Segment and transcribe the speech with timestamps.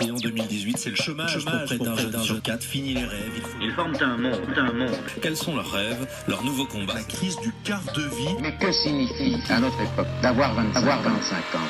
[0.00, 2.64] Et en 2018, c'est le chômage, Chômage pour près d'un jeune sur quatre.
[2.64, 3.30] Fini les rêves.
[3.36, 3.48] Il faut...
[3.60, 4.96] Ils forment un monde, un monde.
[5.20, 8.36] Quels sont leurs rêves, leurs nouveaux combats La crise du quart de vie.
[8.40, 11.68] Mais que signifie, à notre époque, d'avoir 25, avoir 25 ans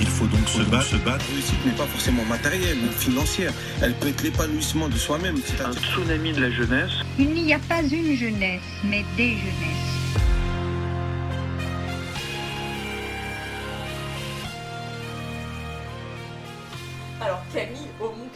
[0.00, 1.24] Il faut donc se battre, se battre.
[1.32, 3.52] réussite n'est pas forcément matérielle ou financière.
[3.82, 5.36] Elle peut être l'épanouissement de soi-même.
[5.36, 6.92] Un C'est-à-dire tsunami de la jeunesse.
[7.18, 9.97] Il n'y a pas une jeunesse, mais des jeunesses.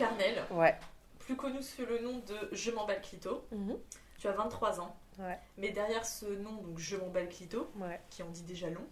[0.02, 0.77] Aumont-Carnel, Ouais.
[1.20, 3.45] plus connue sous le nom de Je m'emballe Clito.
[3.52, 3.79] Mhm.
[4.19, 4.97] Tu as 23 ans.
[5.19, 5.38] Ouais.
[5.59, 8.01] Mais derrière ce nom, donc Je m'emballe Clito, Ouais.
[8.11, 8.84] qui en dit déjà long,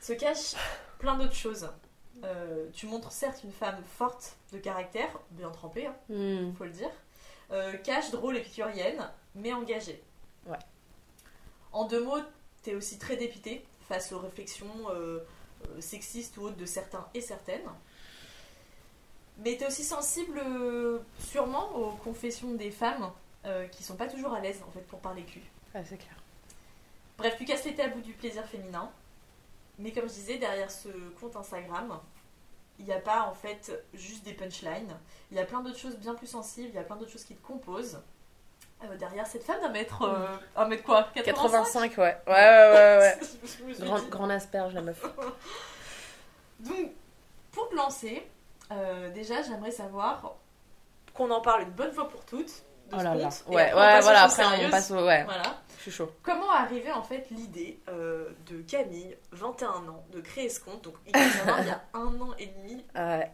[0.00, 0.54] se cache
[0.98, 1.68] plein d'autres choses.
[2.24, 6.52] Euh, tu montres certes une femme forte de caractère, bien trempée, hein, Hmm.
[6.56, 6.90] faut le dire,
[7.52, 10.02] euh, cache, drôle, épicurienne, mais engagée.
[10.46, 10.58] Ouais.
[11.72, 12.18] En deux mots,
[12.62, 15.20] t'es aussi très dépité face aux réflexions euh,
[15.80, 17.68] sexistes ou autres de certains et certaines.
[19.38, 23.10] Mais t'es aussi sensible, euh, sûrement, aux confessions des femmes
[23.46, 25.42] euh, qui sont pas toujours à l'aise en fait pour parler cul.
[25.74, 26.14] Ah, c'est clair.
[27.18, 28.90] Bref, tu casses les tabous du plaisir féminin.
[29.78, 30.88] Mais comme je disais, derrière ce
[31.20, 32.00] compte Instagram,
[32.80, 34.96] il n'y a pas en fait juste des punchlines.
[35.30, 37.24] Il y a plein d'autres choses bien plus sensibles, il y a plein d'autres choses
[37.24, 38.00] qui te composent.
[38.84, 40.02] Euh, derrière cette femme d'un mètre.
[40.02, 42.16] euh, un mètre quoi 85 85, ouais.
[42.26, 43.18] Ouais, ouais, ouais, ouais.
[43.78, 45.02] Je Grand, grand asperge, la meuf.
[46.60, 46.90] Donc,
[47.52, 48.24] pour te lancer,
[48.72, 50.36] euh, déjà j'aimerais savoir
[51.14, 52.46] qu'on en parle une bonne fois pour toutes.
[52.90, 53.24] De Oh ce là là.
[53.24, 54.70] compte, et Ouais, après, on ouais, voilà, après on sérieuses.
[54.70, 55.04] passe au.
[55.06, 55.42] Ouais, Voilà.
[55.76, 56.10] je suis chaud.
[56.22, 60.82] Comment arriver en fait l'idée euh, de Camille, 21 ans, de créer ce compte?
[60.84, 62.82] Donc il y a un an et demi,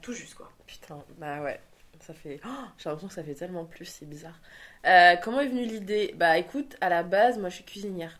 [0.02, 0.50] tout juste quoi.
[0.66, 1.60] Putain, bah ouais.
[2.00, 2.40] Ça fait.
[2.44, 4.34] Oh, J'ai l'impression que ça fait tellement plus, c'est bizarre.
[4.84, 6.12] Euh, comment est venue l'idée?
[6.16, 8.18] Bah écoute, à la base, moi je suis cuisinière.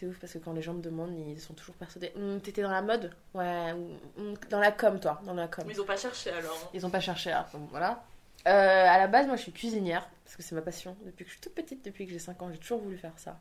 [0.00, 2.10] C'est ouf parce que quand les gens me demandent, ils sont toujours persuadés.
[2.16, 5.62] Hum, T'étais dans la mode Ouais, ou- hum, dans la com, toi, dans la com.
[5.66, 6.52] Mais ils ont pas cherché alors.
[6.64, 6.68] hein.
[6.72, 8.02] Ils ont pas cherché donc voilà.
[8.48, 8.50] Euh,
[8.88, 10.96] à la base, moi, je suis cuisinière parce que c'est ma passion.
[11.04, 13.12] Depuis que je suis toute petite, depuis que j'ai 5 ans, j'ai toujours voulu faire
[13.18, 13.38] ça.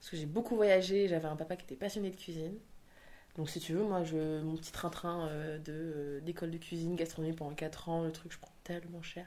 [0.00, 1.08] Parce que j'ai beaucoup voyagé.
[1.08, 2.56] J'avais un papa qui était passionné de cuisine.
[3.36, 6.96] Donc, si tu veux, moi, je, mon petit train-train euh, de, euh, d'école de cuisine,
[6.96, 9.26] gastronomie pendant 4 ans, le truc, je prends tellement cher.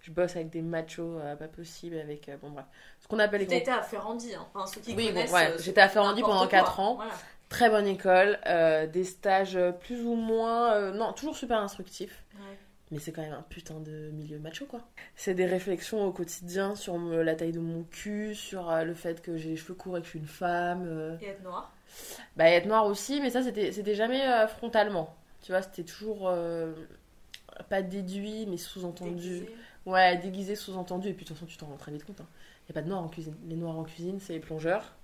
[0.00, 2.28] Je bosse avec des machos euh, pas possible, avec.
[2.28, 2.64] euh, bon, bref.
[3.00, 4.46] Ce qu'on appelle les gros T'étais à Ferrandi, hein.
[4.54, 6.48] Enfin, ceux qui Oui, bon, ouais, euh, j'étais à Ferrandi pendant quoi.
[6.48, 6.94] quatre ans.
[6.96, 7.12] Voilà.
[7.48, 8.38] Très bonne école,
[8.92, 10.92] des stages plus ou moins.
[10.92, 12.24] non, toujours super instructifs.
[12.36, 12.56] Ouais.
[12.92, 14.80] Mais c'est quand même un putain de milieu macho, quoi.
[15.16, 19.36] C'est des réflexions au quotidien sur la taille de mon cul, sur le fait que
[19.36, 21.18] j'ai les cheveux courts et que je suis une femme.
[21.20, 21.72] Et être noir.
[22.36, 25.14] Bah, être noire aussi, mais ça, c'était c'était jamais euh, frontalement.
[25.42, 26.72] Tu vois, c'était toujours euh,
[27.68, 29.46] pas déduit, mais sous-entendu.
[29.90, 31.08] Ouais, déguisé, sous-entendu.
[31.08, 32.18] Et puis, de toute façon, tu t'en rends très vite compte.
[32.20, 33.36] Il n'y a pas de noirs en cuisine.
[33.46, 34.94] Les noirs en cuisine, c'est les plongeurs,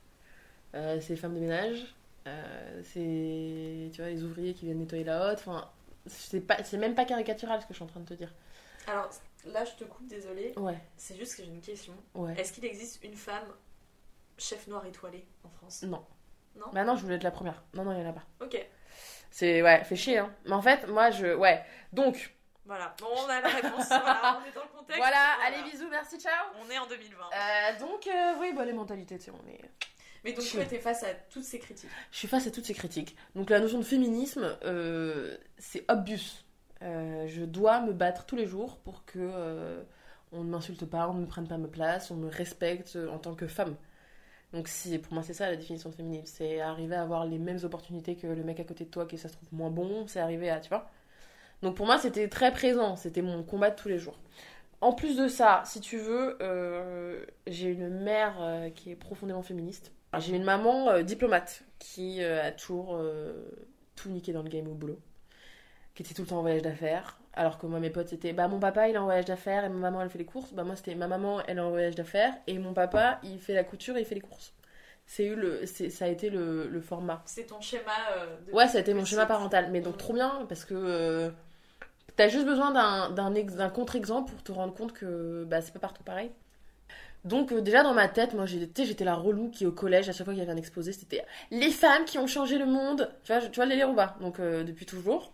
[0.74, 1.94] euh, c'est les femmes de ménage,
[2.26, 5.38] euh, c'est tu vois, les ouvriers qui viennent nettoyer la hotte.
[5.40, 5.68] Enfin,
[6.06, 8.32] c'est pas- c'est même pas caricatural ce que je suis en train de te dire.
[8.86, 9.10] Alors
[9.46, 10.52] là, je te coupe, désolée.
[10.56, 11.94] Ouais, C'est juste que j'ai une question.
[12.14, 12.34] ouais.
[12.38, 13.48] Est-ce qu'il existe une femme
[14.38, 15.82] chef noir étoilée en France?
[15.82, 16.04] Non.
[16.56, 16.66] Non?
[16.72, 17.62] Bah non, je voulais être la première.
[17.74, 18.24] Non, non, il y en a pas.
[18.40, 18.56] Ok,
[19.30, 20.30] C'est, ouais, fait chier, hein.
[20.46, 21.34] Mais en fait, moi, je.
[21.34, 21.62] Ouais.
[21.92, 22.34] Donc,
[22.66, 22.94] voilà.
[23.00, 23.88] Bon, on a la réponse.
[23.88, 24.98] voilà, on est dans le contexte.
[24.98, 26.32] voilà, allez, bisous, merci, ciao.
[26.60, 27.24] On est en 2020.
[27.24, 29.60] Euh, donc, euh, oui, bah, les mentalités, tu sais, on est.
[30.24, 31.90] Mais donc, tu étais face à toutes ces critiques.
[32.10, 33.16] Je suis face à toutes ces critiques.
[33.36, 36.42] Donc la notion de féminisme, euh, c'est obvious.
[36.80, 39.84] Je dois me battre tous les jours pour que
[40.32, 43.18] on ne m'insulte pas, on ne me prenne pas ma place, on me respecte en
[43.18, 43.76] tant que femme.
[44.52, 47.38] Donc si, pour moi c'est ça la définition de féminisme, c'est arriver à avoir les
[47.38, 50.06] mêmes opportunités que le mec à côté de toi qui ça se trouve moins bon,
[50.08, 50.90] c'est arriver à, tu vois.
[51.62, 54.18] Donc pour moi c'était très présent, c'était mon combat de tous les jours.
[54.82, 59.42] En plus de ça, si tu veux, euh, j'ai une mère euh, qui est profondément
[59.42, 59.92] féministe.
[60.18, 62.98] J'ai une maman euh, diplomate qui a toujours
[63.96, 64.98] tout niqué dans le game au boulot,
[65.94, 67.18] qui était tout le temps en voyage d'affaires.
[67.34, 69.68] Alors que moi, mes potes, c'était bah mon papa il est en voyage d'affaires et
[69.68, 70.52] ma maman elle fait les courses.
[70.52, 73.54] Bah moi, c'était ma maman elle est en voyage d'affaires et mon papa il fait
[73.54, 74.54] la couture et il fait les courses.
[75.06, 77.22] C'est eu le, ça a été le, le format.
[77.26, 77.92] C'est ton schéma.
[78.46, 79.68] de- Ouais, ça a été mon schéma parental.
[79.70, 81.30] Mais donc, trop bien, parce que
[82.16, 85.72] t'as juste besoin d'un, d'un, ex- d'un contre-exemple pour te rendre compte que bah, c'est
[85.72, 86.30] pas partout pareil.
[87.24, 90.24] Donc, euh, déjà dans ma tête, moi j'étais la relou qui au collège, à chaque
[90.24, 93.10] fois qu'il y avait un exposé, c'était les femmes qui ont changé le monde.
[93.24, 94.16] Tu vois, je- tu vois les pas?
[94.20, 95.32] Donc, euh, depuis toujours.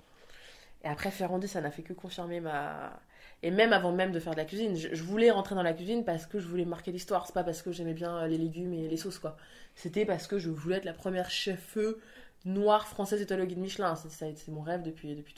[0.84, 3.00] Et après, Ferrandi, ça n'a fait que confirmer ma.
[3.42, 6.04] Et même avant même de faire de la cuisine, je, voulais rentrer dans la cuisine
[6.04, 7.26] parce que je voulais marquer l'histoire.
[7.26, 9.36] C'est pas parce que j'aimais bien euh, les légumes et les sauces, quoi.
[9.74, 12.00] C'était parce que je voulais être la première chef-feu
[12.44, 13.96] noire française étoilée au guide Michelin.
[13.96, 15.34] C'est, mon rêve depuis, depuis.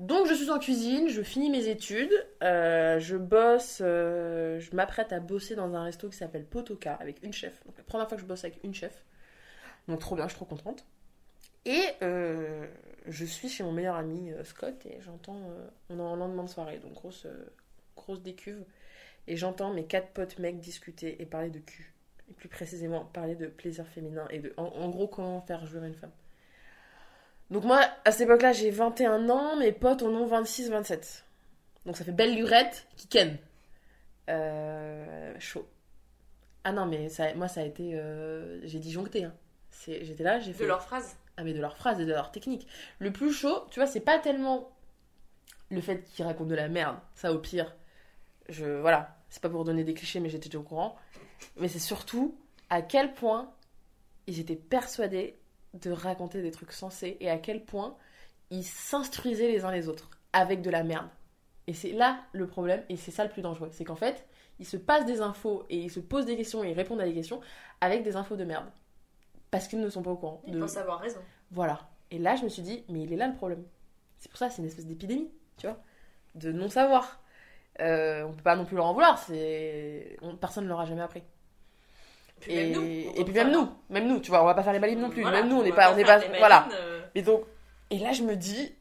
[0.00, 2.12] Donc je suis en cuisine, je finis mes études,
[2.42, 7.22] euh, je bosse, euh, je m'apprête à bosser dans un resto qui s'appelle Potoka avec
[7.22, 7.64] une chef.
[7.64, 9.04] Donc la première fois que je bosse avec une chef.
[9.86, 10.84] Donc trop bien, je suis trop contente.
[11.64, 12.66] Et euh,
[13.06, 15.40] je suis chez mon meilleur ami Scott et j'entends.
[15.88, 17.26] on est en lendemain de soirée, donc grosse,
[17.96, 18.64] grosse décuve.
[19.28, 21.94] Et j'entends mes quatre potes mecs discuter et parler de cul.
[22.28, 24.52] Et plus précisément, parler de plaisir féminin et de.
[24.56, 26.10] En, en gros, comment faire jouer une femme.
[27.54, 31.24] Donc, moi, à cette époque-là, j'ai 21 ans, mes potes en ont 26, 27.
[31.86, 33.38] Donc, ça fait belle lurette qui ken.
[34.28, 35.66] Euh, chaud.
[36.64, 37.92] Ah non, mais ça, moi, ça a été.
[37.94, 39.24] euh, j'ai disjoncté.
[39.24, 39.34] Hein.
[39.86, 40.66] J'étais là, j'ai De fait.
[40.66, 41.16] leur phrase.
[41.36, 42.66] Ah mais de leurs phrases et de leur technique.
[43.00, 44.70] Le plus chaud, tu vois, c'est pas tellement
[45.70, 46.96] le fait qu'ils racontent de la merde.
[47.14, 47.74] Ça au pire,
[48.48, 50.96] je voilà, c'est pas pour donner des clichés, mais j'étais déjà au courant.
[51.56, 52.36] Mais c'est surtout
[52.70, 53.52] à quel point
[54.28, 55.36] ils étaient persuadés
[55.74, 57.96] de raconter des trucs sensés et à quel point
[58.50, 61.08] ils s'instruisaient les uns les autres avec de la merde.
[61.66, 64.26] Et c'est là le problème et c'est ça le plus dangereux, c'est qu'en fait
[64.60, 67.04] ils se passent des infos et ils se posent des questions et ils répondent à
[67.06, 67.40] des questions
[67.80, 68.66] avec des infos de merde
[69.50, 70.42] parce qu'ils ne sont pas au courant.
[70.46, 71.20] Ils de- pensent avoir raison.
[71.50, 71.80] voilà.
[72.10, 73.64] Et là, je me suis dit, mais il est là le problème.
[74.18, 75.80] C'est pour ça, c'est une espèce d'épidémie, tu vois,
[76.36, 77.20] de non-savoir.
[77.80, 80.16] Euh, on peut pas non plus leur en vouloir, c'est...
[80.22, 81.22] on- personne ne leur a jamais appris.
[82.44, 82.82] Puis et même nous.
[83.16, 85.10] et puis même nous, même nous, tu vois, on va pas faire les malines non
[85.10, 85.22] plus.
[85.22, 86.60] Voilà, même nous, on n'est pas, on n'est pas, voilà.
[86.68, 87.42] malines, euh, Et donc,
[87.90, 88.72] et là, je me dis,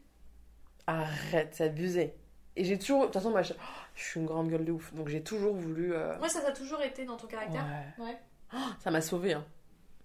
[0.88, 2.13] arrête, c'est abusé.
[2.56, 3.54] Et j'ai toujours, de toute façon, moi, je,
[3.95, 5.94] je suis une grande gueule de ouf, donc j'ai toujours voulu.
[5.94, 7.65] euh, Moi, ça t'a toujours été dans ton caractère?
[7.98, 8.06] Ouais.
[8.06, 8.18] Ouais.
[8.54, 9.44] Oh, ça m'a sauvé, hein.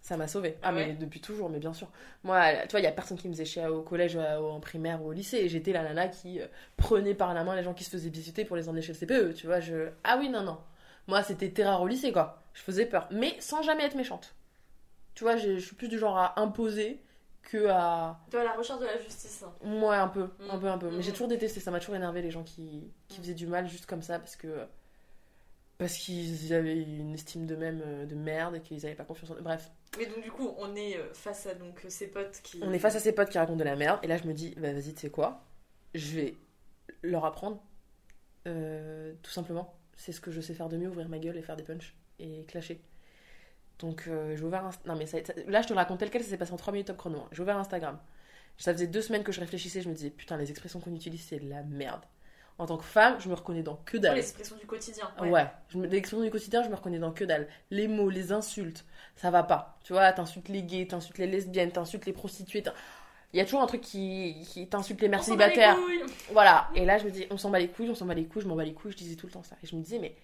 [0.00, 0.56] Ça m'a sauvé.
[0.62, 1.88] Ah, mais ouais depuis toujours, mais bien sûr.
[2.24, 4.58] Moi, tu vois, il y a personne qui me faisait chier au collège, euh, en
[4.60, 5.36] primaire ou au lycée.
[5.38, 6.46] Et j'étais la nana qui euh,
[6.78, 8.98] prenait par la main les gens qui se faisaient visiter pour les emmener chez le
[8.98, 9.34] CPE.
[9.34, 9.90] Tu vois, je.
[10.04, 10.56] Ah oui, non, non.
[11.08, 12.42] Moi, c'était terreur au lycée, quoi.
[12.54, 13.08] Je faisais peur.
[13.10, 14.34] Mais sans jamais être méchante.
[15.14, 17.02] Tu vois, je suis plus du genre à imposer
[17.42, 18.20] que à.
[18.30, 19.42] Tu vois, la recherche de la justice.
[19.42, 19.52] hein.
[19.66, 20.28] Ouais, un peu.
[20.50, 20.60] Un Mm.
[20.60, 20.90] peu, un peu.
[20.90, 21.14] Mais j'ai Mm.
[21.14, 21.60] toujours détesté.
[21.60, 24.36] Ça m'a toujours énervé les gens qui, qui faisaient du mal juste comme ça parce
[24.36, 24.66] que.
[25.78, 29.34] Parce qu'ils avaient une estime d'eux-mêmes euh, de merde et qu'ils avaient pas confiance en
[29.34, 29.40] eux.
[29.42, 29.70] Bref.
[29.96, 32.60] Mais donc, du coup, on est euh, face à donc, euh, ces potes qui.
[32.62, 34.34] On est face à ces potes qui racontent de la merde, et là je me
[34.34, 35.40] dis, bah vas-y, tu sais quoi?
[35.94, 36.34] Je vais
[37.02, 37.62] leur apprendre,
[38.48, 39.74] euh, tout simplement.
[39.98, 41.94] C'est ce que je sais faire de mieux, ouvrir ma gueule et faire des punchs
[42.20, 42.80] et clasher.
[43.80, 46.08] Donc euh, j'ai ouvert Inst- Non mais ça, ça- là je te le raconte tel
[46.10, 47.18] quel, ça s'est passé en 3 minutes top chrono.
[47.18, 47.28] hein.
[47.32, 47.98] J'ai ouvert Instagram.
[48.56, 51.22] Ça faisait deux semaines que je réfléchissais, je me disais, putain, les expressions qu'on utilise,
[51.22, 52.02] c'est de la merde.
[52.58, 54.14] En tant que femme, je me reconnais dans que Oh, dalle.
[54.16, 55.08] les expressions du quotidien.
[55.20, 57.46] Ouais, je me- l'expression du quotidien, je me reconnais dans que dalle.
[57.70, 58.84] Les mots, les insultes,
[59.14, 59.78] ça va pas.
[59.84, 62.64] Tu vois, t'insultes les gays, t'insultes les lesbiennes, t'insultes les prostituées.
[63.32, 65.54] Il y a toujours un truc qui, qui t'insulte les mères On s'en bat les
[65.54, 65.78] célibataires.
[66.32, 66.70] Voilà.
[66.74, 68.42] Et là, je me dis, on s'en bat les couilles, on s'en bat les couilles,
[68.42, 69.56] je m'en bats les couilles, je disais tout le temps ça.
[69.62, 70.16] Et je me disais, mais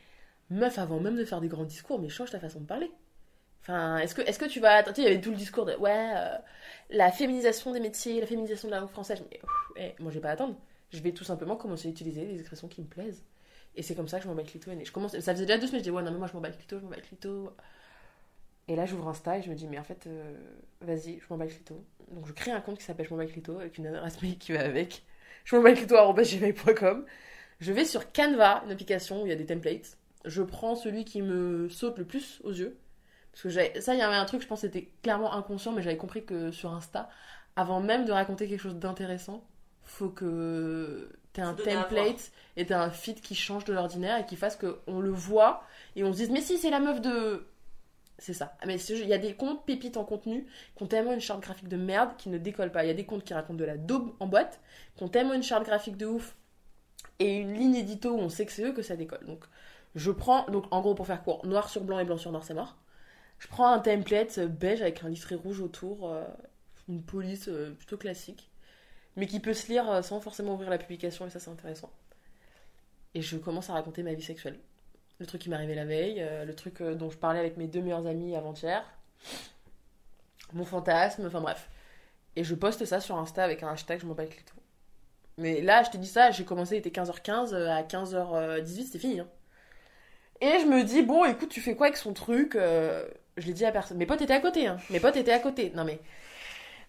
[0.50, 2.90] meuf, avant même de faire des grands discours, mais change ta façon de parler.
[3.60, 4.82] Enfin, est-ce que, est-ce que tu vas.
[4.82, 6.36] Tu sais, il y avait tout le discours de, ouais, euh,
[6.90, 9.22] la féminisation des métiers, la féminisation de la langue française.
[9.30, 9.40] Mais
[9.76, 10.56] eh, moi, je vais pas attendre.
[10.90, 13.22] Je vais tout simplement commencer à utiliser les expressions qui me plaisent.
[13.74, 14.70] Et c'est comme ça que je m'en bats le clito.
[14.70, 15.18] Et je commence...
[15.18, 16.54] Ça faisait déjà deux semaines, je dis, ouais, non, mais moi, je m'en bats le
[16.54, 17.54] clito, je m'en bats le clito.
[18.68, 20.34] Et là, j'ouvre Insta et je me dis, mais en fait, euh,
[20.80, 21.84] vas-y, je m'en bats le clito.
[22.10, 24.22] Donc, je crée un compte qui s'appelle Je m'en bats le clito avec une adresse
[24.22, 25.02] mail qui va avec.
[25.44, 27.04] Je m'en bats le clito gmail.com.
[27.60, 29.98] Je vais sur Canva, une application où il y a des templates.
[30.24, 32.78] Je prends celui qui me saute le plus aux yeux.
[33.32, 35.96] Parce que ça, il y avait un truc, je pense, c'était clairement inconscient, mais j'avais
[35.96, 37.08] compris que sur Insta,
[37.56, 39.44] avant même de raconter quelque chose d'intéressant,
[39.82, 44.36] faut que t'aies un template et t'aies un feed qui change de l'ordinaire et qui
[44.36, 45.64] fasse qu'on le voit
[45.96, 47.46] et on se dise, mais si, c'est la meuf de.
[48.18, 48.56] C'est ça.
[48.66, 50.46] Mais il y a des comptes pépites en contenu
[50.76, 52.84] qui ont tellement une charte graphique de merde qui ne décollent pas.
[52.84, 54.60] Il y a des comptes qui racontent de la daube en boîte,
[54.96, 56.36] qui ont tellement une charte graphique de ouf
[57.18, 59.26] et une ligne édito où on sait que c'est eux que ça décolle.
[59.26, 59.44] Donc,
[59.94, 62.44] je prends, donc en gros, pour faire court, noir sur blanc et blanc sur noir,
[62.44, 62.76] c'est mort.
[63.38, 66.24] Je prends un template euh, beige avec un liseré rouge autour, euh,
[66.88, 68.50] une police euh, plutôt classique,
[69.16, 71.92] mais qui peut se lire sans forcément ouvrir la publication, et ça c'est intéressant.
[73.14, 74.58] Et je commence à raconter ma vie sexuelle.
[75.20, 77.56] Le truc qui m'est arrivé la veille, euh, le truc euh, dont je parlais avec
[77.56, 78.84] mes deux meilleurs amis avant-hier,
[80.52, 81.68] mon fantasme, enfin bref.
[82.36, 84.54] Et je poste ça sur Insta avec un hashtag je m'en bats le clito.
[85.38, 88.98] Mais là, je te dis ça, j'ai commencé, il était 15h15, euh, à 15h18, c'était
[88.98, 89.20] fini.
[89.20, 89.28] hein.
[90.40, 93.64] Et je me dis, bon, écoute, tu fais quoi avec son truc Je l'ai dit
[93.64, 93.96] à personne.
[93.96, 94.78] Mes potes étaient à côté, hein.
[94.90, 95.70] Mes potes étaient à côté.
[95.74, 96.00] Non mais.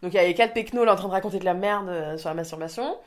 [0.02, 2.30] Donc il y avait quatre pecnos là en train de raconter de la merde sur
[2.30, 2.98] la masturbation.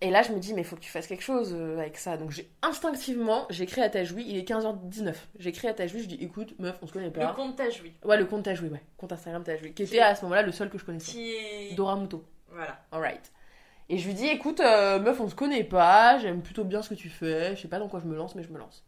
[0.00, 2.16] Et là, je me dis, mais faut que tu fasses quelque chose euh, avec ça.
[2.16, 5.12] Donc j'ai instinctivement, j'ai écrit à Tajoui, il est 15h19.
[5.40, 7.32] J'ai écrit à Tajoui, je dis, écoute, meuf, on se connaît Le pas.
[7.34, 7.92] compte t'a joui.
[8.04, 8.80] Ouais, le compte Tajoui, ouais.
[8.96, 9.72] Compte Instagram Tajoui.
[9.72, 11.10] Qui était à ce moment-là le seul que je connaissais.
[11.12, 11.74] Qui est.
[11.74, 12.24] Dora Muto.
[12.50, 12.78] Voilà.
[12.92, 13.32] Alright.
[13.88, 16.90] Et je lui dis, écoute, euh, meuf, on se connaît pas, j'aime plutôt bien ce
[16.90, 18.84] que tu fais, je sais pas dans quoi je me lance, mais je me lance.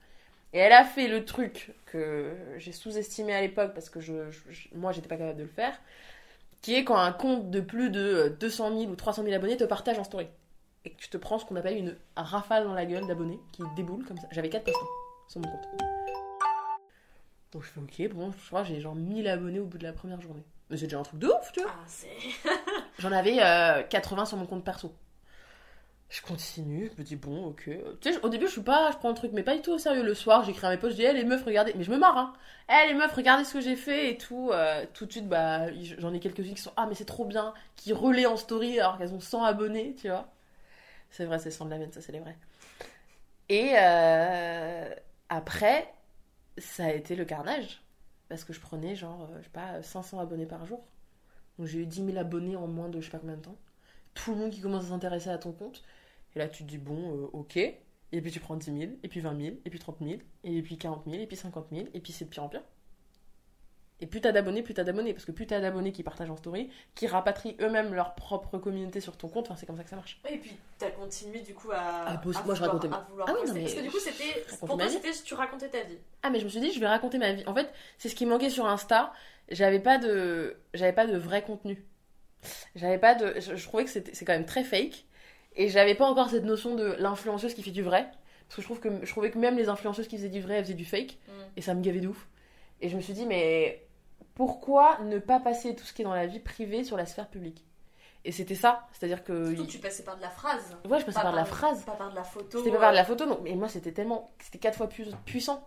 [0.52, 4.68] Et elle a fait le truc que j'ai sous-estimé à l'époque parce que je, je-
[4.74, 5.76] moi, j'étais pas capable de le faire,
[6.62, 9.56] qui est quand un compte de plus de euh, 200 000 ou 300 000 abonnés
[9.56, 10.26] te partage en story.
[10.84, 13.62] Et que tu te prends ce qu'on appelle une rafale dans la gueule d'abonnés qui
[13.76, 14.28] déboule comme ça.
[14.30, 14.86] J'avais 4 posts hein,
[15.28, 15.68] sur mon compte.
[17.52, 19.82] Donc je fais ok, bon, je crois que j'ai genre 1000 abonnés au bout de
[19.82, 20.44] la première journée.
[20.70, 21.72] Mais c'est déjà un truc de ouf, tu vois.
[21.74, 22.50] Ah.
[22.98, 24.94] J'en avais euh, 80 sur mon compte perso.
[26.08, 27.70] Je continue, je me dis bon, ok.
[28.00, 29.72] Tu sais, au début, je suis pas, je prends le truc, mais pas du tout
[29.72, 30.02] au sérieux.
[30.02, 31.72] Le soir, j'écris à mes potes, je dis, hé les meufs, regardez.
[31.76, 32.32] Mais je me marre, hein.
[32.68, 34.50] Hé les meufs, regardez ce que j'ai fait et tout.
[34.52, 35.66] Euh, tout de suite, bah,
[35.98, 38.98] j'en ai quelques-unes qui sont, ah, mais c'est trop bien, qui relaient en story alors
[38.98, 40.28] qu'elles ont 100 abonnés, tu vois.
[41.10, 42.36] C'est vrai, c'est sans de la mienne, ça, c'est les vrais.
[43.48, 44.94] Et euh,
[45.28, 45.92] après,
[46.58, 47.82] ça a été le carnage.
[48.28, 50.84] Parce que je prenais, genre, euh, je sais pas, 500 abonnés par jour.
[51.58, 53.56] Donc j'ai eu 10 000 abonnés en moins de je sais pas combien de temps.
[54.14, 55.82] Tout le monde qui commence à s'intéresser à ton compte.
[56.34, 57.56] Et là, tu te dis, bon, euh, ok.
[57.56, 60.62] Et puis tu prends 10 000, et puis 20 000, et puis 30 000, et
[60.62, 62.62] puis 40 000, et puis 50 000, et puis c'est de pire en pire.
[64.02, 65.12] Et plus t'as d'abonnés, plus t'as d'abonnés.
[65.12, 69.00] Parce que plus t'as d'abonnés qui partagent en story, qui rapatrient eux-mêmes leur propre communauté
[69.00, 70.20] sur ton compte, enfin, c'est comme ça que ça marche.
[70.30, 72.04] Et puis t'as continué du coup à.
[72.06, 73.52] Ah, boss, à moi, je vouloir- racontais ma- à Ah oui, non, poster.
[73.54, 74.44] mais Parce que du coup, c'était.
[74.66, 75.10] Pour toi, c'était.
[75.24, 75.98] Tu racontais ta vie.
[76.22, 77.42] Ah, mais je me suis dit, je vais raconter ma vie.
[77.46, 79.12] En fait, c'est ce qui manquait sur Insta.
[79.50, 81.84] J'avais pas de, j'avais pas de vrai contenu.
[82.74, 85.04] J'avais pas de, je, je trouvais que c'était, c'est quand même très fake.
[85.56, 88.04] Et j'avais pas encore cette notion de l'influenceuse qui fait du vrai.
[88.48, 90.54] Parce que je trouve que, je trouvais que même les influenceuses qui faisaient du vrai,
[90.54, 91.18] elles faisaient du fake.
[91.28, 91.32] Mm.
[91.56, 92.28] Et ça me gavait de ouf.
[92.80, 93.84] Et je me suis dit, mais
[94.34, 97.28] pourquoi ne pas passer tout ce qui est dans la vie privée sur la sphère
[97.28, 97.64] publique?
[98.24, 98.86] Et c'était ça.
[98.92, 99.54] C'est-à-dire que.
[99.54, 100.76] Surtout tu passais par de la phrase.
[100.88, 101.84] Ouais, je passais Pas par de la phrase.
[101.84, 102.58] Pas par de la photo.
[102.58, 104.30] C'était pas par de la photo, donc, mais moi c'était tellement.
[104.40, 105.66] C'était quatre fois plus puissant.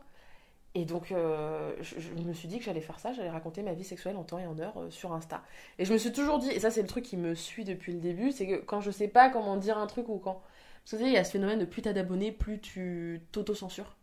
[0.76, 3.74] Et donc euh, je, je me suis dit que j'allais faire ça, j'allais raconter ma
[3.74, 5.44] vie sexuelle en temps et en heure euh, sur Insta.
[5.78, 7.94] Et je me suis toujours dit, et ça c'est le truc qui me suit depuis
[7.94, 10.42] le début, c'est que quand je sais pas comment dire un truc ou quand.
[10.84, 13.22] Parce que tu sais, il y a ce phénomène de plus t'as d'abonnés, plus tu
[13.32, 13.96] t'auto-censures.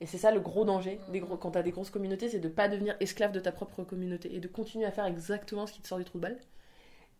[0.00, 2.68] Et c'est ça le gros danger des quand t'as des grosses communautés, c'est de pas
[2.68, 5.88] devenir esclave de ta propre communauté et de continuer à faire exactement ce qui te
[5.88, 6.38] sort du trou de balle.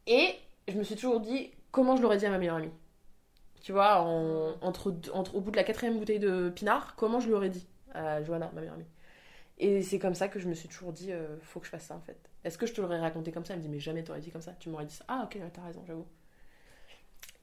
[0.07, 0.35] Et
[0.69, 2.71] je me suis toujours dit, comment je l'aurais dit à ma meilleure amie?
[3.63, 7.27] Tu vois, en- entre, entre, au bout de la quatrième bouteille de pinard, comment je
[7.29, 8.87] lui aurais dit à Johanna, ma meilleure amie?
[9.59, 11.85] Et c'est comme ça que je me suis toujours dit, euh, faut que je fasse
[11.87, 12.19] ça en fait.
[12.45, 13.55] Est-ce que je te l'aurais raconté comme ça?
[13.55, 14.55] Elle me dit, mais jamais t'aurais dit comme ça.
[14.61, 15.05] Tu m'aurais dit ça.
[15.09, 16.07] Ah, ok, t'as raison, j'avoue.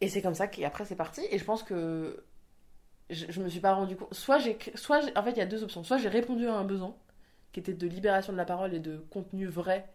[0.01, 1.21] Et c'est comme ça qu'après c'est parti.
[1.31, 2.23] Et je pense que
[3.09, 4.13] je, je me suis pas rendu compte.
[4.13, 4.57] Soit j'ai.
[4.75, 5.83] Soit en fait, il y a deux options.
[5.83, 6.95] Soit j'ai répondu à un besoin,
[7.51, 9.87] qui était de libération de la parole et de contenu vrai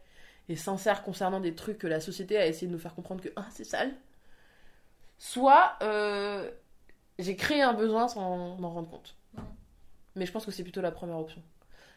[0.49, 3.29] et sincère concernant des trucs que la société a essayé de nous faire comprendre que
[3.37, 3.95] ah, c'est sale.
[5.19, 6.51] Soit euh,
[7.19, 9.17] j'ai créé un besoin sans m'en rendre compte.
[10.15, 11.43] Mais je pense que c'est plutôt la première option.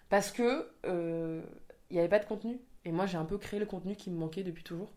[0.09, 1.41] Parce que euh,
[1.89, 2.59] il n'y avait pas de contenu.
[2.83, 4.91] Et moi, j'ai un peu créé le contenu qui me manquait depuis toujours.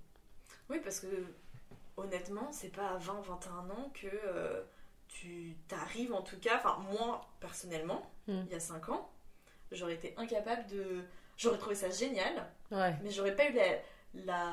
[0.71, 1.06] Oui, parce que
[1.97, 4.62] honnêtement, c'est pas à 20-21 ans que euh,
[5.21, 6.56] tu t'arrives en tout cas.
[6.56, 8.40] Enfin, moi personnellement, Mm.
[8.47, 9.11] il y a 5 ans,
[9.73, 11.04] j'aurais été incapable de.
[11.37, 12.33] J'aurais trouvé ça génial,
[12.71, 12.94] Ouais.
[13.02, 13.64] mais j'aurais pas eu la.
[14.25, 14.50] la...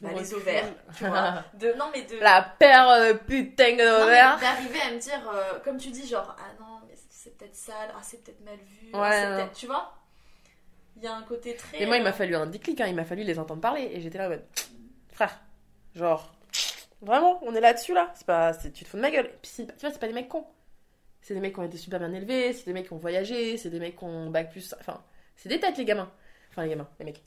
[0.00, 0.34] bah, Le les recul.
[0.36, 1.44] ovaires, tu vois.
[1.54, 2.16] De, non, mais de.
[2.18, 4.38] La paire euh, putain d'ovaires.
[4.40, 7.90] d'arriver à me dire, euh, comme tu dis, genre, ah non, mais c'est peut-être sale,
[7.96, 9.94] ah c'est peut-être mal vu, ah, Ouais, tu vois?
[10.96, 11.80] Il y a un côté très.
[11.82, 13.90] Et moi, il m'a fallu un déclic, hein, il m'a fallu les entendre parler.
[13.94, 14.44] Et j'étais là mode,
[15.12, 15.40] frère,
[15.94, 16.34] genre,
[17.02, 19.26] vraiment, on est là-dessus là C'est pas, c'est- tu te fous de ma gueule.
[19.26, 20.46] Et puis, c'est- tu vois, c'est pas des mecs cons.
[21.20, 23.56] C'est des mecs qui ont été super bien élevés, c'est des mecs qui ont voyagé,
[23.56, 24.74] c'est des mecs qui ont bac plus.
[24.80, 25.00] Enfin,
[25.36, 26.10] c'est des têtes, les gamins.
[26.50, 27.22] Enfin, les gamins, les mecs.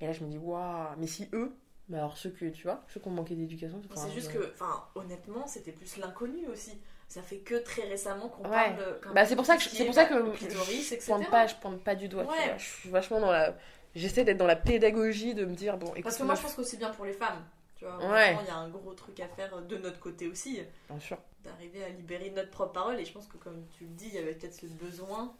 [0.00, 1.52] Et là, je me dis, waouh, mais si eux,
[1.88, 4.50] mais alors ceux que, tu vois, ceux qui ont manqué d'éducation, C'est enfin, juste que,
[4.54, 6.78] enfin, honnêtement, c'était plus l'inconnu aussi.
[7.08, 8.50] Ça fait que très récemment qu'on Ouais.
[8.50, 9.14] parle.
[9.14, 10.98] Bah, c'est pour ça que, c'est est, pour ça bah, que je etc.
[11.06, 12.24] pointe pas, je pointe pas du doigt.
[12.24, 12.48] tu Ouais.
[12.48, 12.58] vois.
[12.58, 13.54] Je suis vachement dans la.
[13.94, 16.54] J'essaie d'être dans la pédagogie, de me dire, bon, écoute, Parce que moi, je pense
[16.54, 17.42] que c'est bien pour les femmes.
[17.78, 18.04] Tu vois, Ouais.
[18.34, 21.16] honnêtement, il y a un gros truc à faire de notre côté aussi, bien sûr.
[21.44, 22.98] d'arriver à libérer notre propre parole.
[23.00, 25.32] Et je pense que, comme tu le dis, il y avait peut-être ce besoin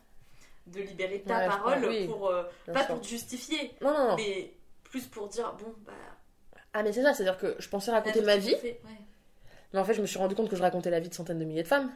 [0.69, 2.07] de libérer ta Ouais, parole oui.
[2.07, 2.95] pour euh, pas sûr.
[2.95, 4.17] pour te justifier, Non, non, non.
[4.17, 4.53] mais
[4.85, 5.93] plus pour dire bon bah.
[6.75, 8.91] Ah, mais c'est ça, c'est-à-dire que je pensais raconter ma vie fait, ouais.
[9.73, 11.39] mais en fait, je me suis rendu compte que je racontais la vie de centaines
[11.39, 11.91] de milliers de femmes.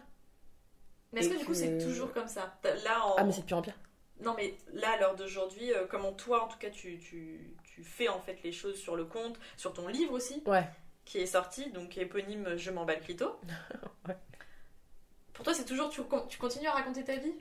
[1.12, 2.58] Mais est-ce que du coup c'est toujours comme ça?
[2.84, 3.14] Là, en...
[3.18, 3.78] Ah, mais c'est de pire en pire.
[4.20, 7.82] Non, mais là, à l'heure d'aujourd'hui, euh, comment toi, en tout cas, tu, tu, tu
[7.84, 10.68] fais en fait les choses sur le compte, sur ton livre aussi, Ouais.
[11.04, 13.38] qui est sorti, donc éponyme Je m'emballe clito.
[14.08, 14.16] Ouais.
[15.32, 17.32] Pour toi, c'est toujours, tu, tu continues à raconter ta vie?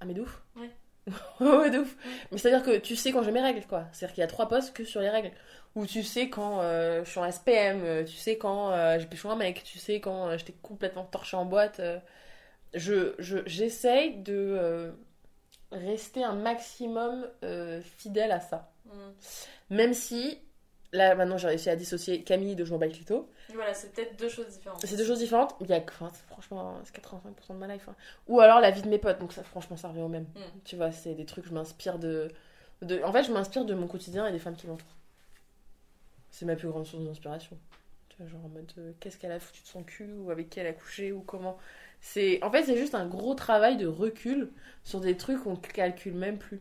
[0.00, 0.42] Ah, mais de ouf.
[0.56, 0.70] Ouais.
[1.40, 1.96] ouais, de ouf.
[2.30, 3.86] Mais c'est-à-dire que tu sais quand j'ai mes règles, quoi.
[3.92, 5.32] C'est-à-dire qu'il y a trois posts que sur les règles.
[5.74, 9.06] Ou tu sais quand euh, je suis en SPM, euh, tu sais quand euh, j'ai
[9.06, 11.80] pécho un mec, tu sais quand euh, j'étais complètement torchée en boîte.
[12.74, 14.94] je, je, j'essaye de
[15.72, 17.28] rester un maximum
[17.98, 18.71] fidèle à ça.
[19.70, 20.38] Même si,
[20.92, 23.28] là maintenant j'ai réussi à dissocier Camille de Je m'emballe clito.
[23.54, 24.84] Voilà, c'est peut-être deux choses différentes.
[24.84, 25.54] C'est deux choses différentes.
[25.60, 27.88] Il y a, enfin, franchement, c'est 85% de ma life.
[27.88, 27.94] hein.
[28.28, 29.18] Ou alors la vie de mes potes.
[29.18, 30.26] Donc ça, franchement, ça revient au même.
[30.34, 30.40] Mm.
[30.64, 32.28] Tu vois, c'est des trucs, je m'inspire de,
[32.82, 33.02] de.
[33.02, 34.96] En fait, je m'inspire de mon quotidien et des femmes qui m'entourent.
[36.30, 37.58] C'est ma plus grande source d'inspiration.
[38.08, 40.48] Tu vois, genre en mode, euh, qu'est-ce qu'elle a foutu de son cul, ou avec
[40.50, 41.58] qui elle a couché, ou comment.
[42.42, 44.50] En fait, c'est juste un gros travail de recul
[44.82, 46.60] sur des trucs qu'on calcule même plus.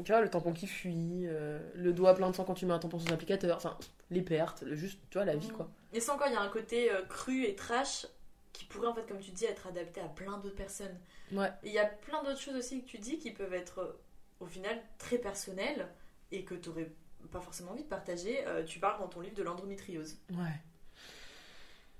[0.00, 2.64] Donc, tu vois, le tampon qui fuit, euh, le doigt plein de sang quand tu
[2.64, 3.76] mets un tampon sans applicateur, enfin,
[4.08, 5.68] les pertes, le- juste, tu vois, la vie, quoi.
[5.92, 8.06] Et sans encore, il y a un côté euh, cru et trash
[8.54, 10.98] qui pourrait, en fait, comme tu dis, être adapté à plein d'autres personnes.
[11.32, 11.50] Ouais.
[11.64, 13.98] Il y a plein d'autres choses aussi que tu dis qui peuvent être,
[14.40, 15.86] au final, très personnelles
[16.32, 16.90] et que tu n'aurais
[17.30, 18.42] pas forcément envie de partager.
[18.46, 20.16] Euh, tu parles dans ton livre de l'endométriose.
[20.30, 20.60] Ouais.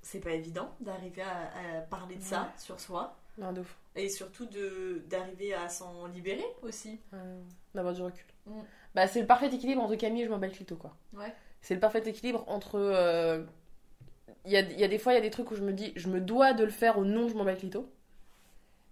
[0.00, 3.76] C'est pas évident d'arriver à, à parler de ça sur soi Non, de ouf.
[3.95, 6.99] et surtout de d'arriver à s'en libérer aussi.
[7.75, 8.25] D'avoir du recul.
[8.47, 8.61] Mm.
[8.95, 10.97] Bah, c'est le parfait équilibre entre Camille et je m'embête clito, quoi.
[11.12, 11.33] Ouais.
[11.61, 12.77] C'est le parfait équilibre entre.
[12.77, 13.45] euh,
[14.45, 15.73] Il y, a, y a des fois, il y a des trucs où je me
[15.73, 17.89] dis, je me dois de le faire au nom de je m'embête clito.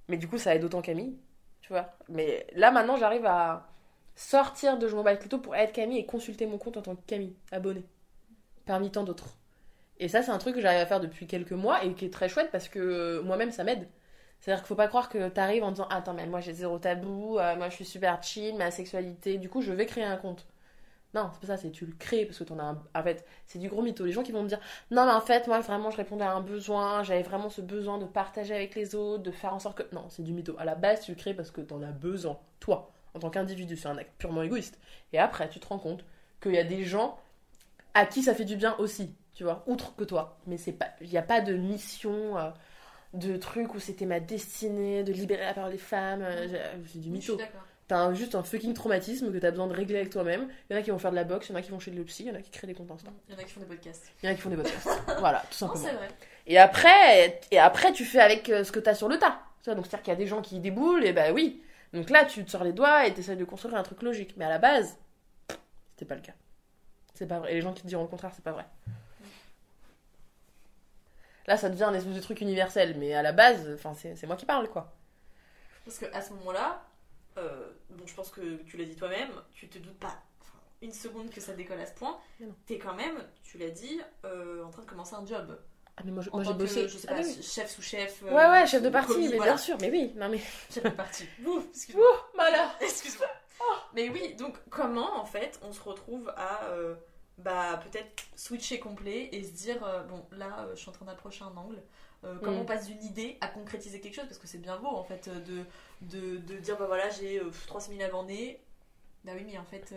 [0.08, 1.16] Mais du coup, ça aide autant Camille.
[1.60, 1.94] Tu vois.
[2.08, 3.68] Mais là, maintenant, j'arrive à
[4.14, 7.04] sortir de je m'embête clito pour être Camille et consulter mon compte en tant que
[7.06, 7.84] Camille, abonné.
[8.66, 9.36] Parmi tant d'autres.
[9.98, 12.12] Et ça, c'est un truc que j'arrive à faire depuis quelques mois et qui est
[12.12, 13.88] très chouette parce que euh, moi-même, ça m'aide.
[14.40, 17.38] C'est-à-dire qu'il faut pas croire que t'arrives en disant Attends, mais moi j'ai zéro tabou,
[17.38, 20.46] euh, moi je suis super chill, ma sexualité, du coup je vais créer un compte.
[21.14, 22.82] Non, c'est pas ça, c'est tu le crées parce que t'en as un.
[22.94, 24.04] En fait, c'est du gros mytho.
[24.04, 26.32] Les gens qui vont me dire Non, mais en fait, moi vraiment je répondais à
[26.32, 29.78] un besoin, j'avais vraiment ce besoin de partager avec les autres, de faire en sorte
[29.78, 29.94] que.
[29.94, 30.54] Non, c'est du mytho.
[30.58, 33.76] À la base, tu le crées parce que t'en as besoin, toi, en tant qu'individu.
[33.76, 34.78] C'est un acte purement égoïste.
[35.14, 36.04] Et après, tu te rends compte
[36.42, 37.18] qu'il y a des gens
[37.94, 40.38] à qui ça fait du bien aussi, tu vois, outre que toi.
[40.46, 40.56] Mais.
[41.00, 42.36] Il n'y a pas de mission.
[42.38, 42.50] euh,
[43.14, 46.22] de trucs où c'était ma destinée de libérer la parole des femmes.
[46.22, 46.60] euh, j'ai-
[46.92, 47.38] C'est du mytho.
[47.88, 50.48] T'as juste un fucking traumatisme que t'as besoin de régler avec toi-même.
[50.68, 51.70] Il y en a qui vont faire de la boxe, il y en a qui
[51.70, 53.08] vont chez le psy, il y en a qui créent des comptes Insta.
[53.28, 54.12] Il y en a qui font des podcasts.
[54.22, 54.88] Il y en a qui font des podcasts.
[55.20, 55.84] voilà, tout simplement.
[55.84, 56.08] vrai.
[56.46, 59.40] Et après, et après, tu fais avec euh, ce que t'as sur le tas.
[59.66, 61.62] Donc c'est-à-dire qu'il y a des gens qui déboulent, et bah oui.
[61.94, 64.34] Donc là, tu te sors les doigts et t'essayes de construire un truc logique.
[64.36, 64.96] Mais à la base,
[65.94, 66.32] c'était pas le cas.
[67.14, 67.52] C'est pas vrai.
[67.52, 68.66] Et les gens qui te diront le contraire, c'est pas vrai.
[71.48, 74.36] Là, ça devient un espèce de truc universel, mais à la base, enfin, c'est moi
[74.36, 74.92] qui parle, quoi.
[75.84, 76.84] Parce qu'à ce moment-là,
[77.38, 80.14] euh, bon, je pense que tu l'as dit toi-même, tu te doutes pas
[80.82, 82.18] une seconde que ça décolle à ce point.
[82.66, 85.58] T'es quand même, tu l'as dit, euh, en train de commencer un job.
[85.96, 86.86] Ah, mais moi, j'ai bossé.
[86.86, 87.42] je sais Ah, pas, oui, oui.
[87.42, 88.22] chef sous-chef.
[88.24, 89.52] euh, Ouais, ouais, chef de parti, mais voilà.
[89.54, 90.38] bien sûr, mais oui, non mais.
[90.70, 91.24] Chef de parti.
[91.46, 92.30] Ouh, excuse-moi.
[92.36, 93.26] Malheur Excuse-moi.
[93.94, 96.94] Mais oui, donc comment en fait on se retrouve à euh,
[97.38, 101.06] bah, peut-être switcher complet et se dire euh, bon là euh, je suis en train
[101.06, 101.82] d'approcher un angle.
[102.24, 102.62] Euh, comment Mm.
[102.62, 104.26] on passe d'une idée à concrétiser quelque chose?
[104.26, 105.64] Parce que c'est bien beau en fait de,
[106.02, 108.60] de, de dire bah voilà j'ai euh, 300 000 abonnés.
[109.24, 109.92] Bah oui mais en fait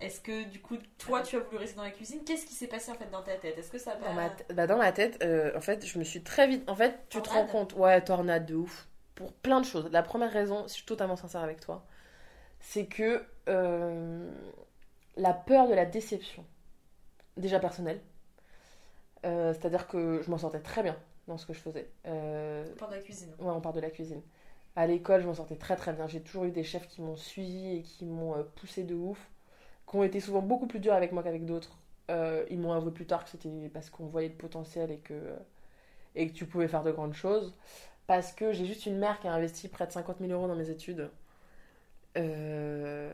[0.00, 2.20] est-ce que du coup toi tu as voulu rester dans la cuisine?
[2.24, 3.56] Qu'est-ce qui s'est passé en fait dans ta tête?
[3.56, 5.24] Est-ce que ça Dans ma, bah, dans ma tête,
[5.56, 6.68] en fait, je me suis très vite.
[6.68, 7.74] En fait, tu te rends compte.
[7.74, 8.88] Ouais, tornade de ouf.
[9.14, 9.88] Pour plein de choses.
[9.92, 11.86] La première raison, si je suis totalement sincère avec toi,
[12.60, 13.24] c'est que
[15.16, 16.44] la peur de la déception,
[17.38, 18.00] déjà personnelle,
[19.26, 20.96] euh, c'est-à-dire que je m'en sortais très bien
[21.26, 21.90] dans ce que je faisais.
[22.06, 23.34] Euh, On parle de la cuisine.
[23.38, 24.22] Ouais, on part de la cuisine.
[24.76, 26.06] À l'école, je m'en sortais très très bien.
[26.06, 29.30] J'ai toujours eu des chefs qui m'ont suivi et qui m'ont euh, poussé de ouf,
[29.88, 31.78] qui ont été souvent beaucoup plus durs avec moi qu'avec d'autres.
[32.10, 35.14] Euh, ils m'ont avoué plus tard que c'était parce qu'on voyait le potentiel et que,
[36.14, 37.54] et que tu pouvais faire de grandes choses.
[38.06, 40.56] Parce que j'ai juste une mère qui a investi près de 50 000 euros dans
[40.56, 41.10] mes études.
[42.16, 43.12] Euh,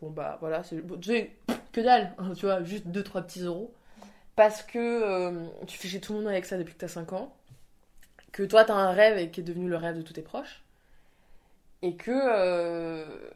[0.00, 0.76] Bon bah voilà, c'est
[1.76, 3.72] que dalle, tu vois, juste 2-3 petits euros.
[4.34, 7.12] Parce que euh, tu fais chez tout le monde avec ça depuis que t'as 5
[7.14, 7.34] ans
[8.36, 10.62] que toi t'as un rêve et qui est devenu le rêve de tous tes proches
[11.80, 13.30] et que euh,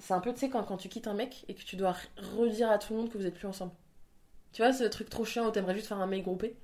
[0.00, 1.94] c'est un peu tu sais quand, quand tu quittes un mec et que tu dois
[2.16, 3.70] redire à tout le monde que vous êtes plus ensemble.
[4.52, 6.56] Tu vois ce truc trop chiant où t'aimerais juste faire un mec groupé.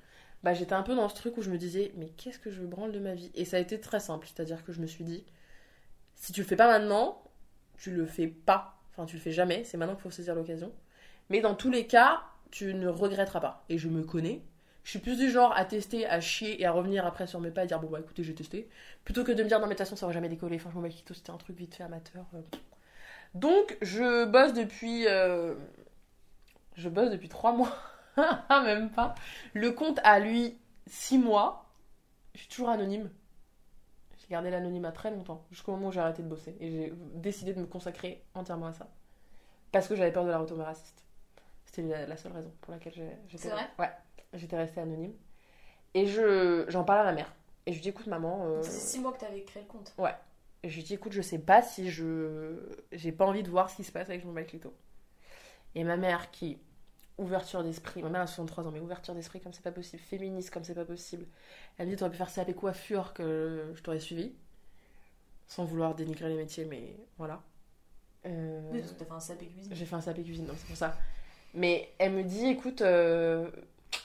[0.42, 2.64] Bah j'étais un peu dans ce truc où je me disais mais qu'est-ce que je
[2.64, 3.30] branle de ma vie?
[3.36, 5.24] Et ça a été très simple c'est à dire que je me suis dit
[6.16, 7.22] si tu le fais pas maintenant
[7.78, 8.80] tu le fais pas.
[8.90, 10.72] Enfin tu le fais jamais c'est maintenant qu'il faut saisir l'occasion
[11.30, 14.42] mais dans tous les cas tu ne regretteras pas et je me connais
[14.82, 17.50] je suis plus du genre à tester, à chier et à revenir après sur mes
[17.50, 18.68] pas et dire bon bah écoutez j'ai testé.
[19.04, 20.80] Plutôt que de me dire non mais de toute façon ça va jamais décoller, franchement
[20.80, 22.24] Makito c'était un truc vite fait amateur.
[22.34, 22.40] euh.
[23.34, 25.06] Donc je bosse depuis...
[25.06, 25.54] euh,
[26.76, 27.72] Je bosse depuis 3 mois,
[28.50, 29.14] même pas.
[29.52, 31.66] Le compte a lui 6 mois.
[32.34, 33.10] Je suis toujours anonyme.
[34.18, 36.56] J'ai gardé l'anonymat très longtemps, jusqu'au moment où j'ai arrêté de bosser.
[36.58, 38.88] Et j'ai décidé de me consacrer entièrement à ça.
[39.72, 40.99] Parce que j'avais peur de la retombée raciste.
[41.70, 42.94] C'était la, la seule raison pour laquelle
[43.28, 43.48] j'étais...
[43.48, 43.90] Vrai Ouais
[44.34, 45.14] j'étais restée anonyme.
[45.94, 47.32] Et je j'en parle à ma mère.
[47.66, 49.92] Et je lui dis écoute maman, euh, C'est 6 mois que t'avais créé le compte.
[50.62, 52.56] et je lui dis écoute je sais pas si je
[52.92, 54.72] j'ai pas envie de voir ce qui se passe avec mon mec Lito.
[55.74, 56.58] Et ma mère qui
[57.18, 60.50] ouverture d'esprit, ma mère a 63 ans mais ouverture d'esprit comme c'est pas possible, féministe
[60.50, 61.26] comme c'est pas possible.
[61.76, 64.34] Elle me dit t'aurais pu faire avec coiffure que je t'aurais suivi.
[65.46, 67.42] Sans vouloir dénigrer les métiers mais voilà.
[68.26, 69.74] Euh, Oui, parce que t'as fait un sapé cuisine.
[69.74, 70.96] j'ai fait un sapé cuisine, donc c'est pour ça.
[71.54, 73.50] Mais elle me dit, écoute, euh,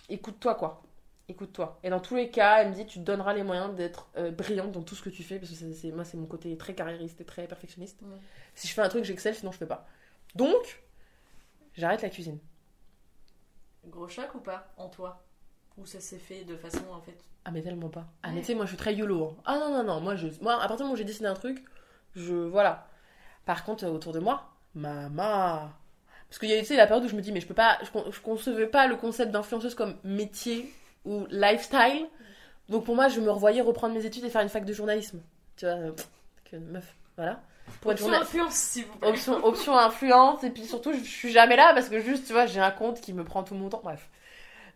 [0.10, 0.81] écoute-toi quoi.
[1.27, 1.79] Écoute-toi.
[1.84, 4.29] Et dans tous les cas, elle me dit, tu te donneras les moyens d'être euh,
[4.31, 6.75] brillante dans tout ce que tu fais, parce que c'est, moi, c'est mon côté très
[6.75, 7.99] carriériste et très perfectionniste.
[8.03, 8.17] Ouais.
[8.53, 9.88] Si je fais un truc, j'excelle, sinon je fais pas.
[10.36, 10.84] Donc,
[11.75, 12.38] j'arrête la cuisine.
[13.88, 15.23] Gros choc ou pas en toi?
[15.77, 17.17] Ou ça s'est fait de façon en fait?
[17.43, 18.05] Ah, mais tellement pas.
[18.23, 18.36] Ah, Ouais.
[18.36, 19.25] mais tu sais, moi, je suis très YOLO.
[19.25, 19.36] hein.
[19.45, 20.01] Ah, non, non, non.
[20.01, 20.27] Moi, je...
[20.41, 21.63] moi, à partir du moment où j'ai décidé un truc,
[22.15, 22.34] je.
[22.34, 22.88] Voilà.
[23.45, 25.69] Par contre, euh, autour de moi, maman.
[26.29, 27.77] Parce qu'il y a eu, la période où je me dis, mais je peux pas.
[27.83, 30.73] Je, con- je concevais pas le concept d'influenceuse comme métier
[31.05, 32.07] ou lifestyle.
[32.67, 35.21] Donc, pour moi, je me revoyais reprendre mes études et faire une fac de journalisme.
[35.55, 35.91] Tu vois, euh,
[36.49, 36.95] que meuf.
[37.15, 37.41] Voilà.
[37.81, 38.29] Pour être Option journaliste.
[38.29, 39.09] influence, s'il vous plaît.
[39.09, 42.33] Option, option influence, et puis surtout, je, je suis jamais là parce que juste, tu
[42.33, 43.81] vois, j'ai un compte qui me prend tout mon temps.
[43.83, 44.09] Bref.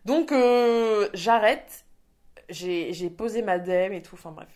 [0.04, 1.84] Donc, euh, j'arrête.
[2.48, 4.14] J'ai posé ma dème et tout.
[4.14, 4.48] Enfin, bref.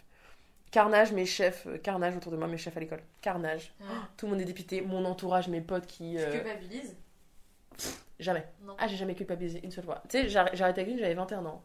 [0.74, 1.68] Carnage, mes chefs.
[1.68, 3.00] euh, Carnage autour de moi, mes chefs à l'école.
[3.20, 3.72] Carnage.
[4.16, 4.80] Tout le monde est dépité.
[4.80, 6.16] Mon entourage, mes potes qui.
[6.16, 6.96] Tu euh, culpabilises
[8.18, 8.44] Jamais.
[8.62, 8.74] Non.
[8.78, 10.02] Ah, j'ai jamais culpabilisé une seule fois.
[10.08, 11.62] Tu sais, j'ai arr- j'ai arrêté la cuisine, j'avais 21 ans.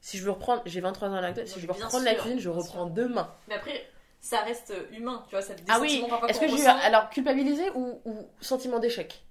[0.00, 2.40] Si je veux reprendre, j'ai 23 ans à l'actuel, si je veux reprendre la cuisine,
[2.40, 2.90] je reprends sûr.
[2.90, 3.32] demain.
[3.46, 3.86] Mais après,
[4.20, 6.66] ça reste humain, tu vois, ça des Ah oui, est-ce que j'ai eu.
[6.66, 9.24] Alors, culpabiliser ou, ou sentiment d'échec?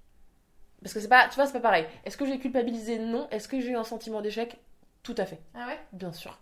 [0.82, 1.28] Parce que c'est pas.
[1.28, 1.84] Tu vois, c'est pas pareil.
[2.06, 2.98] Est-ce que j'ai culpabilisé?
[2.98, 3.28] Non.
[3.30, 4.58] Est-ce que j'ai eu un sentiment d'échec?
[5.02, 5.78] Tout à fait, Ah ouais?
[5.92, 6.38] Bien sûr.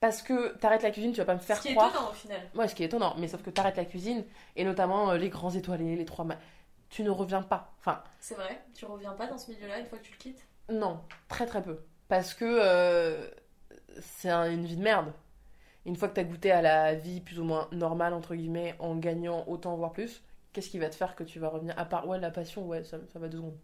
[0.00, 1.90] Parce que t'arrêtes la cuisine, tu vas pas me faire Ce qui est croire.
[1.90, 2.40] étonnant au final.
[2.54, 4.24] Ouais, ce qui est étonnant, mais sauf que t'arrêtes la cuisine,
[4.56, 6.24] et notamment euh, les grands étoilés, les trois.
[6.24, 6.38] ma-
[6.90, 7.72] Tu ne reviens pas.
[7.80, 10.46] Enfin, C'est vrai, tu reviens pas dans ce milieu-là une fois que tu le quittes?
[10.70, 11.80] Non, très très peu.
[12.08, 13.28] Parce que euh,
[14.00, 15.12] c'est un- une vie de merde.
[15.86, 18.96] Une fois que t'as goûté à la vie plus ou moins normale, entre guillemets, en
[18.96, 22.06] gagnant autant, voire plus, qu'est-ce qui va te faire que tu vas revenir À part,
[22.08, 23.56] ouais, la passion, ouais, ça, ça va deux secondes.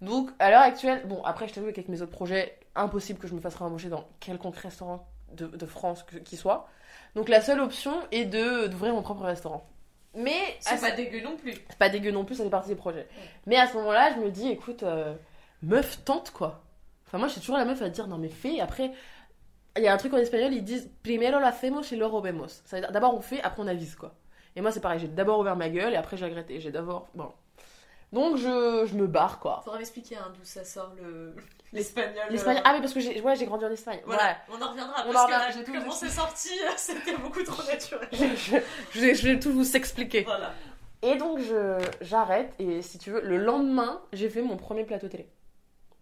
[0.00, 3.34] Donc, à l'heure actuelle, bon, après, je t'avoue qu'avec mes autres projets, impossible que je
[3.34, 6.68] me fasse réembaucher dans quelconque restaurant de, de France que- qui soit.
[7.14, 9.66] Donc, la seule option est de d'ouvrir mon propre restaurant.
[10.14, 11.52] Mais C'est pas dégueu non plus.
[11.68, 13.06] c'est pas dégueu non plus, ça fait partie des projets.
[13.46, 15.14] Mais à ce moment-là, je me dis, écoute, euh,
[15.62, 16.62] meuf, tente quoi.
[17.06, 18.60] Enfin, moi, je suis toujours la meuf à dire, non, mais fais.
[18.60, 18.90] Après,
[19.76, 22.48] il y a un truc en espagnol, ils disent, primero lo hacemos y luego vemos.
[22.64, 24.14] Ça veut dire, d'abord on fait, après on avise quoi.
[24.56, 26.60] Et moi, c'est pareil, j'ai d'abord ouvert ma gueule et après j'ai regretté.
[26.60, 27.06] J'ai d'abord.
[27.14, 27.32] Bon.
[28.12, 29.60] Donc, je, je me barre quoi.
[29.64, 31.34] Faudrait m'expliquer hein, d'où ça sort le
[31.72, 32.14] l'espagnol.
[32.32, 34.00] Euh, Ah, mais parce que j'ai ouais, j'ai grandi en Espagne.
[34.04, 36.48] Voilà, on en reviendra On parce en que revient, là, j'ai tout comment c'est sorti,
[36.76, 38.08] c'était beaucoup trop naturel.
[38.12, 38.34] Ouais.
[38.36, 38.56] je,
[38.92, 40.24] je vais, je vais tout vous expliquer.
[40.24, 40.52] voilà.
[41.02, 45.08] Et donc, je, j'arrête et si tu veux, le lendemain, j'ai fait mon premier plateau
[45.08, 45.28] télé.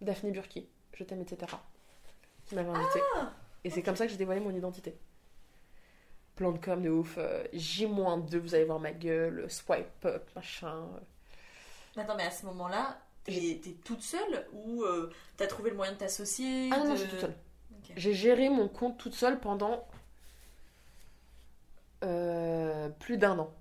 [0.01, 1.51] Daphné Burki, Je t'aime, etc.
[2.47, 2.99] Qui m'avait invité.
[3.63, 4.97] et c'est comme ça que j'ai dévoilé mon identité.
[6.35, 7.15] Plan de com de ouf.
[7.17, 9.45] euh, J-2, vous allez voir ma gueule.
[9.49, 10.87] Swipe up, machin.
[11.99, 15.91] Mais Attends, mais à ce moment-là, t'es toute seule ou euh, t'as trouvé le moyen
[15.91, 17.35] de t'associer Ah non, non, de- je suis toute seule.
[17.97, 19.85] J'ai géré mon compte toute seule pendant
[22.03, 23.53] euh, plus d'un an.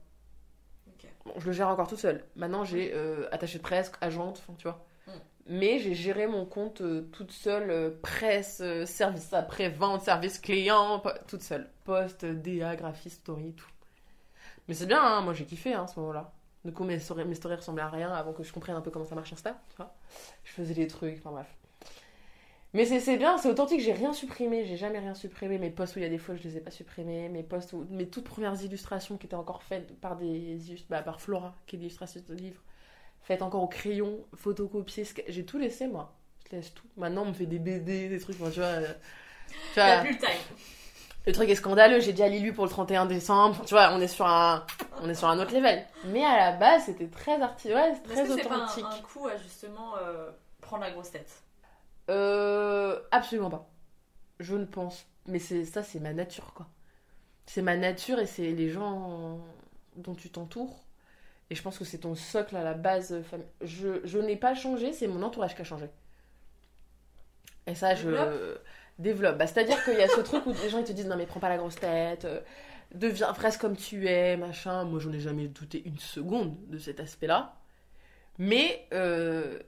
[1.25, 2.25] Bon, je le gère encore toute seule.
[2.37, 4.87] Maintenant, j'ai euh, attaché de presse, agente, tu vois.
[5.07, 5.11] Mm.
[5.47, 11.69] Mais j'ai géré mon compte toute seule, presse, service après-vente, service client, toute seule.
[11.85, 13.67] Post, euh, DA, graphiste, story, tout.
[14.69, 16.33] Mais c'est bien, hein, moi j'ai kiffé hein, à ce moment-là.
[16.65, 18.91] Du coup, mes stories, mes stories ressemblaient à rien avant que je comprenne un peu
[18.91, 19.61] comment ça marche Insta.
[19.71, 19.95] Tu vois
[20.45, 21.47] je faisais des trucs, enfin bref.
[22.75, 25.59] Mais c'est bien, c'est authentique, j'ai rien supprimé, j'ai jamais rien supprimé.
[25.59, 27.73] Mes posts où il y a des fois je les ai pas supprimés, mes posts
[27.73, 30.59] où, mes toutes premières illustrations qui étaient encore faites par des
[30.91, 32.61] bah, par Flora, qui est l'illustratrice de livre,
[33.23, 36.15] faites encore au crayon, photocopiées, j'ai tout laissé moi.
[36.51, 36.87] Je laisse tout.
[36.97, 38.69] Maintenant on me fait des BD, des trucs, enfin, tu vois.
[38.69, 38.95] euh,
[39.73, 40.29] tu vois, plus le time.
[41.29, 43.63] Le truc est scandaleux, j'ai déjà Lilu pour le 31 décembre.
[43.67, 44.65] Tu vois, on est sur un,
[45.03, 45.85] on est sur un autre level.
[46.07, 48.87] Mais à la base, c'était très arti, ouais, très que c'est pas un, authentique.
[48.91, 50.31] un coup à justement euh,
[50.63, 51.31] prendre la grosse tête?
[52.09, 53.69] Euh, absolument pas.
[54.41, 55.05] Je ne pense.
[55.27, 56.67] Mais c'est ça, c'est ma nature, quoi.
[57.45, 59.39] C'est ma nature et c'est les gens
[59.97, 60.83] dont tu t'entoures.
[61.51, 63.13] Et je pense que c'est ton socle à la base.
[63.13, 63.23] euh,
[63.61, 65.91] Je, je n'ai pas changé, c'est mon entourage qui a changé.
[67.67, 68.09] Et ça, je.
[68.99, 69.39] Développe.
[69.39, 71.41] Bah, C'est-à-dire qu'il y a ce truc où les gens te disent non mais prends
[71.41, 72.41] pas la grosse tête, euh,
[72.95, 74.85] deviens reste comme tu es, machin.
[74.85, 77.57] Moi j'en ai jamais douté une seconde de cet aspect-là.
[78.39, 79.59] Mais euh,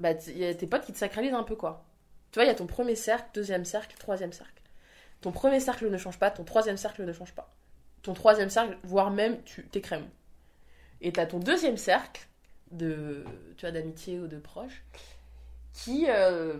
[0.00, 1.84] bah, il y a tes potes qui te sacralisent un peu quoi.
[2.32, 4.62] Tu vois, il y a ton premier cercle, deuxième cercle, troisième cercle.
[5.20, 7.52] Ton premier cercle ne change pas, ton troisième cercle ne change pas.
[8.02, 10.08] Ton troisième cercle, voire même, tu t'écrèmes.
[11.02, 12.26] Et t'as ton deuxième cercle
[12.78, 12.94] tu
[13.60, 14.84] vois, d'amitié ou de proches
[15.72, 16.54] qui euh,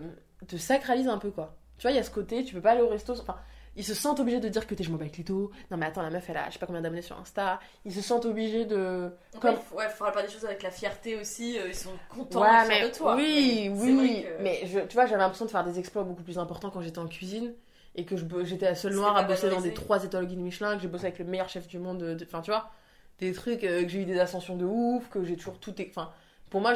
[0.47, 1.55] te sacralise un peu quoi.
[1.81, 3.35] Tu vois, il y a ce côté, tu peux pas aller au resto, enfin,
[3.75, 5.49] ils se sentent obligés de dire que t'es je m'en bats avec Lito.
[5.71, 7.59] Non mais attends, la meuf elle a je sais pas combien d'abonnés sur Insta.
[7.85, 11.15] Ils se sentent obligés de Comme- ouais, ouais, faudra pas des choses avec la fierté
[11.19, 13.15] aussi, euh, ils sont contents Ouais, et mais de toi.
[13.15, 16.21] oui, Mais oui, que- mais je, tu vois, j'avais l'impression de faire des exploits beaucoup
[16.21, 17.51] plus importants quand j'étais en cuisine
[17.95, 20.83] et que j'étais la seule noire à bosser dans des trois étoiles Guide Michelin, que
[20.83, 22.69] j'ai bossé avec le meilleur chef du monde, de- de- enfin tu vois,
[23.17, 26.11] des trucs euh, que j'ai eu des ascensions de ouf, que j'ai toujours tout, enfin
[26.51, 26.73] pour moi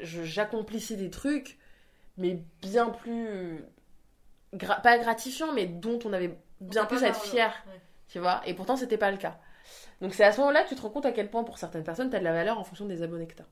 [0.00, 1.58] j'accomplissais des trucs,
[2.16, 3.62] mais bien plus
[4.54, 7.80] gra- pas gratifiants, mais dont on avait bien On plus à être fier ouais.
[8.08, 9.38] tu vois et pourtant c'était pas le cas
[10.00, 11.84] donc c'est à ce moment-là que tu te rends compte à quel point pour certaines
[11.84, 13.44] personnes t'as de la valeur en fonction des abonnés que t'as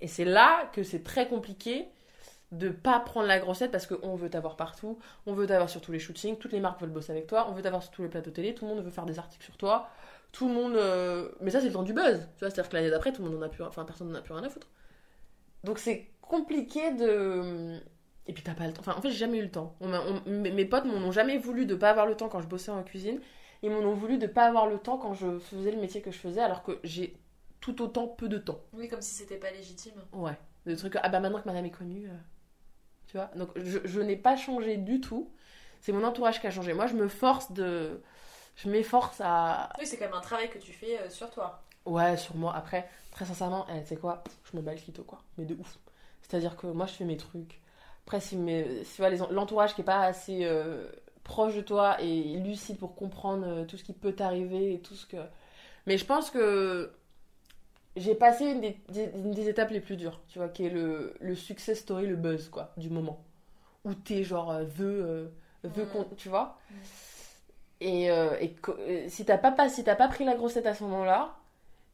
[0.00, 1.88] Et c'est là que c'est très compliqué
[2.52, 5.92] de pas prendre la grossette parce qu'on veut t'avoir partout, on veut t'avoir sur tous
[5.92, 8.08] les shootings, toutes les marques veulent bosser avec toi, on veut t'avoir sur tous les
[8.08, 9.88] plateaux télé, tout le monde veut faire des articles sur toi,
[10.32, 10.76] tout le monde.
[10.76, 13.22] euh, Mais ça, c'est le temps du buzz, tu vois, c'est-à-dire que l'année d'après, tout
[13.24, 14.68] le monde en a plus, enfin, personne n'en a plus rien à foutre.
[15.64, 17.80] Donc c'est compliqué de.
[18.26, 18.80] Et puis t'as pas le temps.
[18.80, 19.76] Enfin, en fait, j'ai jamais eu le temps.
[19.80, 19.88] On
[20.26, 22.82] mes potes m'en ont jamais voulu de pas avoir le temps quand je bossais en
[22.82, 23.20] cuisine.
[23.62, 26.10] Ils m'en ont voulu de pas avoir le temps quand je faisais le métier que
[26.10, 27.16] je faisais, alors que j'ai
[27.60, 28.60] tout autant peu de temps.
[28.72, 29.94] Oui, comme si c'était pas légitime.
[30.12, 30.36] Ouais.
[30.66, 30.96] Des trucs.
[31.02, 32.08] Ah bah maintenant que madame est connue.
[32.08, 32.14] euh,
[33.08, 35.30] Tu vois Donc je, je n'ai pas changé du tout.
[35.80, 36.72] C'est mon entourage qui a changé.
[36.72, 38.00] Moi, je me force de.
[38.56, 39.70] Je m'efforce à.
[39.78, 41.62] Oui, c'est quand même un travail que tu fais euh, sur toi.
[41.84, 42.54] Ouais, sur moi.
[42.56, 44.24] Après, très sincèrement, eh, tu sais quoi?
[44.50, 45.18] Je me bats le clito, quoi.
[45.36, 45.78] Mais de ouf.
[46.22, 47.60] C'est-à-dire que moi, je fais mes trucs.
[48.06, 48.36] Après, si,
[49.30, 50.86] l'entourage qui est pas assez euh,
[51.24, 54.94] proche de toi et lucide pour comprendre euh, tout ce qui peut t'arriver et tout
[54.94, 55.16] ce que.
[55.86, 56.92] Mais je pense que
[57.96, 60.70] j'ai passé une des, des- une des étapes les plus dures, tu vois, qui est
[60.70, 63.24] le, le success story, le buzz, quoi, du moment.
[63.84, 65.28] Où t'es genre, euh, veux, euh,
[65.64, 65.86] Mhm.
[65.92, 66.04] qu'on.
[66.16, 66.76] Tu vois Mhm.
[67.80, 70.74] Et, euh, et euh, si t'as pas, pas, si t'as pas pris la grossette à
[70.74, 71.36] ce moment-là,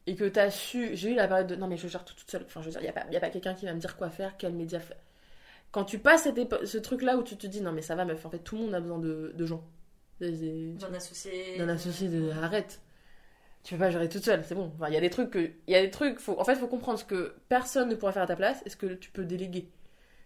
[0.07, 0.95] et que t'as su.
[0.95, 1.55] J'ai eu la période de.
[1.55, 2.43] Non, mais je gère tout toute seule.
[2.45, 3.97] Enfin, je veux dire, y a pas, y a pas quelqu'un qui va me dire
[3.97, 4.97] quoi faire, quel média faire.
[5.71, 8.25] Quand tu passes cette ce truc-là où tu te dis, non, mais ça va, meuf,
[8.25, 9.63] en fait, tout le monde a besoin de, de gens.
[10.19, 11.57] D'un associé.
[11.57, 12.79] d'un associé de arrête.
[13.63, 14.71] Tu peux pas gérer toute seule c'est bon.
[14.75, 16.55] Enfin, il y a des trucs que il y a des trucs faut en fait
[16.55, 19.11] faut comprendre ce que personne ne pourra faire à ta place et ce que tu
[19.11, 19.71] peux déléguer.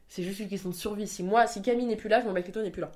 [0.07, 1.07] C'est juste une question de survie.
[1.07, 2.91] Si moi si Camille n'est plus là je m'en bats que toi n'est plus là.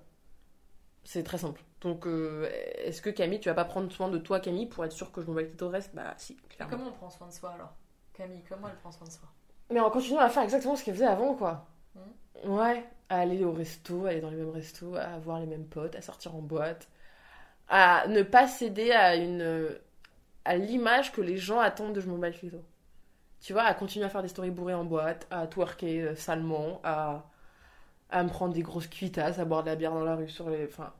[1.03, 1.61] C'est très simple.
[1.81, 4.91] Donc euh, est-ce que Camille tu vas pas prendre soin de toi Camille pour être
[4.91, 5.93] sûr que je m'en bats que toi reste?
[5.93, 6.77] Bah si clairement.
[6.77, 7.73] Comment on prend soin de soi alors?
[8.13, 9.27] Camille, comment elle prend soin de soi?
[9.71, 11.67] Mais en continuant à faire exactement ce qu'elle faisait avant quoi
[12.45, 15.65] ouais à aller au resto à aller dans les mêmes restos à avoir les mêmes
[15.65, 16.87] potes à sortir en boîte
[17.67, 19.79] à ne pas céder à une
[20.45, 22.57] à l'image que les gens attendent de je m'en bats le clito.
[23.41, 26.81] Tu vois, à continuer à faire des stories bourrées en boîte, à twerker euh, salement,
[26.83, 27.25] à,
[28.09, 30.49] à me prendre des grosses cuitasses, à boire de la bière dans la rue sur
[30.49, 30.65] les.
[30.65, 30.91] Enfin,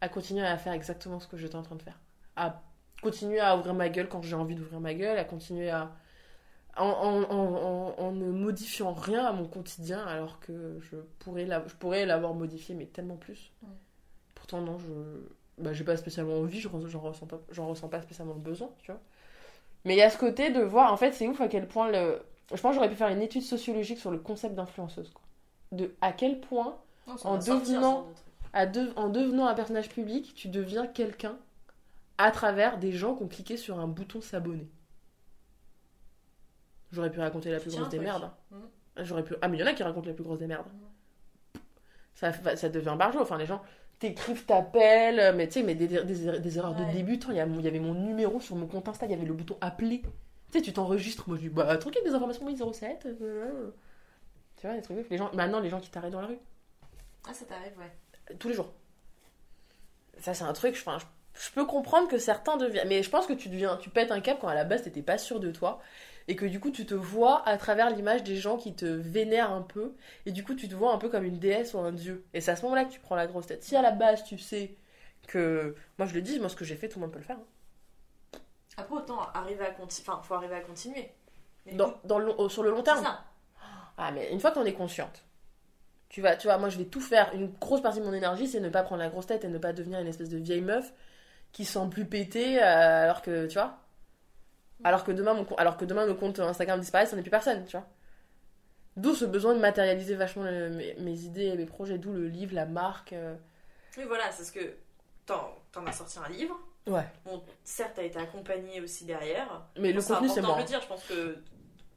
[0.00, 1.98] à continuer à faire exactement ce que j'étais en train de faire.
[2.36, 2.60] À
[3.02, 5.92] continuer à ouvrir ma gueule quand j'ai envie d'ouvrir ma gueule, à continuer à.
[6.78, 12.34] En, ne modifiant rien à mon quotidien, alors que je pourrais la- je pourrais l'avoir
[12.34, 13.50] modifié, mais tellement plus.
[13.62, 13.68] Ouais.
[14.34, 14.86] Pourtant, non, je.
[15.62, 19.00] Bah, j'ai pas spécialement envie, j'en ressens pas, ressens pas spécialement le besoin, tu vois.
[19.84, 21.90] Mais il y a ce côté de voir, en fait, c'est ouf à quel point
[21.90, 22.20] le.
[22.54, 25.22] Je pense que j'aurais pu faire une étude sociologique sur le concept d'influenceuse, quoi.
[25.72, 28.06] De à quel point, Non, ça En devenant-
[28.52, 31.36] à de- en devenant un personnage public, tu deviens quelqu'un
[32.18, 34.68] à travers des gens qui ont cliqué sur un bouton s'abonner.
[36.92, 38.30] J'aurais pu raconter la plus Tiens, grosse des merdes.
[38.50, 38.68] Mhm.
[38.98, 39.34] J'aurais pu.
[39.42, 40.66] Ah, mais il y en a qui racontent la plus grosse des merdes.
[42.14, 43.20] Ça, ça devient barjot.
[43.20, 43.62] Enfin, les gens
[43.98, 47.30] t'écrivent, t'appellent, mais tu sais, mais des, des, des erreurs de débutant.
[47.30, 50.02] Il y, avait mon numéro sur mon compte Insta, il y avait le bouton appeler.
[50.50, 51.28] Tu sais, tu t'enregistres.
[51.28, 53.06] Moi, je dis, bah, tranquille, des informations, oui, 07.
[53.06, 53.70] euh,
[54.56, 55.08] Tu vois, des trucs.
[55.10, 56.38] Les gens, maintenant, les gens qui t'arrêtent dans la rue,
[57.28, 58.36] Ah, ça t'arrive, ouais.
[58.36, 58.72] tous les jours.
[60.18, 62.88] Ça, c'est un truc, je, enfin, je, je peux comprendre que certains deviennent.
[62.88, 65.02] Mais je pense que tu deviens, tu pètes un cap quand à la base, t'étais
[65.02, 65.80] pas sûr de toi.
[66.28, 69.50] Et que du coup, tu te vois à travers l'image des gens qui te vénèrent
[69.50, 69.94] un peu.
[70.26, 72.24] Et du coup, tu te vois un peu comme une déesse ou un dieu.
[72.34, 73.64] Et c'est à ce moment-là que tu prends la grosse tête.
[73.64, 74.76] Si à la base, tu sais
[75.26, 75.74] que.
[75.98, 77.38] Moi, je le dis, moi, ce que j'ai fait, tout le monde peut le faire.
[77.38, 78.38] hein.
[78.76, 80.08] Après, autant arriver à continuer.
[80.08, 81.10] Enfin, faut arriver à continuer.
[81.66, 83.02] Mais Dans, le sur le long terme.
[83.02, 83.24] ça.
[83.96, 85.24] Ah, mais une fois qu'on est consciente,
[86.08, 87.34] tu vas, tu vois, moi je vais tout faire.
[87.34, 89.58] Une grosse partie de mon énergie, c'est ne pas prendre la grosse tête et ne
[89.58, 90.92] pas devenir une espèce de vieille meuf
[91.52, 93.78] qui sent plus péter euh, alors que, tu vois.
[94.84, 97.64] Alors que demain, mon, alors que demain nos comptes Instagram disparaissent, on n'est plus personne,
[97.66, 97.86] tu vois.
[98.96, 102.28] D'où ce besoin de matérialiser vachement le- mes, mes idées et mes projets, d'où le
[102.28, 103.12] livre, la marque.
[103.12, 103.34] euh.
[103.96, 104.74] Oui, voilà, c'est ce que.
[105.26, 106.58] T'en as sorti un livre.
[106.86, 107.04] Ouais.
[107.26, 109.62] Bon, certes, t'as été accompagné aussi derrière.
[109.78, 110.54] Mais le contenu, c'est moi.
[110.54, 110.80] de le dire.
[110.80, 111.36] Je pense que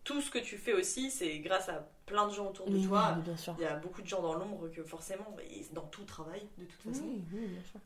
[0.04, 2.86] tout ce que tu fais aussi, c'est grâce à plein de gens autour de Oui,
[2.88, 3.14] toi.
[3.16, 3.56] oui, bien sûr.
[3.58, 6.66] Il y a beaucoup de gens dans l'ombre que forcément, et dans tout travail, de
[6.66, 7.06] toute façon.
[7.06, 7.80] Oui, oui, bien sûr.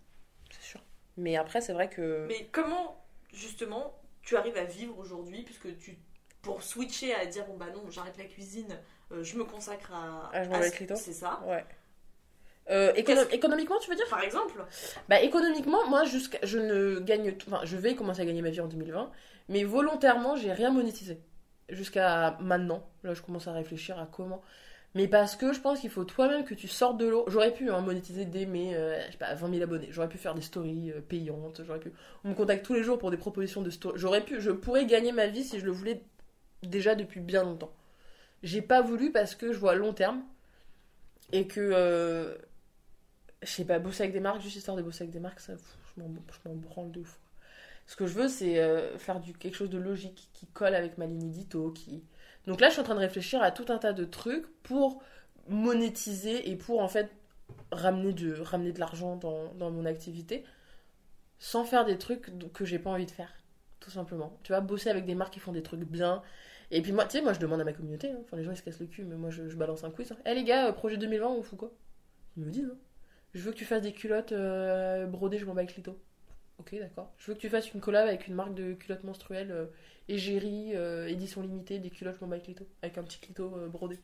[0.49, 0.81] C'est sûr.
[1.17, 2.25] Mais après, c'est vrai que.
[2.27, 3.93] Mais comment, justement,
[4.25, 5.97] tu arrives à vivre aujourd'hui, puisque tu.
[6.41, 8.77] Pour switcher à dire, bon bah non, j'arrête la cuisine,
[9.11, 10.29] euh, je me consacre à.
[10.33, 10.95] Ah, je m'en à vais ce-.
[10.95, 11.41] C'est ça.
[11.47, 11.65] Ouais.
[12.69, 14.07] Euh, écono- économiquement, tu veux dire?
[14.09, 14.63] Par exemple,
[15.07, 18.59] Bah économiquement, moi jusqu'à je ne gagne enfin je vais commencer à gagner ma vie
[18.61, 19.11] en 2020,
[19.49, 21.19] mais volontairement, j'ai rien monétisé
[21.69, 22.88] jusqu'à maintenant.
[23.03, 24.41] Là, je commence à réfléchir à comment
[24.95, 27.25] mais parce que je pense qu'il faut toi-même que tu sortes de l'eau.
[27.27, 29.88] J'aurais pu hein, monétiser dès mes euh, je sais pas 20 000 abonnés.
[29.91, 31.91] J'aurais pu faire des stories euh, payantes, j'aurais pu
[32.23, 33.99] on me contacte tous les jours pour des propositions de stories.
[33.99, 36.01] J'aurais pu je pourrais gagner ma vie si je le voulais
[36.63, 37.73] déjà depuis bien longtemps.
[38.41, 40.23] J'ai pas voulu parce que je vois long terme
[41.31, 42.36] et que euh,
[43.41, 45.53] je sais pas, bosser avec des marques, juste histoire de bosser avec des marques, ça,
[45.53, 46.01] pff, je
[46.49, 47.19] m'en branle de ouf.
[47.88, 50.97] Ce que je veux, c'est euh, faire du, quelque chose de logique, qui colle avec
[50.97, 52.03] ma ligne édito, qui,
[52.47, 55.01] Donc là, je suis en train de réfléchir à tout un tas de trucs pour
[55.47, 57.12] monétiser et pour en fait
[57.71, 60.43] ramener de, l'argent dans, dans mon activité
[61.39, 63.34] sans faire des trucs que j'ai pas envie de faire,
[63.79, 64.38] tout simplement.
[64.43, 66.21] Tu vois, bosser avec des marques qui font des trucs bien.
[66.71, 68.19] Et puis moi, tu sais, moi je demande à ma communauté, hein.
[68.34, 70.13] les gens ils se cassent le cul, mais moi je, balance un quiz.
[70.25, 71.71] Eh les gars, euh, projet 2020, on fout quoi?
[72.38, 72.77] Ils me disent, hein.
[73.34, 75.99] je veux que tu fasses des culottes euh, brodées, je m'en bats avec Lito.
[76.59, 77.11] Ok, d'accord.
[77.17, 79.65] Je veux que tu fasses une collab avec une marque de culottes menstruelles euh,
[80.07, 82.37] égérie, euh, édition limitée, des culottes m'en bats
[82.81, 83.99] avec un petit clito euh, brodé.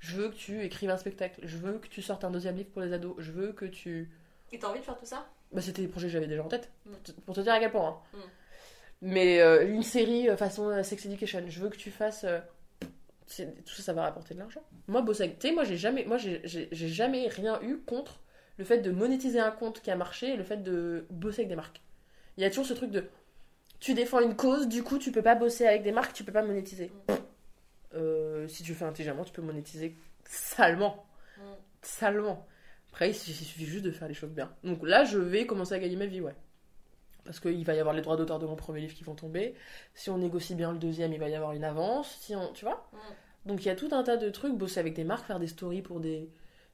[0.00, 1.40] Je veux que tu écrives un spectacle.
[1.44, 3.14] Je veux que tu sortes un deuxième livre pour les ados.
[3.18, 4.10] Je veux que tu.
[4.50, 5.28] Et t'as envie de faire tout ça?
[5.52, 6.70] Bah, c'était des projets que j'avais déjà en tête.
[6.86, 6.92] Mm.
[7.24, 7.88] Pour te dire à quel point.
[7.88, 8.16] hein.
[8.16, 8.20] Mm.
[9.02, 12.24] Mais euh, une série façon Sex Education, je veux que tu fasses.
[13.26, 14.62] tout ça, ça va rapporter de l'argent.
[14.88, 15.38] Moi, bosser avec.
[15.38, 18.20] Tu sais, moi, j'ai jamais, moi, j'ai j'ai- j'ai jamais rien eu contre
[18.58, 21.48] le fait de monétiser un compte qui a marché et le fait de bosser avec
[21.48, 21.80] des marques.
[22.36, 23.08] Il y a toujours ce truc de.
[23.80, 26.32] Tu défends une cause, du coup, tu peux pas bosser avec des marques, tu peux
[26.32, 26.92] pas monétiser.
[27.94, 31.04] Euh, si tu fais intelligemment, tu peux monétiser salement.
[31.36, 31.42] Mm.
[31.82, 32.46] Salement.
[32.90, 34.54] Après, il suffit il suffit juste de faire les choses bien.
[34.62, 36.34] Donc là, je vais commencer à gagner ma vie, ouais.
[37.24, 39.54] Parce qu'il va y avoir les droits d'auteur de mon premier livre qui vont tomber.
[39.94, 42.16] Si on négocie bien le deuxième, il va y avoir une avance.
[42.20, 43.48] Si on, tu vois Mm.
[43.48, 44.56] Donc il y a tout un tas de trucs.
[44.56, 46.30] Bosser avec des marques, faire des stories pour des,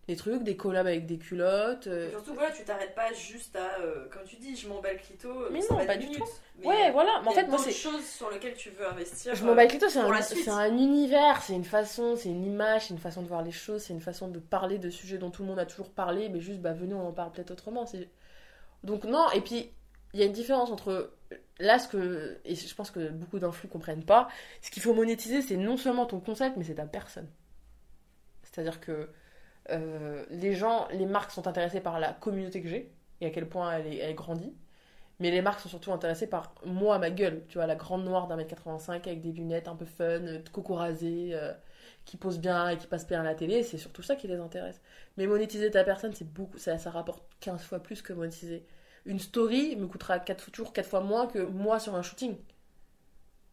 [0.08, 1.86] des trucs, des collabs avec des culottes.
[1.86, 4.94] euh, surtout, voilà, tu t'arrêtes pas juste à, euh, comme tu dis, je m'en bats
[4.94, 5.28] le clito.
[5.28, 6.24] euh, Mais non, pas du minutes.
[6.60, 7.20] Mais Ouais, voilà.
[7.22, 7.70] Mais en fait, moi, c'est.
[7.72, 9.34] choses sur lesquelles tu veux investir.
[9.34, 12.46] Je euh, m'en bats avec les dos, c'est un, univers, c'est une façon, c'est une
[12.46, 15.18] image, c'est une façon de voir les choses, c'est une façon de parler de sujets
[15.18, 17.50] dont tout le monde a toujours parlé, mais juste, bah venez, on en parle peut-être
[17.50, 17.84] autrement.
[18.82, 19.70] Donc non, et puis,
[20.14, 21.12] il y a une différence entre,
[21.58, 24.28] là, ce que, et je pense que beaucoup d'influx comprennent pas,
[24.62, 27.28] ce qu'il faut monétiser, c'est non seulement ton concept, mais c'est ta personne.
[28.42, 29.10] C'est-à-dire que
[29.70, 33.48] euh, les gens, les marques sont intéressées par la communauté que j'ai, et à quel
[33.48, 34.54] point elle, est, elle grandit.
[35.20, 37.44] Mais les marques sont surtout intéressées par moi, ma gueule.
[37.48, 40.40] Tu vois, la grande noire d'un mètre 85 avec des lunettes un peu fun, euh,
[40.52, 41.52] coco rasé, euh,
[42.04, 43.62] qui pose bien et qui passe bien à la télé.
[43.64, 44.80] C'est surtout ça qui les intéresse.
[45.16, 48.64] Mais monétiser ta personne, c'est beaucoup, ça, ça rapporte 15 fois plus que monétiser.
[49.06, 52.36] Une story me coûtera quatre, toujours 4 fois moins que moi sur un shooting.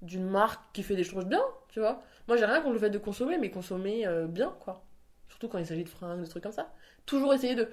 [0.01, 2.03] D'une marque qui fait des choses bien, tu vois.
[2.27, 4.83] Moi, j'ai rien contre le fait de consommer, mais consommer bien, quoi.
[5.35, 6.71] Surtout quand il s'agit de fringues, de trucs comme ça.
[7.05, 7.69] Toujours essayer de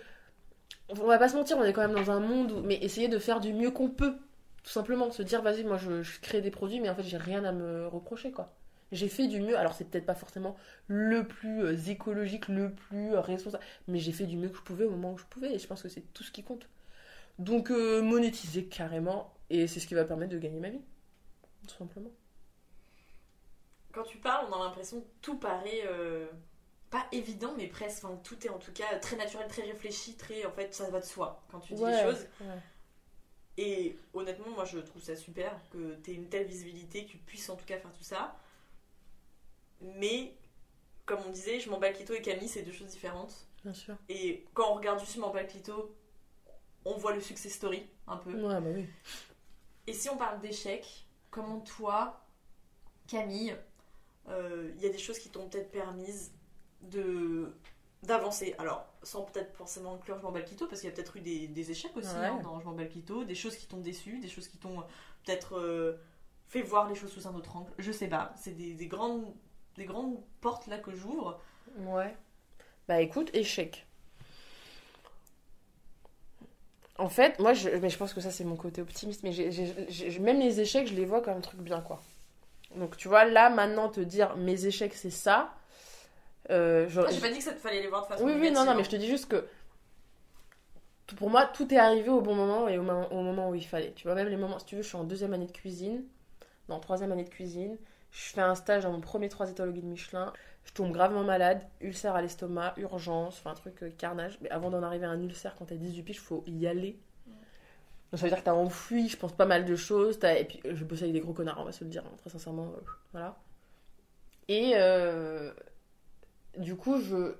[0.88, 2.61] on va pas se mentir, on est quand même dans un monde où.
[2.61, 4.16] Mais essayer de faire du mieux qu'on peut.
[4.62, 5.11] Tout simplement.
[5.11, 7.87] Se dire, vas-y, moi je, crée des produits, mais en fait, j'ai rien à me
[7.87, 8.53] reprocher, quoi.
[8.90, 9.57] J'ai fait du mieux.
[9.57, 13.64] Alors, c'est peut-être pas forcément le plus euh, écologique, le plus euh, responsable.
[13.88, 15.55] Mais j'ai fait du mieux que je pouvais au moment où je pouvais.
[15.55, 16.68] Et je pense que c'est tout ce qui compte.
[17.38, 19.33] Donc, euh, monétiser carrément.
[19.48, 20.83] Et c'est ce qui va permettre de gagner ma vie.
[21.66, 22.11] Tout simplement.
[23.92, 25.87] Quand tu parles, on a l'impression que tout paraît
[26.92, 28.05] pas évident, mais presque.
[28.05, 30.44] Enfin, tout est en tout cas très naturel, très réfléchi, très.
[30.44, 32.26] En fait, ça va de soi quand tu dis les choses.
[32.40, 32.59] ouais.
[33.59, 37.18] Et honnêtement, moi je trouve ça super que tu aies une telle visibilité, que tu
[37.18, 38.37] puisses en tout cas faire tout ça.
[39.81, 40.35] Mais,
[41.05, 43.46] comme on disait, je m'en bats clito et Camille, c'est deux choses différentes.
[43.64, 43.96] Bien sûr.
[44.09, 45.94] Et quand on regarde je m'en bats le clito,
[46.85, 48.33] on voit le success story un peu.
[48.33, 48.87] Ouais, bah oui.
[49.87, 52.24] Et si on parle d'échecs, comment toi,
[53.07, 53.57] Camille,
[54.28, 56.33] euh, il y a des choses qui t'ont peut-être permises
[56.82, 57.54] de
[58.02, 60.96] d'avancer Alors, sans peut-être forcément inclure Je m'en bats le clito, parce qu'il y a
[60.96, 62.26] peut-être eu des, des échecs aussi Ouais.
[62.26, 64.58] hein, dans Je m'en bats le clito, des choses qui t'ont déçu, des choses qui
[64.58, 64.84] t'ont euh,
[65.24, 65.94] peut-être euh,
[66.48, 67.70] fait voir les choses sous un autre angle.
[67.78, 69.32] Je sais pas, c'est des, des grandes,
[69.76, 71.40] des grandes portes là que j'ouvre.
[71.78, 72.16] Ouais.
[72.88, 73.86] Bah écoute, échec.
[76.98, 79.22] En fait, moi, je, mais je pense que ça, c'est mon côté optimiste.
[79.22, 82.00] Mais j'ai- même les échecs, je les vois comme un truc bien, quoi.
[82.76, 85.54] Donc, tu vois, là, maintenant, te dire mes échecs, c'est ça.
[86.50, 88.33] Euh, je- Ah, J'ai pas dit que ça te fallait les voir de façon oui,
[88.38, 88.74] oui, non, non, hein.
[88.74, 89.46] mais je te dis juste que
[91.16, 93.64] pour moi, tout est arrivé au bon moment et au, mo- au moment où il
[93.66, 93.92] fallait.
[93.92, 96.05] Tu vois, même les moments, si tu veux, je suis en deuxième année de cuisine,
[96.68, 97.76] non, troisième année de cuisine,
[98.12, 100.33] je fais un stage dans mon premier 3 étoiles guide Michelin,
[100.64, 104.38] je tombe gravement malade, ulcère à l'estomac, urgence, enfin un truc euh, carnage.
[104.40, 106.98] Mais avant d'en arriver à un ulcère, quand t'as 18 piges, faut y aller.
[108.11, 110.18] Donc ça veut dire que t'as enfoui, je pense, pas mal de choses.
[110.18, 112.14] t'as- Et puis, je bossais avec des gros connards, on va se le dire, hein,
[112.18, 112.72] très sincèrement.
[112.76, 112.81] euh,
[113.12, 113.37] voilà.
[114.48, 115.52] Et euh,
[116.59, 117.35] du coup, je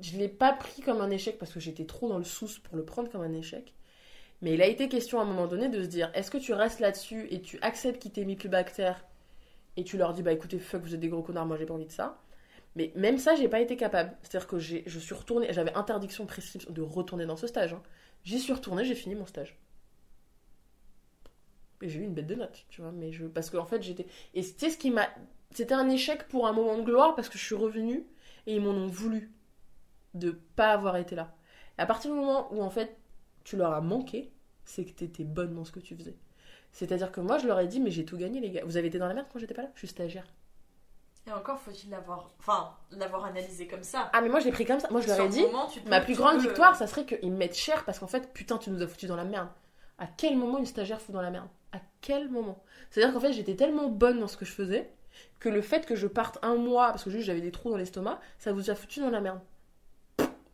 [0.00, 2.76] je l'ai pas pris comme un échec parce que j'étais trop dans le sous pour
[2.76, 3.74] le prendre comme un échec.
[4.42, 6.52] Mais il a été question à un moment donné de se dire est-ce que tu
[6.54, 9.04] restes là-dessus et tu acceptes qu'ils t'aient mis bactère
[9.76, 11.74] et tu leur dis bah écoutez, fuck, vous êtes des gros connards, moi j'ai pas
[11.74, 12.20] envie de ça.
[12.76, 14.16] Mais même ça, j'ai pas été capable.
[14.22, 17.74] C'est-à-dire que je suis retournée, j'avais interdiction prescription de retourner dans ce stage.
[17.74, 17.82] hein.
[18.24, 19.58] J'y suis retournée, j'ai fini mon stage.
[21.80, 22.92] Et j'ai eu une bête de notes, tu vois.
[22.92, 24.06] Mais je, parce qu'en fait, j'étais.
[24.34, 25.08] Et c'était ce qui m'a.
[25.54, 28.04] C'était un échec pour un moment de gloire parce que je suis revenue
[28.46, 29.30] et ils m'en ont voulu
[30.14, 31.34] de pas avoir été là.
[31.78, 32.96] Et à partir du moment où en fait
[33.44, 34.30] tu leur as manqué,
[34.64, 36.16] c'est que t'étais bonne dans ce que tu faisais.
[36.72, 38.62] C'est-à-dire que moi je leur ai dit mais j'ai tout gagné les gars.
[38.64, 39.70] Vous avez été dans la merde quand j'étais pas là?
[39.74, 40.26] Je suis stagiaire.
[41.26, 44.10] Et encore faut-il l'avoir, enfin, l'avoir analysé comme ça?
[44.12, 44.88] Ah, mais moi je l'ai pris comme ça.
[44.90, 47.04] Moi je leur ai dit, moment, tu peux- ma plus grande peux- victoire, ça serait
[47.04, 49.48] qu'ils me mettent cher parce qu'en fait, putain, tu nous as foutu dans la merde.
[49.98, 51.48] À quel moment une stagiaire fout dans la merde?
[51.72, 52.62] À quel moment?
[52.90, 54.90] C'est-à-dire qu'en fait, j'étais tellement bonne dans ce que je faisais
[55.40, 57.76] que le fait que je parte un mois, parce que juste j'avais des trous dans
[57.76, 59.40] l'estomac, ça vous a foutu dans la merde.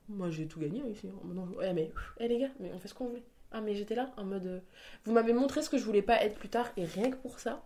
[0.08, 1.08] Moi j'ai tout gagné ici.
[1.24, 1.90] Non, ouais, mais,
[2.20, 3.22] eh, les gars, mais on fait ce qu'on voulait.
[3.52, 4.46] Ah, mais j'étais là en mode.
[4.46, 4.60] euh,
[5.04, 7.38] Vous m'avez montré ce que je voulais pas être plus tard, et rien que pour
[7.38, 7.62] ça,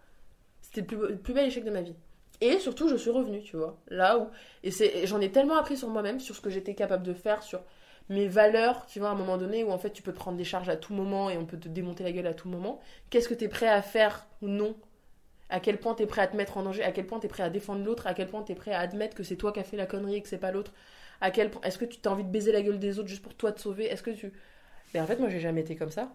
[0.60, 1.94] c'était le plus, bel échec de ma vie.
[2.40, 3.78] Et surtout, je suis revenue, tu vois.
[3.88, 4.28] Là où.
[4.62, 4.70] Et
[5.02, 7.60] et j'en ai tellement appris sur moi-même, sur ce que j'étais capable de faire, sur
[8.08, 10.38] mes valeurs, tu vois, à un moment donné où en fait tu peux te prendre
[10.38, 12.80] des charges à tout moment et on peut te démonter la gueule à tout moment.
[13.10, 14.76] Qu'est-ce que tu es prêt à faire ou non
[15.50, 17.26] À quel point tu es prêt à te mettre en danger À quel point tu
[17.26, 19.36] es prêt à défendre l'autre À quel point tu es prêt à admettre que c'est
[19.36, 20.72] toi qui as fait la connerie et que c'est pas l'autre
[21.20, 23.22] À quel point Est-ce que tu as envie de baiser la gueule des autres juste
[23.22, 23.86] pour toi te sauver?
[23.86, 24.32] Est-ce que tu.
[24.94, 26.12] Mais en fait, moi j'ai jamais été comme ça.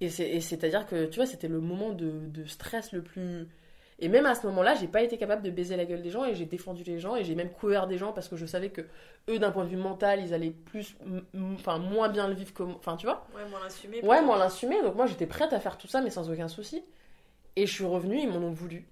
[0.00, 3.46] Et c'est- et c'est-à-dire que, tu vois, c'était le moment de, de stress le plus.
[4.00, 6.24] Et même à ce moment-là, j'ai pas été capable de baiser la gueule des gens
[6.24, 8.70] et j'ai défendu les gens et j'ai même couvert des gens parce que je savais
[8.70, 8.82] que
[9.30, 10.96] eux, d'un point de vue mental, ils allaient plus,
[11.54, 12.64] enfin, moins bien le vivre que.
[12.64, 13.24] Enfin, tu vois?
[13.34, 14.00] Ouais, moi l'assumer.
[14.02, 14.82] Ouais, moi l'insumer.
[14.82, 16.84] Donc moi, j'étais prête à faire tout ça, mais sans aucun souci.
[17.56, 18.88] Et je suis revenue, ils m'en ont voulu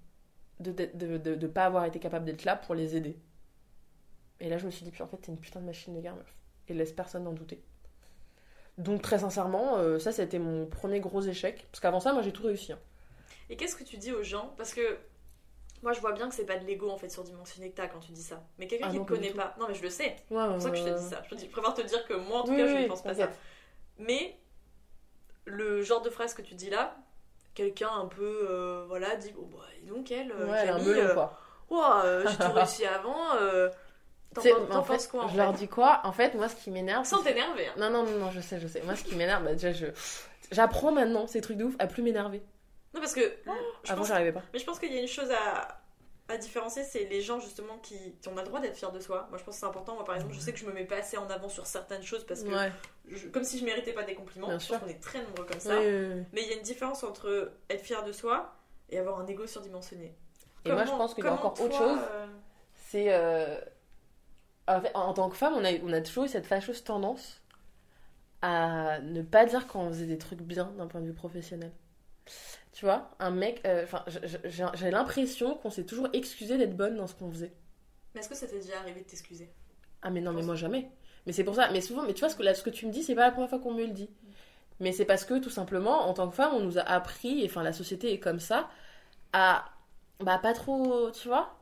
[0.61, 3.19] de de, de, de- de pas avoir été capable d'être là pour les aider.
[4.41, 6.01] Et là, je me suis dit, puis en fait, t'es une putain de machine de
[6.03, 6.35] guerre, meuf.
[6.69, 7.63] Et laisse personne en douter.
[8.79, 11.67] Donc très sincèrement, euh, ça, c'était mon premier gros échec.
[11.71, 12.73] Parce qu'avant ça, moi, j'ai tout réussi.
[12.73, 12.79] hein.
[13.51, 14.55] Et qu'est-ce que tu dis aux gens?
[14.57, 14.99] Parce que
[15.83, 18.01] moi je vois bien que c'est pas de l'ego en fait surdimensionné que t'as quand
[18.01, 18.45] tu dis ça.
[18.59, 19.57] Mais quelqu'un Ah qui non, te connaît pas.
[19.61, 20.17] Non mais je le sais.
[20.31, 21.23] Ouais, C'est pour ça que je te dis ça.
[21.25, 22.89] Je, te dis- je préfère te dire que moi en tout Oui, cas je ne
[22.89, 23.31] pense pas ça.
[23.99, 24.39] Mais
[25.45, 26.97] le genre de phrase que tu dis là,
[27.55, 30.89] quelqu'un un peu euh, voilà dit bon bah dis donc elle, euh, Ouais, elle Camille,
[30.89, 31.39] melon, euh, quoi.
[32.05, 33.27] Euh, j'ai tout réussi avant.
[34.35, 36.01] T'en penses- quoi en je fait leur dis quoi?
[36.05, 37.05] En fait, moi, ce qui m'énerve.
[37.05, 37.67] Sans t'énerver.
[37.69, 37.73] hein.
[37.77, 38.81] Non, non, non, non, je sais, je sais.
[38.83, 39.87] Moi, ce qui m'énerve, bah, déjà, je.
[40.51, 42.43] J'apprends maintenant ces trucs de ouf à plus m'énerver.
[42.95, 43.21] Non parce que
[43.85, 44.43] je Avant, pense j'arrivais pas.
[44.53, 45.82] Mais je pense qu'il y a une chose à,
[46.33, 49.27] à différencier, c'est les gens justement qui, qui ont le droit d'être fiers de soi.
[49.31, 49.95] Moi je pense que c'est important.
[49.95, 52.03] Moi par exemple, je sais que je me mets pas assez en avant sur certaines
[52.03, 52.73] choses parce que, Ouais,
[53.09, 54.49] je- comme si je méritais pas des compliments.
[54.49, 54.75] Bien je sûr.
[54.79, 55.79] pense qu'on est très nombreux comme ça.
[55.79, 56.23] oui, oui.
[56.33, 58.55] Mais il y a une différence entre être fier de soi
[58.91, 60.15] et avoir un ego surdimensionné.
[60.65, 61.99] Et moi, je pense qu'il y a encore autre chose.
[62.13, 62.27] euh,
[62.77, 63.13] C'est.
[63.13, 63.61] euh,
[64.69, 67.41] En, fait, en tant que femme, on a, on a toujours eu cette fâcheuse tendance
[68.43, 71.73] à ne pas dire quand on faisait des trucs bien d'un point de vue professionnel.
[72.73, 73.61] Tu vois, un mec.
[73.67, 74.05] euh, Enfin,
[74.45, 77.53] j'ai l'impression qu'on s'est toujours excusé d'être bonne dans ce qu'on faisait.
[78.15, 79.53] Mais est-ce que ça t'est déjà arrivé de t'excuser?
[80.03, 80.91] Ah mais non, mais moi jamais.
[81.27, 81.71] Mais c'est pour ça.
[81.71, 83.23] Mais souvent, mais tu vois, ce que, là, ce que tu me dis, c'est pas
[83.27, 84.11] la première fois qu'on me le dit.
[84.81, 87.47] Mais c'est parce que tout simplement, en tant que femme, on nous a appris, et
[87.47, 88.71] enfin la société est comme ça,
[89.33, 89.67] à
[90.21, 91.57] bah pas trop, tu vois.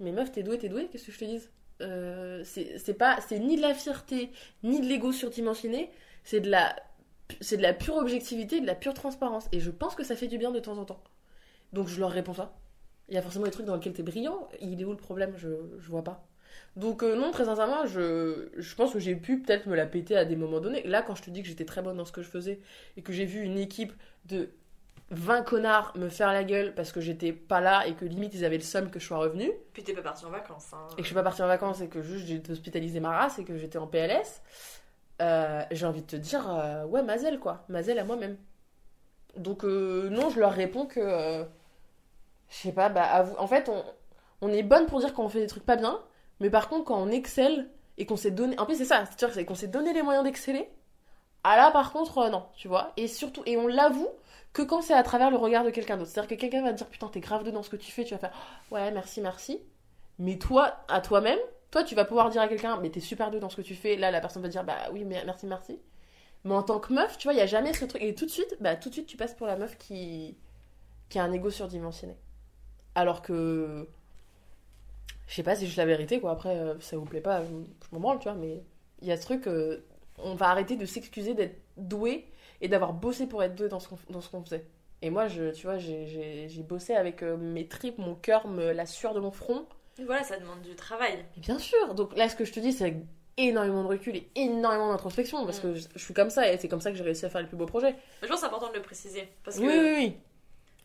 [0.00, 1.50] Mais meuf, t'es douée, t'es douée, qu'est-ce que je te dise?
[1.82, 4.32] Euh, C'est c'est pas, c'est ni de la fierté,
[4.64, 5.90] ni de l'ego surdimensionné,
[6.24, 6.76] c'est de la,
[7.40, 9.48] c'est de la pure objectivité, de la pure transparence.
[9.52, 11.02] Et je pense que ça fait du bien de temps en temps.
[11.72, 12.54] Donc je leur réponds ça.
[13.08, 14.48] Il y a forcément des trucs dans lesquels t'es brillant.
[14.60, 15.34] Il est où le problème?
[15.36, 15.48] Je,
[15.78, 16.26] je vois pas.
[16.76, 20.16] Donc euh, non, très sincèrement, je, je pense que j'ai pu peut-être me la péter
[20.16, 20.82] à des moments donnés.
[20.86, 22.60] Là, quand je te dis que j'étais très bonne dans ce que je faisais
[22.96, 23.92] et que j'ai vu une équipe
[24.26, 24.50] de
[25.10, 28.44] 20 connards me faire la gueule parce que j'étais pas là et que limite ils
[28.44, 30.72] avaient le seum que je sois revenue Puis t'es pas parti en vacances.
[30.74, 30.86] Hein.
[30.92, 33.38] et que je suis pas partie en vacances et que juste j'ai hospitalisé ma race
[33.38, 34.42] et que j'étais en PLS,
[35.20, 38.36] euh, j'ai envie de te dire, euh, ouais, Mazel quoi, Mazel à moi-même.
[39.36, 41.46] Donc euh, non, je leur réponds que,
[42.48, 43.84] je sais pas, bah à vous- en fait, on,
[44.40, 46.00] on est bonne pour dire quand on fait des trucs pas bien,
[46.40, 49.34] mais par contre quand on excelle et qu'on s'est donné, en plus c'est ça, c'est-à-dire
[49.34, 50.68] c'est qu'on s'est donné les moyens d'exceller,
[51.44, 54.08] ah là par contre non, tu vois, et surtout, et on l'avoue
[54.52, 56.78] que quand c'est à travers le regard de quelqu'un d'autre, c'est-à-dire que quelqu'un va te
[56.78, 58.32] dire putain t'es grave dedans ce que tu fais, tu vas faire
[58.70, 59.60] ouais merci merci,
[60.18, 61.38] mais toi, à toi-même,
[61.70, 63.74] toi, tu vas pouvoir dire à quelqu'un, mais t'es super doué dans ce que tu
[63.74, 63.96] fais.
[63.96, 65.78] Là, la personne va dire, bah oui, mais merci, merci.
[66.44, 68.02] Mais en tant que meuf, tu vois, il y a jamais ce truc.
[68.02, 70.36] Et tout de suite, bah tout de suite, tu passes pour la meuf qui,
[71.10, 72.16] qui a un ego surdimensionné.
[72.96, 73.88] Alors que.
[75.26, 76.30] Je sais pas c'est juste la vérité, quoi.
[76.32, 77.50] Après, euh, ça vous plaît pas, je
[77.92, 78.34] m'en branle, tu vois.
[78.34, 78.62] Mais
[79.02, 79.84] il y a ce truc, euh,
[80.18, 82.26] on va arrêter de s'excuser d'être doué
[82.60, 83.88] et d'avoir bossé pour être doué dans ce
[84.30, 84.64] qu'on faisait.
[85.02, 88.48] Et moi, je, tu vois, j'ai- j'ai j'ai bossé avec euh, mes tripes, mon cœur,
[88.48, 89.66] me- la sueur de mon front.
[90.06, 91.24] Voilà, ça demande du travail.
[91.36, 91.94] Mais bien sûr.
[91.94, 92.96] Donc là, ce que je te dis, c'est
[93.36, 95.62] énormément de recul et énormément d'introspection parce Mm.
[95.62, 97.40] que je, je suis comme ça et c'est comme ça que j'ai réussi à faire
[97.40, 97.92] les plus beaux projets.
[97.92, 99.28] Mais je pense que c'est important de le préciser.
[99.44, 100.16] Parce que Oui, oui, oui.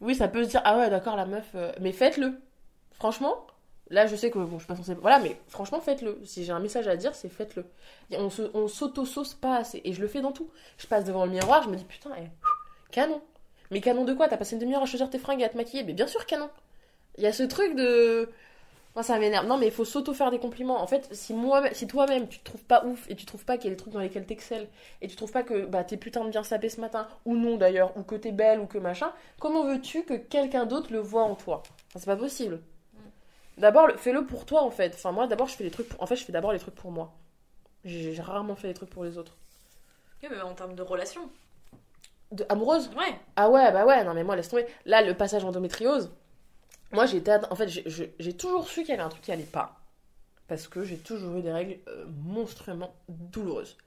[0.02, 1.46] Oui, ça peut se dire, ah ouais, d'accord, la meuf.
[1.56, 2.34] euh, Mais faites-le.
[2.94, 3.48] Franchement,
[3.90, 4.94] là, je sais que bon, je suis pas censée.
[4.96, 6.20] Voilà, mais franchement, faites-le.
[6.26, 7.66] Si j'ai un message à dire, c'est faites-le.
[8.12, 9.82] On se- on s'auto-sauce pas assez.
[9.86, 10.50] Et je le fais dans tout.
[10.78, 12.28] Je passe devant le miroir, je me dis, putain, eh,
[12.92, 13.22] canon.
[13.72, 14.28] Mais canon de quoi?
[14.28, 15.84] T'as passé une demi-heure à choisir tes fringues et à te maquiller?
[15.84, 16.50] Mais bien sûr, canon.
[17.18, 18.30] Il y a ce truc de.
[18.96, 19.48] Moi, ça m'énerve.
[19.48, 20.80] Non, mais il faut s'auto-faire des compliments.
[20.82, 23.58] En fait, si, moi, si toi-même, tu te trouves pas ouf et tu trouves pas
[23.58, 24.68] qu'il y a des trucs dans lesquels t'excelles
[25.02, 27.58] et tu trouves pas que bah, t'es putain de bien sapé ce matin, ou non
[27.58, 31.24] d'ailleurs, ou que t'es belle, ou que machin, comment veux-tu que quelqu'un d'autre le voit
[31.24, 31.64] en toi?
[31.90, 32.62] Enfin, C'est pas possible.
[33.58, 34.94] D'abord, le- fais-le pour toi en fait.
[34.96, 35.90] Enfin, moi d'abord, je fais les trucs.
[35.90, 36.02] Pour...
[36.02, 37.14] En fait, je fais d'abord les trucs pour moi.
[37.86, 39.38] J'ai j'ai rarement fait les trucs pour les autres.
[40.24, 41.30] Oui, mais en termes de relation.
[42.32, 42.46] De...
[42.50, 42.90] Amoureuse?
[42.98, 43.16] Ouais.
[43.36, 44.66] Ah ouais, bah ouais, non mais moi laisse tomber.
[44.86, 46.12] Là, le passage endométriose,
[46.94, 47.84] moi att- En fait, j'ai-
[48.38, 49.76] toujours su qu'il y avait un truc qui allait pas.
[50.48, 53.78] Parce que j'ai toujours eu des règles euh, monstrueusement douloureuses.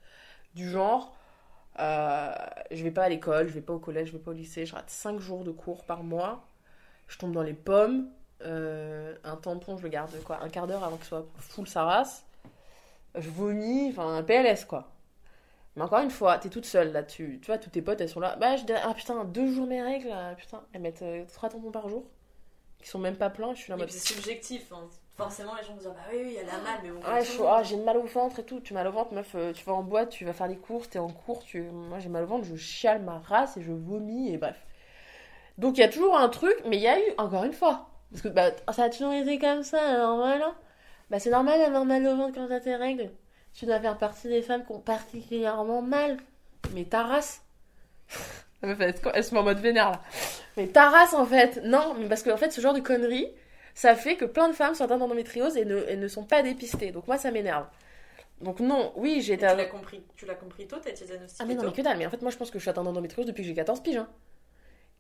[0.55, 1.17] Du genre,
[1.81, 2.33] euh,
[2.73, 4.67] je vais pas à l'école, je vais pas au collège, je vais pas au lycée,
[4.67, 6.45] je rate 5 jours de cours par mois,
[7.09, 8.09] je tombe dans les pommes,
[8.45, 11.85] euh, un tampon, je le garde quoi, un quart d'heure avant qu'il soit full sa
[11.85, 12.25] race,
[13.17, 14.91] je vomis, enfin un PLS quoi.
[15.77, 17.39] Mais encore une fois, t'es toute seule là-dessus.
[17.43, 18.37] Tu vois, toutes tes potes, elles sont là.
[18.37, 21.71] Bah, je ah putain, deux jours mes règles, ah, putain, elles mettent euh, trois tampons
[21.71, 22.05] par jour,
[22.79, 23.91] qui sont même pas pleins, je suis là en mode.
[23.91, 24.73] c'est subjectif.
[24.73, 24.89] hein.
[25.17, 27.01] Forcément, les gens vont dire Bah oui, oui, elle a mal, mais bon.
[27.01, 28.61] Ouais, je suis- ah, j'ai mal au ventre et tout.
[28.61, 29.35] Tu as mal au ventre, meuf.
[29.35, 31.43] euh, Tu vas en boîte, tu vas faire des courses, t'es en cours.
[31.43, 31.63] Tu...
[31.63, 34.57] Moi, j'ai mal au ventre, je chiale ma race et je vomis et bref.
[35.57, 37.89] Donc, il y a toujours un truc, mais il y a eu, encore une fois.
[38.11, 40.55] Parce que bah, ça a toujours été comme ça, alors voilà.
[41.09, 43.11] Bah, c'est normal d'avoir mal au ventre quand t'as tes règles.
[43.55, 46.19] Tu dois faire partie des femmes qui ont particulièrement mal.
[46.75, 47.43] Mais ta race.
[48.63, 50.03] La meuf, elle, se- elle se met en mode vénère là.
[50.57, 51.61] Mais ta race en fait.
[51.65, 53.29] Non, mais parce que en fait, ce genre de conneries
[53.75, 56.43] ça fait que plein de femmes sont atteintes d'endométriose et ne, et ne sont pas
[56.43, 56.93] dépistées.
[56.93, 57.67] Donc moi, ça m'énerve.
[58.41, 59.47] Donc non, oui, j'ai été...
[59.47, 60.03] tu l'as compris.
[60.17, 61.99] Tu l'as compris tôt, t'as été diagnostiquée Ah mais non, mais que dalle.
[61.99, 63.83] Mais en fait, moi, je pense que je suis atteinte d'endométriose depuis que j'ai 14
[63.83, 63.97] piges.
[63.99, 64.09] hein.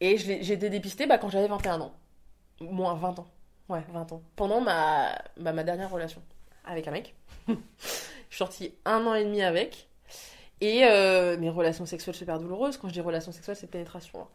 [0.01, 1.95] Et j'ai été dépistée bah, quand j'avais 21 ans.
[2.61, 3.27] Moins 20 ans.
[3.71, 4.23] Ouais, 20 ans.
[4.37, 6.23] Pendant ma, bah, ma dernière relation
[6.67, 7.15] avec un mec.
[7.49, 9.89] je suis sortie un an et demi avec.
[10.61, 12.77] Et euh, mes relations sexuelles super douloureuses.
[12.79, 14.21] Quand je dis relations sexuelles, c'est pénétration.
[14.21, 14.27] hein.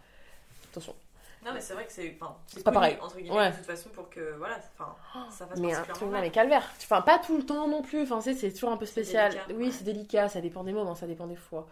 [0.72, 0.96] Attention.
[1.44, 2.16] Non, mais c'est vrai que c'est.
[2.22, 2.98] Enfin, c'est pas connu, pareil.
[3.02, 3.50] Entre guillemets, Ouais.
[3.52, 4.36] de toute façon, pour que.
[4.38, 4.96] Voilà, enfin,
[5.32, 6.22] ça fasse Mais particulièrement mal.
[6.22, 6.70] mais calvaire.
[6.78, 8.04] Enfin, pas tout le temps non plus.
[8.04, 9.32] Enfin, c'est c'est toujours un peu spécial.
[9.32, 9.72] délicat, oui, ouais.
[9.72, 10.30] c'est délicat.
[10.30, 11.68] Ça dépend des moments, ça dépend des fois.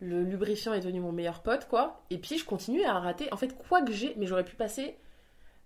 [0.00, 2.00] Le lubrifiant est devenu mon meilleur pote, quoi.
[2.08, 3.30] Et puis, je continue à rater.
[3.32, 4.96] En fait, quoi que j'ai, mais j'aurais pu passer.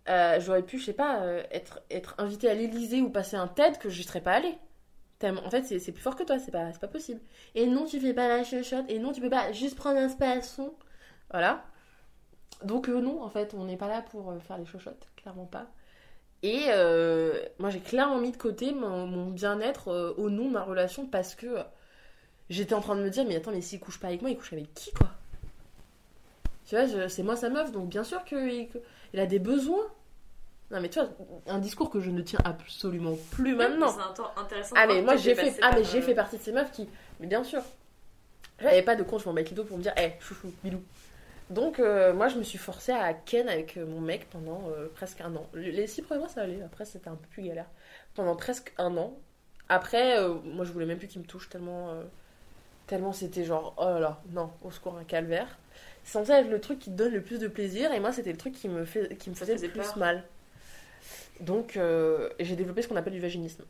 [0.08, 3.46] euh, j'aurais pu, je sais pas, euh, être, être invité à l'Elysée ou passer un
[3.46, 4.58] TED que je serais pas allée.
[5.24, 7.20] En fait, c'est plus fort que toi, c'est pas, pas possible.
[7.54, 8.84] Et non, tu fais pas la chuchote.
[8.88, 10.74] Et non, tu peux pas juste prendre un spasson.
[11.30, 11.64] Voilà.
[12.62, 15.46] Donc, euh, non, en fait, on n'est pas là pour euh, faire les chuchotes, clairement
[15.46, 15.66] pas.
[16.42, 21.06] Et euh, moi, j'ai clairement mis de côté mon, bien-être au nom de ma relation
[21.06, 21.56] parce que
[22.50, 24.36] j'étais en train de me dire, mais attends, mais s'il couche pas avec moi, il
[24.36, 25.10] couche avec qui, quoi?
[26.66, 28.68] Tu vois, c'est moi sa meuf, donc bien sûr qu'il
[29.12, 29.86] il a des besoins.
[30.70, 31.10] Non, mais tu vois,
[31.46, 33.90] un discours que je ne tiens absolument plus maintenant.
[33.92, 34.74] C'est un- intéressant.
[34.78, 36.88] Ah mais moi j'ai fait ah mais j'ai euh, fait partie de ces meufs qui
[37.20, 37.62] mais bien sûr.
[38.60, 40.80] J'avais pas de compte sur mon mec pour me dire hé chouchou bilou.
[41.50, 44.88] Donc euh, moi je me suis forcée à ken avec euh, mon mec pendant euh,
[44.94, 45.46] presque un an.
[45.52, 46.62] Les six premiers mois ça allait.
[46.62, 47.66] Après c'était un peu plus galère.
[48.14, 49.14] Pendant presque un an.
[49.68, 51.94] Après euh, moi je voulais même plus qu'il me touche tellement
[52.86, 55.58] tellement c'était genre oh là là non au secours un calvaire.
[56.04, 58.32] C'est censé être le truc qui te donne le plus de plaisir et moi c'était
[58.32, 59.98] le truc qui me fait qui me faisait le plus peur.
[59.98, 60.24] mal
[61.40, 63.64] donc euh, j'ai développé ce qu'on appelle du vaginisme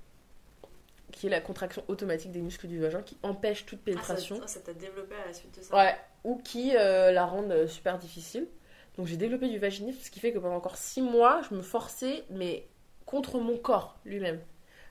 [1.13, 4.47] qui est la contraction automatique des muscles du vagin qui empêche toute Ah, ça pénétration
[4.47, 5.77] ça t'a développé à la suite de ça.
[5.77, 8.49] ouais, ou qui euh, la rendent euh, super difficile.
[8.97, 11.63] Donc j'ai développé du vaginisme, ce qui fait que pendant encore 6 mois, je me
[11.63, 12.67] forçais, mais
[13.07, 14.41] contre mon corps lui-même.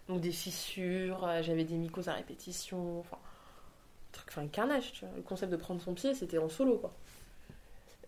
[0.08, 5.06] Donc des fissures, j'avais des mycoses à répétition, enfin, un truc, enfin un carnage, tu
[5.06, 5.14] vois.
[5.16, 6.94] Le concept de prendre son pied, c'était en solo, quoi.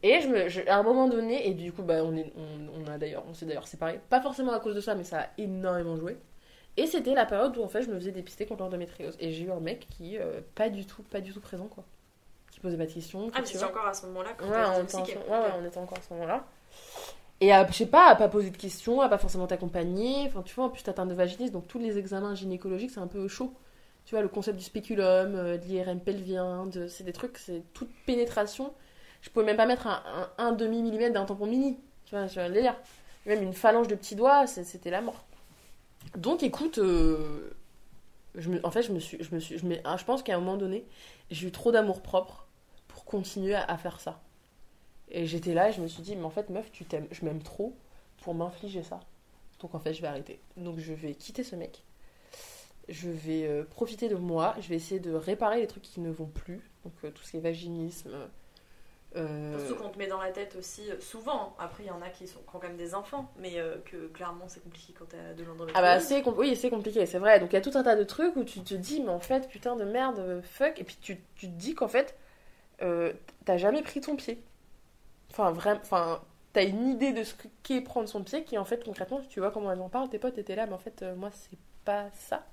[0.05, 2.83] Et je me, je- à un moment donné, et du coup, bah, on, est, on,
[2.83, 5.21] on a d'ailleurs, on s'est d'ailleurs séparés, pas forcément à cause de ça, mais ça
[5.21, 6.17] a énormément joué.
[6.77, 9.17] Et c'était la période où en fait je me faisais dépister contre l'endométriose.
[9.19, 11.85] Et j'ai eu un mec qui, euh, pas du tout, pas du tout présent, quoi.
[12.51, 13.31] Qui posait pas de questions.
[13.33, 15.65] Ah, mais tu c'était encore à ce moment-là quand Ouais, on était, ouais, ouais, on
[15.65, 16.45] était encore à ce moment-là.
[17.41, 20.25] Et à, je sais pas, à pas poser de questions, à pas forcément t'accompagner.
[20.27, 22.99] Enfin, tu vois, en plus, t'as atteint de vaginisme, donc tous les examens gynécologiques, c'est
[22.99, 23.53] un peu chaud.
[24.05, 26.87] Tu vois, le concept du spéculum, euh, de l'IRM pelvien, de...
[26.87, 28.73] c'est des trucs, c'est toute pénétration.
[29.25, 30.03] Je pouvais même pas mettre un,
[30.37, 31.79] un, un demi-millimètre d'un tampon mini.
[32.05, 32.77] Tu vois, vais le délire.
[33.25, 35.25] Même une phalange de petits doigts, c'est- c'était la mort.
[36.17, 37.51] Donc, écoute, euh,
[38.35, 40.35] je en fait, je me suis, je me suis, je, me- ah, je pense qu'à
[40.35, 40.85] un moment donné,
[41.31, 42.47] j'ai eu trop d'amour propre
[42.87, 44.21] pour continuer à, à faire ça.
[45.09, 47.25] Et j'étais là et je me suis dit, mais en fait, meuf, tu t'aimes, je
[47.25, 47.75] m'aime trop
[48.23, 49.01] pour m'infliger ça.
[49.61, 50.39] Donc en fait, je vais arrêter.
[50.57, 51.83] Donc je vais quitter ce mec.
[52.87, 54.55] Je vais euh, profiter de moi.
[54.59, 56.61] Je vais essayer de réparer les trucs qui ne vont plus.
[56.83, 58.15] Donc euh, tout ce qui est vaginisme.
[59.15, 62.01] Euh, Surtout qu'on te met dans la tête aussi, euh, souvent, après il y en
[62.01, 64.93] a qui, sont, qui ont quand même des enfants, mais euh, que clairement c'est compliqué
[64.97, 65.73] quand t'as de l'endométriose.
[65.75, 67.39] Ah bah c'est oui c'est compliqué c'est vrai.
[67.39, 69.19] Donc il y a tout un tas de trucs où tu te dis mais en
[69.19, 70.79] fait putain de merde euh, fuck.
[70.79, 72.17] Et puis tu, tu te dis qu'en fait
[72.81, 73.13] euh,
[73.45, 74.41] t'as jamais pris ton pied.
[75.31, 76.21] Enfin vraiment enfin
[76.53, 79.51] t'as une idée de ce qu'est prendre son pied qui en fait concrètement tu vois
[79.51, 82.45] comment elles en parlent tes potes étaient là mais en fait moi c'est pas ça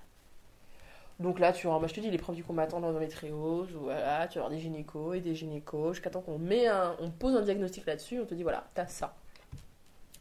[1.20, 4.38] donc là tu vois moi je te dis l'épreuve du combattant d'endométriose ou voilà tu
[4.38, 7.42] vas avoir des gynécos et des gynécos jusqu'à temps qu'on met un on pose un
[7.42, 9.14] diagnostic là-dessus on te dit voilà t'as ça.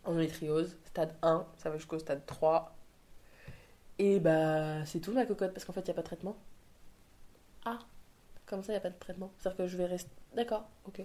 [0.03, 2.75] Endométriose, stade 1, ça va jusqu'au stade 3,
[3.99, 6.35] Et bah, c'est tout ma cocotte, parce qu'en fait, il n'y a pas de traitement.
[7.65, 7.79] Ah,
[8.51, 9.31] comme ça, il n'y a pas de traitement.
[9.37, 10.11] C'est-à-dire que je vais rester.
[10.35, 11.01] D'accord, ok.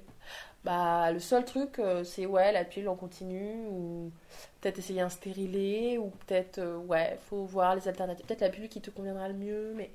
[0.65, 4.13] Bah, le seul truc, euh, c'est ouais, la pilule en continu, ou
[4.61, 8.27] peut-être essayer un stérilet, ou peut-être, euh, ouais, faut voir les alternatives.
[8.27, 9.91] Peut-être la pilule qui te conviendra le mieux, mais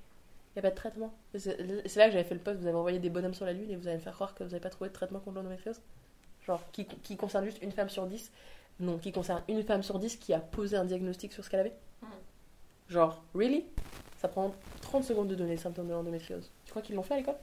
[0.56, 1.14] il n'y a pas de traitement.
[1.38, 1.58] C'est
[1.96, 3.76] là que j'avais fait le post, vous avez envoyé des bonhommes sur la lune et
[3.76, 5.82] vous allez me faire croire que vous n'avez pas trouvé de traitement contre l'endométriose.
[6.46, 8.32] Genre, qui, qui concerne juste une femme sur dix?
[8.80, 11.60] Non, qui concerne une femme sur dix qui a posé un diagnostic sur ce qu'elle
[11.60, 11.76] avait?
[12.02, 12.10] Mhm.
[12.90, 13.66] Genre, really?
[14.22, 16.52] Ça prend 30 secondes de donner les symptômes de l'endométriose.
[16.66, 17.34] Tu crois qu'ils l'ont fait à l'école?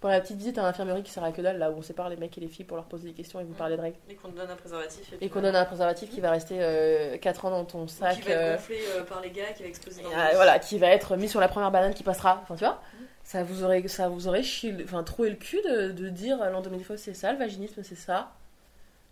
[0.00, 2.08] Pour la petite visite à l'infirmerie qui sert à que dalle, là où on sépare
[2.10, 3.96] les mecs et les filles pour leur poser des questions et vous parler de règles.
[4.08, 5.14] Et qu'on te donne un préservatif.
[5.20, 8.16] Et qu'on donne un préservatif qui va rester 4 ans dans ton Ou sac.
[8.16, 10.34] Qui va euh, être gonflé euh, par les gars, qui va exploser dans le euh,
[10.34, 12.38] voilà, qui va être mis sur la première banane qui passera.
[12.42, 13.06] Enfin, tu vois Mhm.
[13.24, 16.50] ça vous aurait, ça vous aurait chié enfin, troué le cul de, de dire euh,
[16.50, 18.32] l'endométriose c'est ça, le vaginisme c'est ça.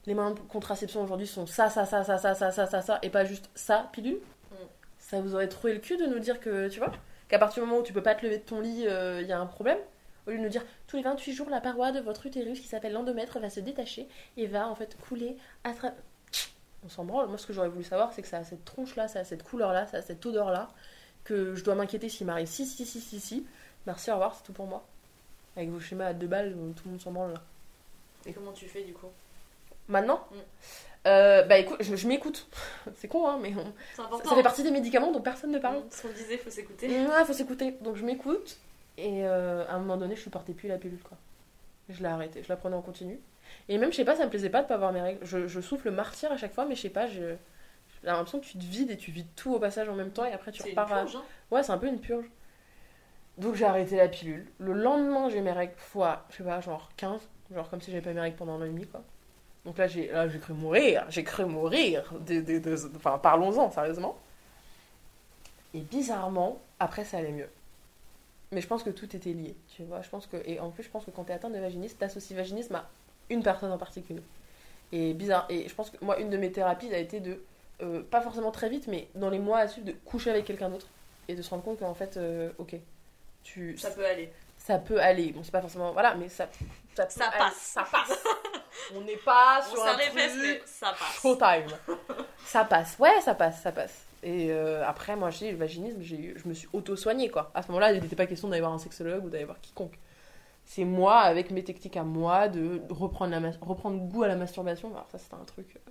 [0.07, 2.99] Les moyens de contraception aujourd'hui sont ça, ça, ça, ça, ça, ça, ça, ça, ça,
[3.03, 4.19] et pas juste ça, pilule.
[5.07, 6.91] Ça vous aurait troué le cul de nous dire que, tu vois,
[7.29, 9.33] qu'à partir du moment où tu peux pas te lever de ton lit, il y
[9.33, 9.79] a un problème.
[10.27, 12.67] Au lieu de nous dire, tous les 28 jours, la paroi de votre utérus qui
[12.67, 15.97] s'appelle l'endomètre va se détacher et va en fait couler à travers.
[16.85, 17.29] On s'en branle.
[17.29, 19.45] Moi, ce que j'aurais voulu savoir, c'est que ça a cette tronche-là, ça a cette
[19.45, 20.69] couleur-là, ça a cette odeur-là,
[21.23, 23.47] que je dois m'inquiéter s'il m'arrive si, si, si, si, si.
[23.87, 24.85] Merci, au revoir, c'est tout pour moi.
[25.57, 27.43] Avec vos schémas à deux balles, où tout le monde s'en branle là.
[28.27, 29.11] Et comment tu fais du coup?
[29.87, 30.27] Maintenant?
[30.33, 30.37] Mm.
[31.07, 32.47] Euh, Bah écoute, je, je m'écoute.
[32.97, 35.79] c'est con, hein, mais on- ça, fait partie des médicaments dont personne ne parle.
[35.79, 36.89] Mm, Ce qu'on disait, faut s'écouter.
[36.89, 37.73] Ouais, faut s'écouter.
[37.83, 38.57] Donc je m'écoute.
[38.99, 41.17] Et euh, à un moment donné, je supportais plus la pilule, quoi.
[41.89, 42.43] Je l'ai arrêtée.
[42.43, 43.21] Je la prenais en continu.
[43.69, 45.25] Et même, je sais pas, ça me plaisait pas de pas avoir mes règles.
[45.25, 47.35] Je, je souffle le martyr à chaque fois, mais je sais pas, je.
[48.03, 50.25] J'ai l'impression que tu te vides et tu vides tout au passage en même temps
[50.25, 51.23] et après tu une repars à- purge, hein.
[51.51, 52.27] Ouais, c'est un peu une purge.
[53.39, 54.47] Donc j'ai arrêté la pilule.
[54.59, 57.21] Le lendemain, j'ai mes règles fois, je sais pas, genre 15.
[57.55, 59.03] Genre comme si j'avais pas mes règles pendant un an et demi, quoi.
[59.67, 60.09] Donc là, j'ai
[60.41, 61.05] cru mourir.
[61.11, 62.11] J'ai cru mourir.
[62.21, 64.17] De, de- de- Enfin, parlons-en, sérieusement.
[65.75, 67.49] Et bizarrement, après, ça allait mieux.
[68.53, 70.01] Mais je pense que tout était lié, tu vois.
[70.03, 70.37] Je pense que...
[70.47, 72.89] Et en plus, je pense que quand t'es atteinte de vaginisme, t'associes vaginisme à
[73.29, 74.23] une personne en particulier.
[74.93, 75.47] Et bizarre.
[75.49, 77.43] Et je pense que moi, une de mes thérapies a été de...
[77.83, 80.69] euh, pas forcément très vite, mais dans les mois à suivre, de coucher avec quelqu'un
[80.71, 80.87] d'autre.
[81.29, 82.77] Et de se rendre compte qu'en fait, euh, ok,
[83.43, 84.31] tu, Ça peut aller.
[84.59, 85.33] ça peut aller.
[85.33, 85.91] Bon, c'est pas forcément.
[85.93, 86.49] Voilà, mais ça.
[86.97, 87.57] Ça, Ça passe.
[87.57, 88.17] Ça passe.
[88.95, 91.21] On n'est pas On sur un fesses, mais truc ça passe.
[91.21, 91.97] showtime.
[92.45, 92.97] ça passe.
[92.99, 94.05] Ouais, ça passe, ça passe.
[94.23, 97.51] Et euh, après, moi, dis, le vaginisme, j'ai eu- je me suis auto-soignée, quoi.
[97.55, 99.99] À ce moment-là, il n'était pas question d'aller voir un sexologue ou d'aller voir quiconque.
[100.65, 104.35] C'est moi, avec mes techniques à moi, de reprendre, la mas- reprendre goût à la
[104.37, 104.89] masturbation.
[104.93, 105.77] Alors, ça, c'était un truc.
[105.77, 105.91] euh,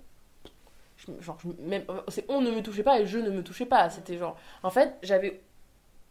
[0.98, 3.42] je genre, je même, euh, c'est on ne me touchait pas et je ne me
[3.42, 3.88] touchais pas.
[3.90, 4.36] C'était genre.
[4.62, 5.40] En fait, j'avais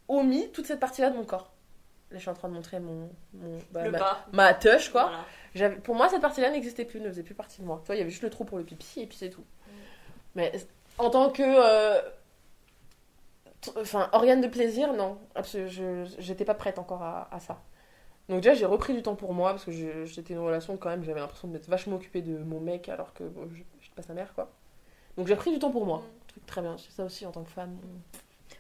[0.08, 1.52] omis toute cette partie-là de mon corps.
[2.12, 3.10] Là, je suis en train de montrer mon.
[3.34, 4.26] mon bah, Le ma, bas.
[4.32, 5.03] ma touche, quoi.
[5.03, 5.26] Voilà.
[5.56, 7.80] J'avais- Pour moi, cette partie-là n'existait plus, ne faisait plus partie de moi.
[7.82, 9.43] Tu vois, il y avait juste le trou pour le pipi et puis c'est tout.
[10.36, 10.51] Mais
[10.97, 11.43] en tant que.
[11.43, 12.01] euh,
[13.62, 15.18] t- Enfin, organe de plaisir, non.
[15.34, 17.62] Absolument, je j'étais pas prête encore à, à ça.
[18.30, 20.78] Donc, déjà, j'ai repris du temps pour moi parce que je- j'étais dans une relation
[20.78, 23.95] quand même, j'avais l'impression d'être vachement occupée de mon mec alors que bon, je j'étais
[23.95, 24.49] pas sa mère, quoi.
[25.18, 25.99] Donc, j'ai pris du temps pour moi.
[25.99, 26.28] Mm.
[26.28, 27.78] Truc très bien, c'est ça aussi en tant que femme.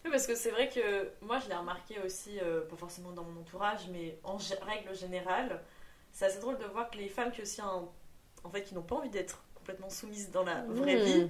[0.05, 3.23] Oui, parce que c'est vrai que moi, je l'ai remarqué aussi, euh, pas forcément dans
[3.23, 5.59] mon entourage, mais en règle générale,
[6.11, 7.91] c'est assez drôle de voir que les femmes qui aussi, en,
[8.43, 11.03] en fait, qui n'ont pas envie d'être complètement soumises dans la vraie Mm.
[11.05, 11.27] vie,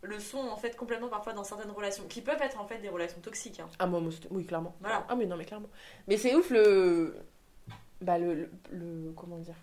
[0.00, 2.88] le sont en fait complètement parfois dans certaines relations, qui peuvent être en fait des
[2.88, 3.60] relations toxiques.
[3.60, 3.68] hein.
[3.78, 4.74] Ah, moi, moi, oui, clairement.
[4.80, 5.04] Voilà.
[5.08, 5.68] Ah, mais non, mais clairement.
[6.06, 7.14] Mais c'est ouf le.
[8.00, 8.34] Bah, le.
[8.34, 9.56] le, le- comment dire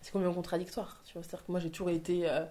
[0.00, 1.22] C'est complètement contradictoire, tu vois.
[1.22, 2.44] C'est-à-dire que moi, j'ai toujours été euh,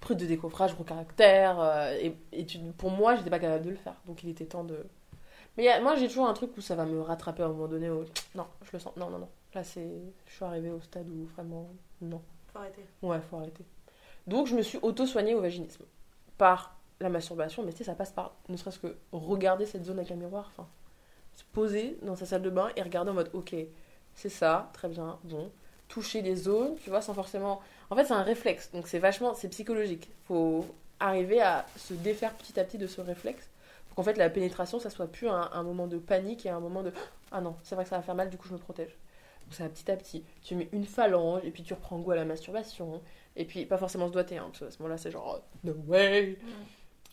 [0.00, 1.58] prude de décoffrage, gros caractère.
[1.60, 3.94] euh, et et tu- pour moi, j'étais pas capable de le faire.
[4.06, 4.86] Donc, il était temps de.
[5.56, 7.68] Mais a- moi, j'ai toujours un truc où ça va me rattraper à un moment
[7.68, 7.90] donné.
[7.90, 8.94] où- Non, je le sens.
[8.96, 9.28] Non, non, non.
[9.54, 9.88] Là, c'est.
[10.26, 11.68] Je suis arrivée au stade où vraiment.
[12.02, 12.20] Non.
[12.52, 12.84] Faut arrêter.
[13.02, 13.64] Ouais, faut arrêter.
[14.26, 15.84] Donc je me suis auto-soignée au vaginisme.
[16.36, 19.98] Par la masturbation, mais tu sais, ça passe par ne serait-ce que regarder cette zone
[19.98, 20.66] avec un miroir, enfin,
[21.34, 23.54] se poser dans sa salle de bain et regarder en mode, ok,
[24.14, 25.50] c'est ça, très bien, bon,
[25.88, 27.60] toucher les zones, tu vois, sans forcément...
[27.90, 30.10] En fait, c'est un réflexe, donc c'est vachement, c'est psychologique.
[30.24, 30.64] Faut
[30.98, 33.48] arriver à se défaire petit à petit de ce réflexe,
[33.86, 36.60] pour qu'en fait, la pénétration, ça soit plus un, un moment de panique et un
[36.60, 36.92] moment de,
[37.32, 38.96] ah non, c'est vrai que ça va faire mal, du coup, je me protège.
[39.44, 40.24] Donc ça va petit à petit.
[40.42, 43.00] Tu mets une phalange, et puis tu reprends goût à la masturbation,
[43.36, 46.38] et puis, pas forcément se doiter, hein, parce qu'à ce moment-là, c'est genre, no way.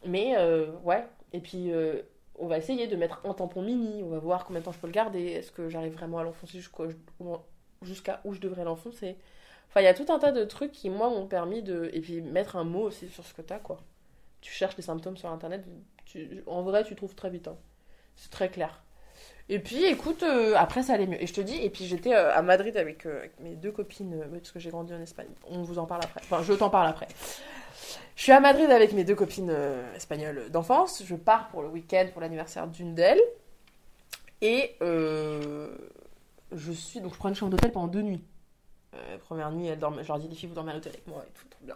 [0.05, 1.05] Mais, euh, ouais.
[1.33, 2.01] Et puis, euh,
[2.39, 4.79] on va essayer de mettre un tampon mini, on va voir combien de temps je
[4.79, 9.17] peux le garder, est-ce que j'arrive vraiment à l'enfoncer jusqu'à où je devrais l'enfoncer?
[9.73, 11.89] Enfin, il y a tout un tas de trucs qui, moi, m'ont permis de.
[11.93, 13.79] Et puis, mettre un mot aussi sur ce que t'as, quoi.
[14.39, 15.65] Tu cherches les symptômes sur internet,
[16.45, 17.47] en vrai, tu trouves très vite.
[17.47, 17.57] hein.
[18.15, 18.83] C'est très clair.
[19.49, 21.19] Et puis, écoute, euh, après, ça allait mieux.
[21.19, 23.71] Et je te dis, et puis j'étais euh, à Madrid avec, euh, avec mes deux
[23.71, 25.29] copines, parce que j'ai grandi en Espagne.
[25.49, 26.21] On vous en parle après.
[26.23, 27.07] Enfin, je t'en parle après.
[28.15, 29.55] Je suis à Madrid avec mes deux copines
[29.95, 31.03] espagnoles d'enfance.
[31.03, 33.21] Je pars pour le week-end pour l'anniversaire d'une d'elles.
[34.41, 37.01] Et je suis.
[37.01, 38.23] Donc, je prends une chambre d'hôtel pendant deux nuits.
[38.95, 41.07] Euh, première nuit, elle dorme, je leur dis, les filles, vous dormez à l'hôtel avec
[41.07, 41.75] moi et tout, trop bien.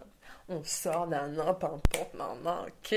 [0.49, 2.95] On sort, nan, nan, pimpante, nan, nan, ok.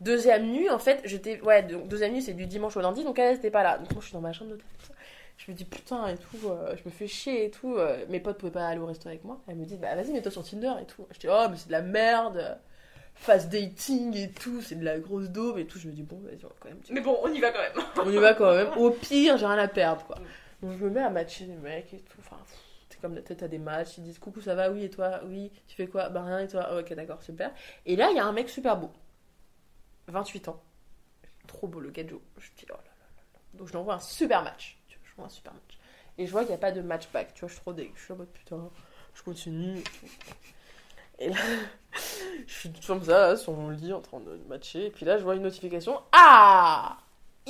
[0.00, 1.40] Deuxième nuit, en fait, j'étais.
[1.42, 3.78] Ouais, donc deuxième nuit, c'est du dimanche au lundi, donc elle, c'était pas là.
[3.78, 4.64] Donc, moi, je suis dans ma chambre d'hôtel.
[4.78, 4.94] tout ça.
[5.36, 7.76] Je me dis, putain, et tout, euh, je me fais chier et tout.
[7.76, 9.40] euh, mes potes pouvaient pas aller au resto avec moi.
[9.48, 11.06] Elle me dit, bah vas-y, mets-toi sur Tinder et tout.
[11.12, 12.58] Je dis, oh, mais c'est de la merde.
[13.14, 15.78] Fast dating et tout, c'est de la grosse daube et tout.
[15.78, 16.78] Je me dis, bon, vas-y, on va quand même.
[16.90, 17.84] Mais bon, on y va quand même.
[18.06, 18.68] On y va quand même.
[18.78, 20.16] Au pire, j'ai rien à perdre, quoi.
[20.62, 22.18] Donc je me mets à matcher les mecs et tout.
[22.20, 22.58] Enfin, pff,
[23.00, 25.86] comme t'as des matchs, ils disent coucou, ça va, oui, et toi, oui, tu fais
[25.86, 26.08] quoi?
[26.08, 26.78] Bah rien, et toi?
[26.78, 27.52] Ok, d'accord, super.
[27.86, 28.90] Et là, il y a un mec super beau.
[30.08, 30.62] 28 ans.
[31.46, 32.22] Trop beau, le gadjo.
[32.38, 33.40] Je dis, oh là là là.
[33.54, 34.78] Donc je lui envoie un super match.
[34.88, 35.78] Tu vois, je vois un super match.
[36.18, 37.34] Et je vois qu'il n'y a pas de match back.
[37.34, 37.92] Tu vois, je suis trop dégueu.
[37.94, 38.70] Je suis en mode putain,
[39.14, 39.82] je continue.
[41.18, 41.36] et là,
[42.46, 44.86] je suis comme ça, sur mon lit, en train de matcher.
[44.86, 46.00] Et puis là, je vois une notification.
[46.12, 46.98] Ah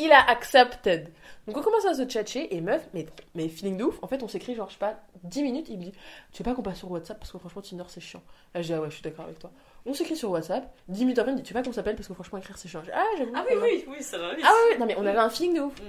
[0.00, 1.10] Il a accepted.
[1.46, 2.54] Donc on commence à se tchatcher.
[2.54, 3.98] Et meuf, mais, mais feeling de ouf.
[4.02, 5.68] En fait, on s'écrit genre, je sais pas, 10 minutes.
[5.68, 5.92] Il me dit
[6.32, 7.18] Tu veux pas qu'on passe sur WhatsApp?
[7.18, 8.22] Parce que franchement, Tinder, c'est chiant.
[8.54, 9.50] Là, je dis Ah ouais, je suis d'accord avec toi.
[9.86, 10.72] On s'écrit sur WhatsApp.
[10.88, 11.96] 10 minutes après, il me dit Tu veux pas qu'on s'appelle?
[11.96, 12.80] Parce que franchement, écrire, c'est chiant.
[12.80, 13.32] Je dis, ah, j'avoue.
[13.34, 13.62] Ah oui, va.
[13.62, 14.44] oui, oui, ça va vite.
[14.46, 15.80] Ah ouais, ouais, non mais on avait un feeling de ouf.
[15.80, 15.84] Mm.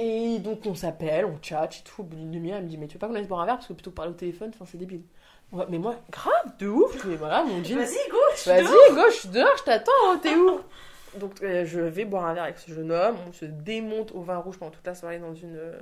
[0.00, 2.02] Et donc on s'appelle, on chat et tout.
[2.02, 3.46] Au bout d'une demi-heure, elle me dit Mais tu veux pas qu'on aille boire un
[3.46, 3.56] verre?
[3.56, 5.02] Parce que plutôt que parler au téléphone, enfin, c'est débile.
[5.50, 7.04] Ouais, Mais moi, grave, de ouf.
[7.04, 7.78] Mais voilà, mon jean.
[7.78, 10.60] Vas-y, go, suis Vas-y, gauche, je suis dehors, je t'attends, t'es où?
[11.16, 14.20] Donc euh, je vais boire un verre avec ce jeune homme, on se démonte au
[14.20, 15.80] vin rouge pendant toute la soirée dans une, euh,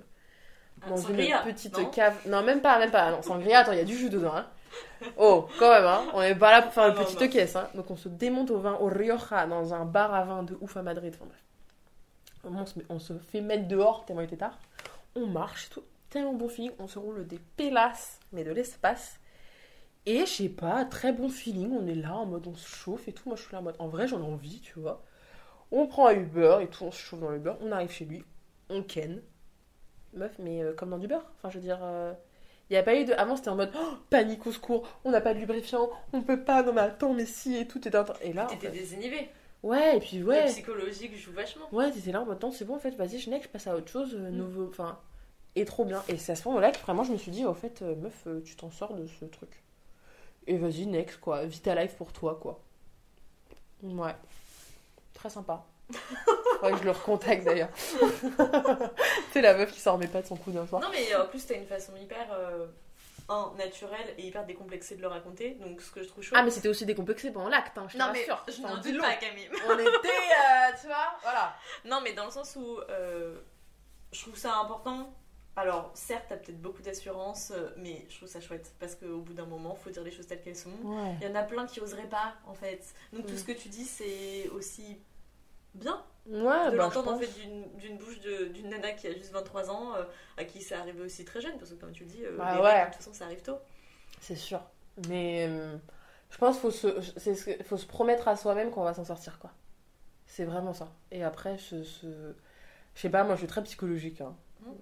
[0.82, 2.14] Un dans une petite non cave.
[2.26, 3.10] Non, même pas, même pas.
[3.10, 4.34] Non, sangria, attends, il y a du jus dedans.
[4.36, 4.46] Hein.
[5.16, 6.04] Oh, quand même, hein.
[6.14, 7.28] on est pas là pour faire Ah une non, petite non.
[7.28, 7.56] caisse.
[7.56, 7.68] Hein.
[7.74, 10.76] Donc on se démonte au vin au Rioja dans un bar à vin de ouf
[10.76, 11.14] à Madrid.
[11.16, 11.42] Enfin bref.
[12.44, 14.58] On se, met- on se fait mettre dehors tellement il était tard.
[15.16, 15.82] On marche, tout.
[16.10, 19.18] Tellement bon feeling, on se roule des pélasses, mais de l'espace.
[20.04, 23.08] Et je sais pas, très bon feeling, on est là en mode on se chauffe
[23.08, 23.28] et tout.
[23.28, 25.02] Moi je suis là en mode en vrai j'en ai envie, tu vois.
[25.72, 28.24] On prend un Uber et tout, on se chauffe dans l'Uber, on arrive chez lui,
[28.70, 29.20] on ken.
[30.14, 31.24] Meuf, mais euh, comme dans du beurre.
[31.38, 31.78] Enfin je veux dire,
[32.70, 33.12] il n'y a pas eu de.
[33.14, 36.42] Avant c'était en mode oh, panique au secours, on n'a pas de lubrifiant, on peut
[36.42, 37.94] pas, non mais attends, mais si et tout est.
[38.22, 38.44] Et là.
[38.44, 39.28] en T'étais fait- désinhibé.
[39.62, 40.44] Ouais, et puis Le ouais.
[40.46, 41.66] psychologique joue vachement.
[41.72, 43.74] Ouais, t'étais là en mode, c'est bon, en fait, vas-y, je next, je passe à
[43.74, 44.36] autre chose, euh, Mm.
[44.36, 45.00] nouveau, enfin,
[45.56, 46.02] et trop bien.
[46.08, 48.22] Et c'est à ce moment-là que vraiment je me suis dit, au fait, euh, meuf,
[48.28, 49.62] euh, tu t'en sors de ce truc.
[50.46, 52.60] Et vas-y, next, quoi, vita life pour toi, quoi.
[53.82, 54.14] Ouais.
[55.16, 55.64] Très sympa.
[56.60, 57.70] Faudrait que je le recontacte d'ailleurs.
[59.32, 60.80] c'est la meuf qui s'en remet pas de son coup d'un soir.
[60.80, 62.26] Non, mais euh, en plus, t'as une façon hyper.
[62.32, 62.66] euh,
[63.28, 65.50] un, naturelle et hyper décomplexée de le raconter.
[65.60, 66.38] Donc, ce que je trouve chouette.
[66.40, 68.44] Ah, mais c'était aussi décomplexé pendant l'acte, hein, je Non, mais rassure.
[68.48, 69.48] je n'en dis doute pas, Camille.
[69.68, 71.56] On était, euh, tu vois, voilà.
[71.84, 73.36] Non, mais dans le sens où euh,
[74.12, 75.12] je trouve ça important.
[75.57, 79.32] Alors, certes, t'as peut-être beaucoup d'assurance, euh, mais je trouve ça chouette parce qu'au bout
[79.32, 80.70] d'un moment, faut dire les choses telles qu'elles sont.
[80.84, 81.16] Ouais.
[81.20, 82.94] Il y en a plein qui oseraient pas, en fait.
[83.12, 83.38] Donc, tout Mm.
[83.38, 85.00] ce que tu dis, c'est aussi
[85.74, 87.28] bien Ouais, de bah, je l'entendre en fait
[87.78, 90.04] d'une- bouche d'une nana qui a juste 23 ans, euh,
[90.36, 92.57] à qui ça arrivé aussi très jeune, parce que comme tu le dis, euh, Bah
[92.57, 92.68] les ouais.
[92.72, 93.59] règles, de toute façon, ça arrive tôt.
[94.20, 94.61] C'est sûr.
[95.09, 95.76] Mais euh,
[96.30, 99.52] je pense qu'il se, faut se promettre à soi-même qu'on va s'en sortir, quoi.
[100.26, 100.92] C'est vraiment ça.
[101.12, 102.32] Et après, je, je,
[102.94, 104.36] je sais pas, moi je suis très psychologique, hein.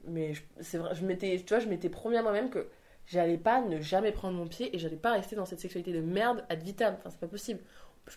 [0.05, 2.68] Mais c'est vrai, je m'étais, tu vois, je m'étais promis à moi-même que
[3.07, 6.01] j'allais pas ne jamais prendre mon pied et j'allais pas rester dans cette sexualité de
[6.01, 6.95] merde ad vitam.
[6.99, 7.61] Enfin, c'est pas possible.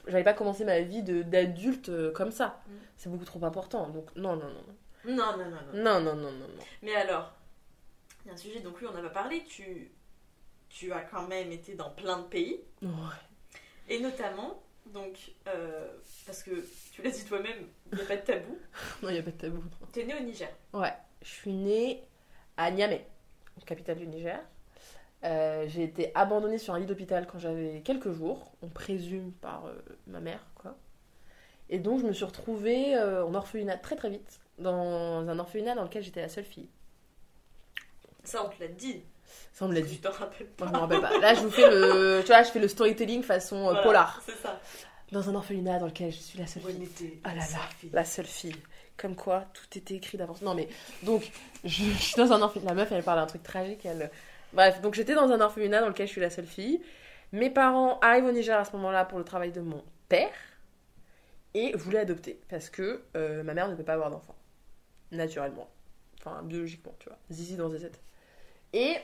[0.08, 2.62] J'allais pas commencer ma vie de, d'adulte euh, comme ça.
[2.68, 2.72] Mm.
[2.97, 3.88] C'est beaucoup trop important.
[3.89, 5.14] Donc, non, non, non, non.
[5.14, 6.16] Non, non, non, non.
[6.16, 6.64] Non, non.
[6.84, 7.34] Mais alors,
[8.26, 9.89] il y a un sujet, donc oui, on en a parlé, tu,
[10.70, 12.89] tu as quand même été dans plein de pays, Ouais.
[13.88, 15.88] et notamment, donc, euh,
[16.26, 16.51] parce que
[16.91, 18.58] tu l'as dit toi-même, il n'y a pas de tabou,
[19.01, 19.58] Non, y a pas de tabou.
[19.58, 19.88] non.
[19.93, 20.49] t'es né au Niger.
[20.74, 22.03] Ouais, je suis née
[22.57, 23.05] à Niamey,
[23.65, 24.39] capitale du Niger.
[25.24, 29.65] Euh, j'ai été abandonnée sur un lit d'hôpital quand j'avais quelques jours, on présume par
[29.65, 29.74] euh,
[30.05, 30.76] ma mère, quoi.
[31.70, 35.76] Et donc je me suis retrouvée euh, en orphelinat très très vite, dans un orphelinat
[35.76, 36.70] dans lequel j'étais la seule fille.
[38.24, 39.03] Ça, on te l'a dit.
[39.53, 39.97] Ça on me l'a Tu dit.
[39.99, 40.65] t'en rappelles pas.
[40.65, 41.18] Moi je me rappelle pas.
[41.20, 44.22] Là je vous fais le, tu vois, je fais le storytelling façon Voilà, polar.
[44.26, 44.59] C'est ça.
[45.11, 47.20] Dans un orphelinat dans lequel je suis la seule fille.
[47.24, 47.89] Ah là là, fille.
[47.91, 48.55] la seule fille.
[48.98, 50.41] Comme quoi, tout était écrit d'avance.
[50.41, 50.68] Non mais,
[51.04, 51.32] donc,
[51.64, 52.72] je, suis dans un orphelinat.
[52.72, 53.86] La meuf, elle parle d'un truc tragique.
[53.86, 54.10] Elle...
[54.54, 56.82] Bref, donc j'étais dans un orphelinat dans lequel je suis la seule fille.
[57.32, 60.32] Mes parents arrivent au Niger à ce moment-là pour le travail de mon père
[61.54, 64.36] et voulaient adopter parce que euh, ma mère ne peut pas avoir d'enfant.
[65.12, 65.70] Naturellement.
[66.20, 67.18] Enfin, biologiquement, tu vois.
[67.32, 67.89] Zizi dans ZZ.
[68.74, 68.98] Et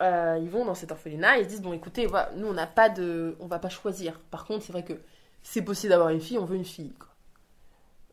[0.00, 2.06] euh, ils vont dans cet orphelinat et ils se disent Bon, écoutez,
[2.36, 3.36] nous, on n'a pas de.
[3.40, 4.18] On va pas choisir.
[4.30, 4.94] Par contre, c'est vrai que
[5.42, 6.92] c'est possible d'avoir une fille, on veut une fille.
[6.94, 7.08] quoi.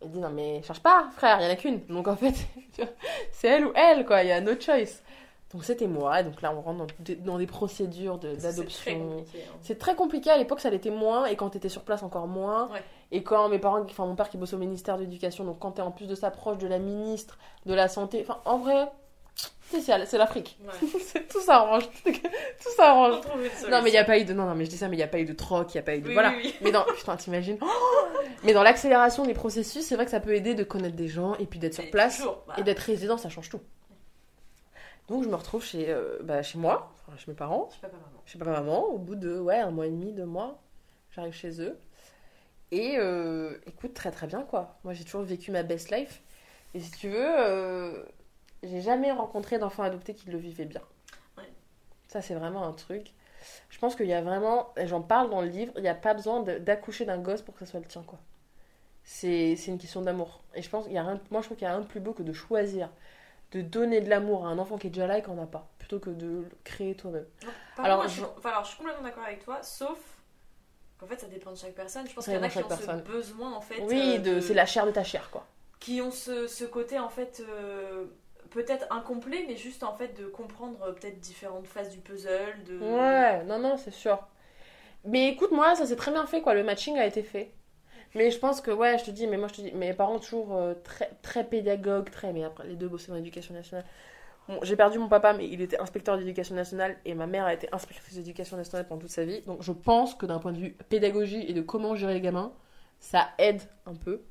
[0.01, 1.85] Elle dit non mais cherche pas frère, il y en a qu'une.
[1.87, 2.35] Donc en fait,
[3.31, 5.01] c'est elle ou elle quoi, il y a no choice.
[5.53, 8.39] Donc c'était moi, et donc là on rentre dans des, dans des procédures de- C'est
[8.39, 9.19] très d'adoption.
[9.19, 9.23] hein.
[9.61, 12.67] C'est très compliqué à l'époque, ça l'était moins, et quand t'étais sur place encore moins.
[12.71, 12.83] Ouais.
[13.11, 15.73] Et quand mes parents, enfin mon père qui bossait au ministère de l'éducation, donc quand
[15.73, 18.87] t'es en plus de ça proche de la ministre de la santé, enfin en vrai,
[19.71, 20.57] c'est l'Afrique.
[20.63, 20.87] Ouais.
[21.29, 23.21] Tout s'arrange, tout tout s'arrange.
[23.69, 24.95] Non mais il y a pas eu de, non non mais je dis ça, mais
[24.95, 26.29] il y a pas eu de troc, il y a pas eu de, Oui, voilà.
[26.31, 26.55] oui, oui.
[26.61, 27.57] Mais dans, putain t'imagines,
[28.43, 31.35] mais dans l'accélération des processus, c'est vrai que ça peut aider de connaître des gens
[31.35, 33.61] et puis d'être sur place toujours, bah, et d'être résident, ça change tout.
[35.07, 37.81] Donc je me retrouve chez, euh, bah, chez moi, enfin, chez mes parents Je sais
[37.81, 38.21] pas, pas vraiment.
[38.25, 40.59] chez papa-maman, au bout de ouais, un mois et demi, deux mois,
[41.11, 41.77] j'arrive chez eux.
[42.71, 44.77] Et euh, écoute, très très bien quoi.
[44.83, 46.21] Moi j'ai toujours vécu ma best life.
[46.73, 48.03] Et si tu veux, euh,
[48.65, 50.81] j'ai jamais rencontré d'enfant adopté qui le vivait bien.
[51.37, 51.49] Ouais.
[52.07, 53.13] Ça c'est vraiment un truc.
[53.69, 55.93] Je pense qu'il y a vraiment, et j'en parle dans le livre, il n'y a
[55.95, 58.19] pas besoin d'accoucher d'un gosse pour que ce soit le tien quoi.
[59.03, 60.41] C'est une question d'amour.
[60.55, 61.85] Et je pense qu'il y a rien, moi je trouve qu'il y a rien de
[61.87, 62.89] plus beau que de choisir,
[63.51, 65.45] de donner de l'amour à un enfant qui est déjà là et qui en a
[65.45, 67.25] pas, plutôt que de le créer toi-même.
[67.77, 68.21] Alors, moi, je, suis...
[68.21, 69.99] je- enfin, alors, je suis complètement d'accord avec toi, sauf
[70.99, 72.07] qu'en fait, ça dépend de chaque personne.
[72.07, 73.01] Je pense Ça qu'il y en a qui ont chaque ce personne.
[73.03, 73.79] besoin, en fait.
[73.81, 75.45] Oui, euh, de, c'est la chair de ta chair quoi.
[75.79, 78.05] Qui ont ce, ce côté, en fait, euh,
[78.49, 82.63] peut-être incomplet, mais juste, en fait, de comprendre euh, peut-être différentes phases du puzzle.
[82.65, 82.77] De...
[82.79, 84.19] Ouais, non, non, c'est sûr.
[85.03, 86.53] Mais écoute, moi, ça s'est très bien fait, quoi.
[86.53, 87.51] Le matching a été fait.
[88.15, 90.19] Mais je pense que, ouais, je te dis, mais moi, je te dis, mes parents,
[90.19, 92.31] toujours euh, très, très pédagogues, très.
[92.33, 93.85] Mais après, les deux bossaient dans l'éducation nationale.
[94.47, 97.53] Bon, j'ai perdu mon papa, mais il était inspecteur d'éducation nationale et ma mère a
[97.53, 99.41] été inspectrice d'éducation nationale pendant toute sa vie.
[99.41, 102.53] Donc, je pense que d'un point de vue pédagogie et de comment gérer les gamins,
[102.99, 104.21] ça aide un peu.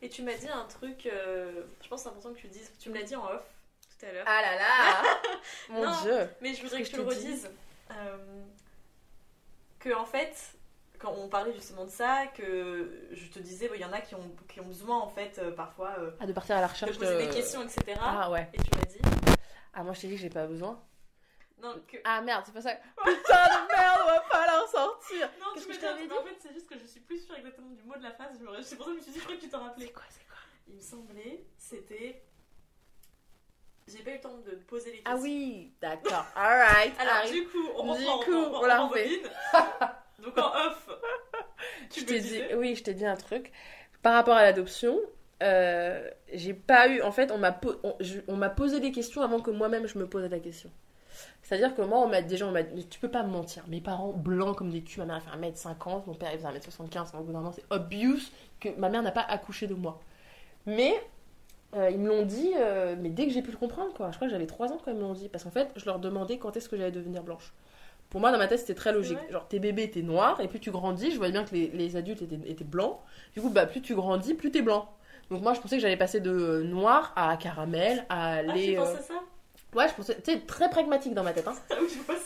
[0.00, 2.52] Et tu m'as dit un truc, euh, je pense que c'est important que tu le
[2.52, 2.70] dises.
[2.78, 3.42] Tu me l'as dit en off
[3.98, 4.24] tout à l'heure.
[4.28, 5.02] Ah là là
[5.70, 6.02] Mon Non.
[6.02, 7.50] dieu Mais je voudrais que, que te je t'ai dit redise
[7.90, 8.16] euh,
[9.80, 10.36] que en fait,
[10.98, 14.00] quand on parlait justement de ça, que je te disais, bah, il y en a
[14.00, 16.66] qui ont, qui ont besoin en fait euh, parfois euh, Ah, de partir à la
[16.68, 17.18] de recherche poser de.
[17.22, 17.98] des questions, etc.
[18.00, 18.48] Ah ouais.
[18.52, 18.98] Et tu m'as dit,
[19.74, 20.80] Ah, moi, je t'ai dit que j'ai pas besoin.
[21.62, 21.96] Non, que...
[22.04, 22.74] Ah merde, c'est pas ça.
[23.04, 25.28] Putain de merde, on va pas la ressortir.
[25.40, 27.34] non, tu que je t'avais dit, en fait, c'est juste que je suis plus sûre
[27.36, 28.36] exactement du mot de la phrase.
[28.38, 29.64] Je me- C'est pour ça que je me suis dit, je crois que tu t'en
[29.64, 29.86] rappelais.
[29.86, 30.36] C'est quoi, c'est quoi?
[30.68, 32.22] Il me semblait, c'était.
[33.86, 35.14] J'ai pas eu le temps de poser les questions.
[35.18, 36.26] Ah oui, d'accord.
[36.36, 36.92] Alright.
[37.00, 37.32] Alors, Harry.
[37.32, 39.22] du coup, on Du reprend, coup, on, on on, la on rembobine.
[40.22, 40.88] Donc en off,
[41.90, 43.50] tu je t'ai dit, oui, je t'ai dit un truc.
[44.02, 44.98] Par rapport à l'adoption,
[45.42, 47.00] euh, j'ai pas eu.
[47.02, 47.80] En fait, on m'a po-
[48.26, 50.70] on m'a posé des questions avant que moi-même je me pose la question.
[51.48, 53.64] C'est-à-dire que moi, on m'a déjà, on m'a dit, tu peux pas me mentir.
[53.68, 57.16] Mes parents blancs comme des culs, ma mère fait 1m50, mon père il faisait 1m75.
[57.16, 58.18] Au bout d'un moment, c'est obvious
[58.60, 59.98] que ma mère n'a pas accouché de moi.
[60.66, 60.92] Mais
[61.76, 64.10] euh, ils me l'ont dit, euh, mais dès que j'ai pu le comprendre, quoi.
[64.10, 65.30] Je crois que j'avais 3 ans quand ils me l'ont dit.
[65.30, 67.54] Parce qu'en fait, je leur demandais quand est-ce que j'allais devenir blanche.
[68.10, 69.18] Pour moi, dans ma tête, c'était très logique.
[69.30, 71.96] Genre, t'es bébé, t'es noir, et plus tu grandis, je voyais bien que les, les
[71.96, 72.98] adultes étaient, étaient blancs.
[73.34, 74.90] Du coup, bah, plus tu grandis, plus t'es blanc.
[75.30, 78.74] Donc moi, je pensais que j'allais passer de noir à caramel, à Ah, aller...
[78.74, 79.14] tu euh, pensais ça?
[79.74, 80.16] Ouais, je pensais...
[80.22, 81.46] Tu sais, très pragmatique dans ma tête.
[81.48, 81.54] Hein.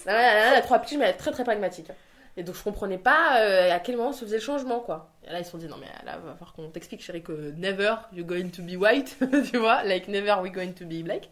[0.07, 1.91] La, la, la, la trois petits, mais elle est très très pragmatique.
[2.37, 5.11] Et donc je comprenais pas euh, à quel moment se faisait le changement, quoi.
[5.27, 7.53] Et là, ils se sont dit, non mais là, va falloir qu'on t'explique, chérie, que
[7.57, 9.19] never you're going to be white,
[9.51, 11.29] tu vois, like never we're going to be black.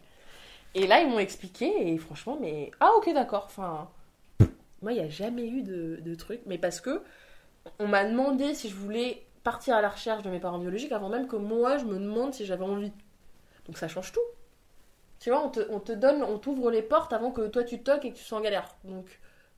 [0.75, 2.71] Et là, ils m'ont expliqué, et franchement, mais...
[2.79, 3.89] Ah ok, d'accord, enfin...
[4.81, 7.01] Moi, il n'y a jamais eu de, de truc, mais parce que
[7.79, 11.09] on m'a demandé si je voulais partir à la recherche de mes parents biologiques avant
[11.09, 12.91] même que moi, je me demande si j'avais envie.
[13.67, 14.21] Donc ça change tout.
[15.21, 17.81] Tu vois, on te, on te donne, on t'ouvre les portes avant que toi tu
[17.81, 18.75] toques et que tu sois en galère.
[18.83, 19.05] Donc,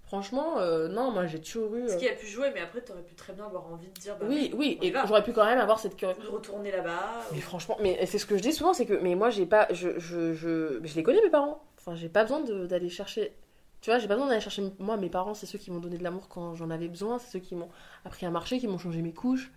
[0.03, 1.88] franchement, euh, non, moi j'ai toujours eu.
[1.88, 3.93] Ce euh, qui a pu jouer, mais après, t'aurais pu très bien avoir envie de
[3.99, 4.18] dire.
[4.18, 6.28] Bah, Oui, oui, et j'aurais pu quand même avoir cette curiosité.
[6.28, 7.22] de retourner là-bas.
[7.32, 9.45] Mais ou- franchement, mais c'est ce que je dis souvent, c'est que mais moi j'ai
[9.45, 11.64] pas, je, je, je, je les connais mes parents.
[11.80, 13.34] Enfin, j'ai pas besoin d'aller chercher.
[13.80, 14.64] Tu vois, j'ai pas besoin d'aller chercher.
[14.80, 17.20] Moi, mes parents, c'est ceux qui m'ont donné de l'amour quand j'en avais besoin.
[17.20, 17.70] C'est ceux qui m'ont
[18.05, 19.51] appris à marcher, qui m'ont changé mes couches,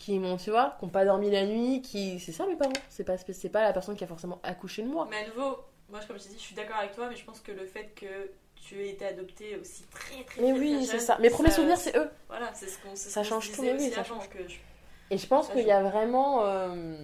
[0.00, 2.72] qui m'ont, tu vois, qui ont pas dormi la nuit, qui, c'est ça mes parents.
[2.88, 5.06] C'est pas, c'est pas la personne qui a forcément accouché de moi.
[5.08, 7.24] Mais à nouveau, moi, comme je t'ai dit, je suis d'accord avec toi, mais je
[7.24, 10.86] pense que le fait que tu aies été adoptée aussi très très Mais très, oui,
[10.86, 11.18] c'est ça.
[11.18, 12.10] Mes premiers souvenirs, c'est eux.
[12.28, 14.58] Voilà, c'est ce qu'on ce Ça change tout, mais oui, ça change que je-
[15.10, 16.44] Et je pense qu'il y a vraiment.
[16.46, 16.96] euh,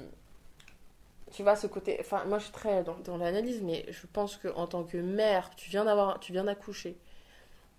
[1.32, 1.98] tu vois, ce côté.
[2.00, 5.50] Enfin, moi, je suis très dans, dans l'analyse, mais je pense qu'en tant que mère,
[5.56, 6.96] tu viens d'avoir, tu viens d'accoucher,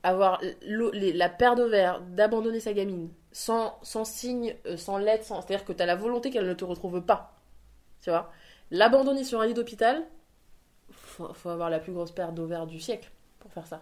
[0.04, 5.42] avoir les- la paire d'ovaires, d'abandonner sa gamine, sans, sans signe, euh, sans lettre, sans...
[5.42, 7.36] c'est-à-dire que tu as la volonté qu'elle ne te retrouve pas.
[8.02, 8.32] Tu vois?
[8.72, 10.06] L'abandonner sur un lit d'hôpital,
[10.92, 13.80] faut, faut avoir la plus grosse paire d'ovaires du siècle pour faire ça,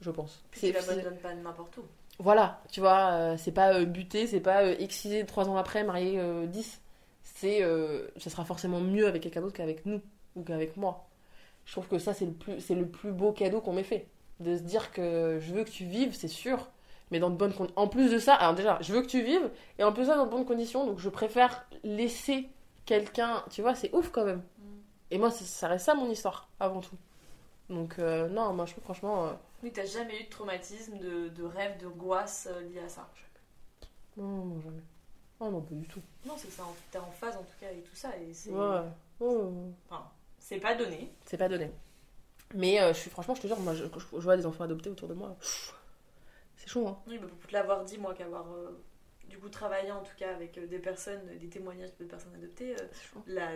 [0.00, 0.44] je pense.
[0.52, 1.84] C'est- tu c'est- l'abandonnes pas n'importe où.
[2.18, 5.84] voilà, tu vois, euh, c'est pas euh, buté, c'est pas euh, excisé trois ans après,
[5.84, 6.80] marié euh, 10.
[7.22, 10.00] C'est, euh, ça sera forcément mieux avec quelqu'un d'autre qu'avec nous
[10.36, 11.06] ou qu'avec moi.
[11.66, 14.08] Je trouve que ça, c'est le plus, c'est le plus beau cadeau qu'on m'ait fait.
[14.40, 16.68] De se dire que je veux que tu vives, c'est sûr,
[17.10, 17.80] mais dans de bonnes conditions.
[17.80, 20.08] En plus de ça, alors déjà, je veux que tu vives, et en plus de
[20.08, 22.48] ça, dans de bonnes conditions, donc je préfère laisser
[22.84, 24.42] quelqu'un, tu vois, c'est ouf quand même.
[24.58, 24.62] Mm.
[25.12, 26.96] Et moi, ça reste ça mon histoire, avant tout.
[27.70, 29.26] Donc, euh, non, moi, je trouve franchement.
[29.26, 29.32] euh,
[29.62, 33.08] Oui, t'as jamais eu de traumatisme, de, de rêve, d'angoisse euh, lié à ça?
[34.16, 34.82] non, non, jamais.
[35.40, 36.00] Oh non, pas du tout.
[36.24, 38.50] Non, c'est que ça, t'es en phase en tout cas avec tout ça et c'est.
[38.50, 38.80] Ouais.
[39.20, 39.50] Oh.
[39.90, 40.04] Enfin,
[40.38, 41.12] c'est pas donné.
[41.26, 41.70] C'est pas donné.
[42.54, 44.64] Mais euh, je suis, franchement, je te jure, moi, je, je, je vois des enfants
[44.64, 45.36] adoptés autour de moi.
[46.56, 46.98] C'est chaud, hein.
[47.06, 48.82] Oui, bah, pour te l'avoir dit, moi, qu'avoir euh,
[49.28, 52.74] du coup travaillé en tout cas avec euh, des personnes, des témoignages de personnes adoptées,
[52.92, 53.22] C'est chaud.
[53.26, 53.48] la,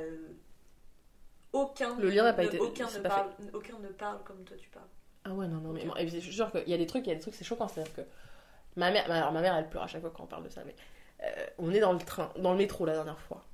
[1.53, 4.68] aucun, Le lien n'a pas été- aucun, ne parle, aucun ne parle comme toi tu
[4.68, 4.86] parles.
[5.24, 7.07] Ah ouais, non, non, mais et puis, je suis sûre qu'il y a des trucs,
[7.07, 7.68] il y a des trucs, c'est choquant.
[7.68, 8.01] C'est-à-dire que
[8.76, 10.62] ma mère, alors ma mère, elle pleure à chaque fois quand on parle de ça,
[10.64, 10.74] mais
[11.59, 13.45] on est dans le train, dans le métro la dernière fois.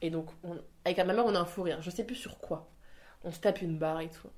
[0.00, 1.80] Et donc, on- avec ma mère, on a un fou rire.
[1.80, 2.68] Je sais plus sur quoi.
[3.22, 4.28] On se tape une barre et tout.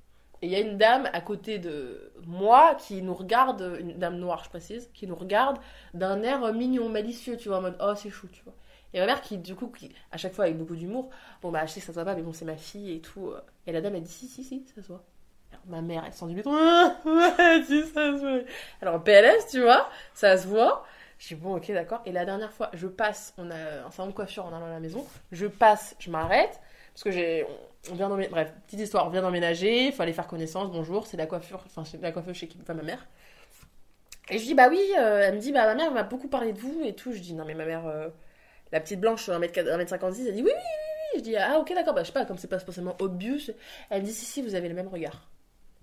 [0.45, 4.19] Et il y a une dame à côté de moi qui nous regarde, une dame
[4.19, 5.57] noire, je précise, qui nous regarde
[5.95, 8.53] d'un air mignon, malicieux, tu vois, en mode oh, c'est chou, tu vois.
[8.93, 11.09] Et ma mère qui, du coup, qui, à chaque fois avec beaucoup d'humour,
[11.41, 13.01] bon bah, je sais que ça se voit pas, mais bon, c'est ma fille et
[13.01, 13.33] tout.
[13.67, 15.03] Et la dame, elle dit si, si, si, ça se voit.
[15.51, 16.53] Alors, ma mère, elle sent du béton.
[16.55, 18.45] Ah, si, ça se voit.
[18.83, 20.85] Alors, PLS, tu vois, ça se voit.
[21.19, 22.03] Je dis, bon, ok, d'accord.
[22.05, 24.73] Et la dernière fois, je passe, on a un salon de coiffure en allant à
[24.73, 25.07] la maison.
[25.33, 26.61] Je passe, je m'arrête.
[26.93, 27.47] Parce que j'ai.
[27.91, 28.09] On vient.
[28.09, 29.87] Bref, petite histoire, on vient d'emménager.
[29.87, 30.71] Il fallait faire connaissance.
[30.71, 31.63] Bonjour, c'est la coiffure.
[31.67, 32.59] Enfin, c'est la coiffeuse chez qui.
[32.63, 33.07] Enfin, ma mère.
[34.31, 34.81] Et je dis, bah oui.
[34.99, 37.13] euh, elle me dit, bah ma mère m'a beaucoup parlé de vous et tout.
[37.13, 37.87] Je dis, non, mais ma mère.
[37.87, 38.09] euh,
[38.73, 40.53] la petite blanche, 1m, 1m56, elle dit, oui, oui, oui,
[41.15, 41.19] oui.
[41.19, 41.95] Je dis, ah, ok, d'accord.
[41.95, 43.51] Bah, je sais pas, comme c'est pas spécialement obvious.
[43.91, 45.29] Elle me dit, si, si, vous avez le même regard.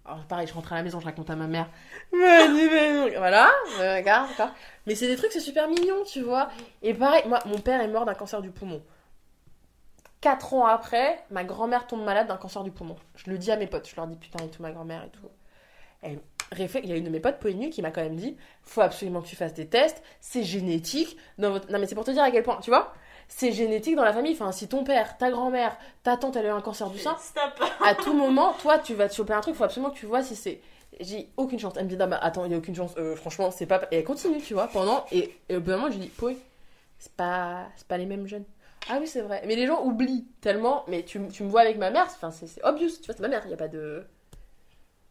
[0.03, 1.69] Alors, pareil, je rentre à la maison, je raconte à ma mère.
[2.11, 4.53] Voilà, euh, regarde, d'accord.
[4.87, 6.49] Mais c'est des trucs, c'est super mignon, tu vois.
[6.81, 8.81] Et pareil, moi, mon père est mort d'un cancer du poumon.
[10.21, 12.95] Quatre ans après, ma grand-mère tombe malade d'un cancer du poumon.
[13.15, 15.09] Je le dis à mes potes, je leur dis putain et tout, ma grand-mère et
[15.09, 15.27] tout.
[16.01, 16.19] Elle
[16.57, 19.21] il y a une de mes potes, Pauline qui m'a quand même dit faut absolument
[19.21, 21.17] que tu fasses des tests, c'est génétique.
[21.37, 21.71] Dans votre...
[21.71, 22.93] Non, mais c'est pour te dire à quel point, tu vois?
[23.27, 24.33] C'est génétique dans la famille.
[24.33, 27.15] Enfin, si ton père, ta grand-mère, ta tante, elle a eu un cancer du sein,
[27.21, 30.05] Stop à tout moment, toi, tu vas te choper un truc, faut absolument que tu
[30.05, 30.61] vois si c'est.
[30.99, 31.73] J'ai aucune chance.
[31.77, 32.93] Elle me dit, non, bah attends, il y a aucune chance.
[32.97, 33.87] Euh, franchement, c'est pas.
[33.91, 35.05] Et elle continue, tu vois, pendant.
[35.11, 36.37] Et, et au bout d'un moment, je lui dis, Poé,
[36.99, 38.45] c'est pas, c'est pas les mêmes jeunes.
[38.89, 39.41] Ah oui, c'est vrai.
[39.45, 40.83] Mais les gens oublient tellement.
[40.87, 43.41] Mais tu, tu me vois avec ma mère, c'est- obvious, tu vois, c'est ma mère,
[43.45, 44.03] il n'y a pas de.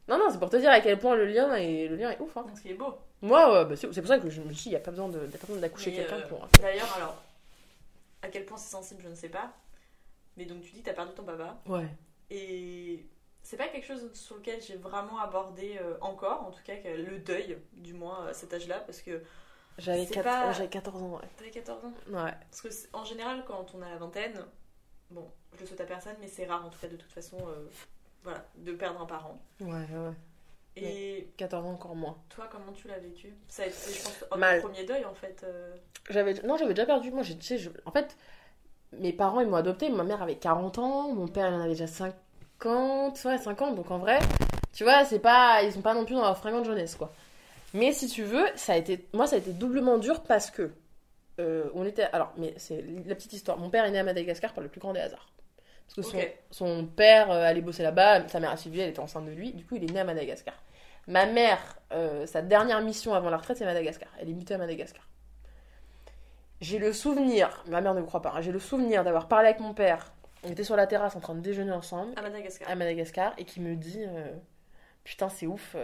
[0.09, 2.21] Non, non, c'est pour te dire à quel point le lien est, le lien est
[2.21, 2.37] ouf.
[2.37, 2.47] Hein.
[2.57, 2.95] Ce qui est beau.
[3.23, 4.91] Moi, ouais, bah, c'est c'est pour ça que je me dis, il n'y a pas
[4.91, 6.49] besoin d'accoucher quelqu'un euh, pour.
[6.61, 7.23] D'ailleurs, alors,
[8.23, 9.53] à quel point c'est sensible, je ne sais pas.
[10.37, 11.59] Mais donc, tu dis que t'as perdu ton papa.
[11.66, 11.87] Ouais.
[12.31, 13.05] Et
[13.43, 17.18] c'est pas quelque chose sur lequel j'ai vraiment abordé euh, encore, en tout cas le
[17.18, 19.23] deuil, du moins à cet âge-là, parce que
[19.79, 21.29] J'avais C'est quat- pas- j'avais 14 ans, ouais.
[21.39, 21.93] t'avais 14 ans?
[22.09, 22.33] Ouais.
[22.51, 24.39] Parce que en général, quand on a la vingtaine,
[25.11, 27.39] bon, je le souhaite à personne, mais c'est rare en tout cas de toute façon,
[27.49, 27.66] euh,
[28.23, 29.41] voilà, de perdre un parent.
[29.61, 30.12] Ouais, ouais.
[30.77, 32.16] Et 14 ans encore moins.
[32.29, 33.35] toi, comment tu l'as vécu?
[33.49, 34.61] Ça a été, je pense, un Mal.
[34.61, 35.43] premier deuil en fait.
[35.45, 35.75] euh.
[36.11, 37.11] J'avais non, j'avais déjà perdu.
[37.11, 38.16] Moi, tu sais, je- en fait,
[38.93, 39.89] mes parents ils m'ont adopté.
[39.91, 43.75] Ma mère avait 40 ans, mon père il en avait déjà 50, ouais, 50.
[43.77, 44.21] Donc en vrai,
[44.73, 47.12] tu vois, c'est pas, ils sont pas non plus dans leur fringante jeunesse, quoi.
[47.75, 50.73] Mais si tu veux, ça a été, moi, ça a été doublement dur parce que
[51.39, 53.59] euh, on était, alors, mais c'est la petite histoire.
[53.59, 55.29] Mon père est né à Madagascar par le plus grand des hasards.
[55.95, 56.18] Parce que
[56.51, 59.53] son, père euh, allait bosser là-bas, sa mère a suivi, elle était enceinte de lui.
[59.53, 60.55] Du coup, il est né à Madagascar.
[61.09, 64.09] Ma mère, euh, sa dernière mission avant la retraite, c'est Madagascar.
[64.21, 65.09] Elle est mutée à Madagascar.
[66.61, 69.49] J'ai le souvenir, ma mère ne me croit pas, hein, j'ai le souvenir d'avoir parlé
[69.49, 70.12] avec mon père.
[70.45, 72.68] On était sur la terrasse en train de déjeuner ensemble À Madagascar.
[72.68, 74.05] à Madagascar et qui me dit
[75.05, 75.75] Putain, c'est ouf,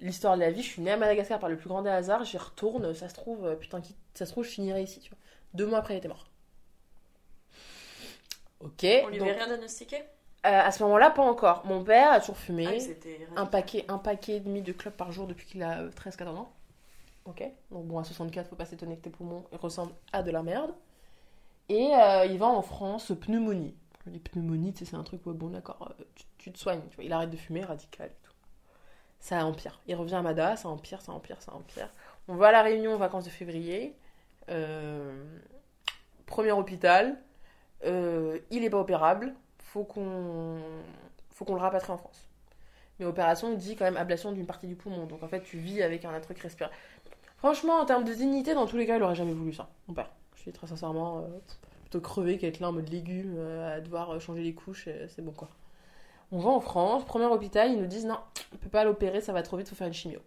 [0.00, 0.62] l'histoire de la vie.
[0.62, 3.14] Je suis née à Madagascar par le plus grand des hasards, j'y retourne, ça se
[3.14, 5.18] trouve, euh, putain, qui- ça se trouve, je finirai ici, tu vois.
[5.54, 6.26] Deux mois après, il était mort.
[8.60, 8.84] Ok.
[9.02, 10.02] On lui donc, avait rien diagnostiqué?
[10.46, 11.66] Euh, à ce moment-là, pas encore.
[11.66, 15.12] Mon père a toujours fumé Ah un paquet, un paquet et demi de clopes par
[15.12, 16.52] jour depuis qu'il a 13-14 ans.
[17.26, 20.42] Ok Donc bon, à 64, faut pas s'étonner que tes poumons ressemblent à de la
[20.42, 20.72] merde.
[21.68, 23.74] Et euh, il va en France, pneumonie.
[24.06, 27.04] Les pneumonies, c'est un truc, ouais, bon, d'accord, euh, tu, tu te soignes, tu vois.
[27.04, 28.29] Il arrête de fumer, radical et tout.
[29.20, 29.80] Ça empire.
[29.86, 31.88] Il revient à Mada, ça empire, ça empire, ça empire.
[32.26, 33.94] On va à la Réunion aux vacances de février.
[34.48, 35.24] Euh,
[36.26, 37.18] premier hôpital.
[37.84, 39.34] Euh, il est pas opérable.
[39.58, 40.58] Faut qu'on
[41.30, 42.28] faut qu'on le rapatrie en France.
[42.98, 45.06] Mais opération dit quand même ablation d'une partie du poumon.
[45.06, 46.78] Donc en fait, tu vis avec un truc respiratoire.
[47.36, 49.94] Franchement, en termes de dignité, dans tous les cas, il aurait jamais voulu ça, mon
[49.94, 50.10] père.
[50.36, 51.22] Je dis très sincèrement, euh,
[51.82, 55.48] plutôt crever qu'être là en mode légume, à devoir changer les couches, c'est bon quoi.
[56.32, 58.18] On va en France, premier hôpital, ils nous disent non,
[58.54, 60.20] on peut pas l'opérer, ça va trop vite, faut faire une chimio.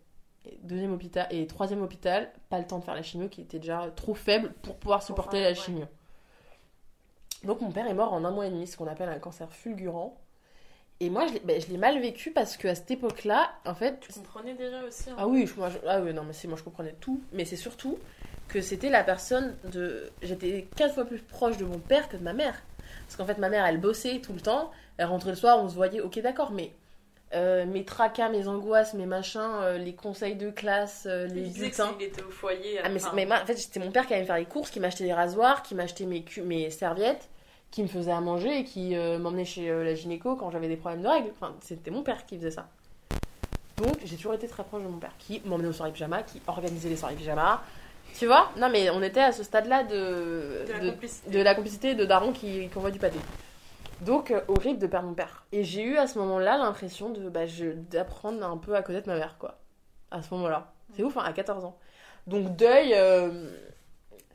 [0.46, 3.60] Et deuxième hôpital et troisième hôpital, pas le temps de faire la chimio qui était
[3.60, 5.56] déjà trop faible pour pouvoir supporter la ouais.
[5.56, 5.86] chimio.
[7.44, 9.50] Donc mon père est mort en un mois et demi, ce qu'on appelle un cancer
[9.52, 10.18] fulgurant.
[11.00, 14.54] Et moi, je l'ai ben, mal vécu parce qu'à cette époque-là, en fait, Tu comprenais
[14.54, 15.16] déjà aussi hein.
[15.18, 17.46] Ah oui, je- moi, je- ah oui, non, mais c'est moi je comprenais tout, mais
[17.46, 17.98] c'est surtout
[18.48, 20.12] que c'était la personne de.
[20.22, 22.62] J'étais quatre fois plus proche de mon père que de ma mère.
[23.16, 25.70] Parce qu'en fait, ma mère, elle bossait tout le temps, elle rentrait le soir, on
[25.70, 26.72] se voyait, ok, d'accord, mais
[27.36, 31.54] euh, mes tracas, mes angoisses, mes machins, euh, les conseils de classe, euh, les Il
[31.54, 31.94] bulletins.
[31.96, 32.80] s'il était au foyer.
[32.84, 34.72] Ah, mais, mais moi, en fait, c'était mon père qui allait me faire les courses,
[34.72, 37.30] qui m'achetait des rasoirs, qui m'achetait mes, mes serviettes,
[37.70, 40.78] qui me faisait à manger et qui euh, m'emmenait chez la gynéco quand j'avais des
[40.78, 41.30] problèmes de règles.
[41.40, 42.68] Enfin, c'était mon père qui faisait ça.
[43.78, 46.42] Donc, j'ai toujours été très proche de mon père, qui m'emmenait aux soirées pyjama, qui
[46.48, 47.62] organisait les soirées pyjama.
[48.18, 48.52] Tu vois?
[48.58, 51.30] Non, mais on était à ce stade-là de, de la de, complicité.
[51.32, 53.18] de la complicité de Daron qui, qui envoie du pâté.
[54.02, 55.46] Donc, euh, horrible de perdre mon père.
[55.52, 57.42] Et j'ai eu à ce moment-là l'impression de bah,
[57.90, 59.60] d'apprendre un peu à connaître ma mère, quoi.
[60.12, 60.74] À ce moment-là.
[60.96, 61.78] C'est ouf, hein, à 14 ans.
[62.28, 63.50] Donc, deuil, euh,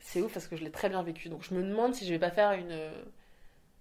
[0.01, 1.29] c'est ouf parce que je l'ai très bien vécu.
[1.29, 2.70] Donc, je me demande si je vais pas faire une.
[2.72, 2.91] euh,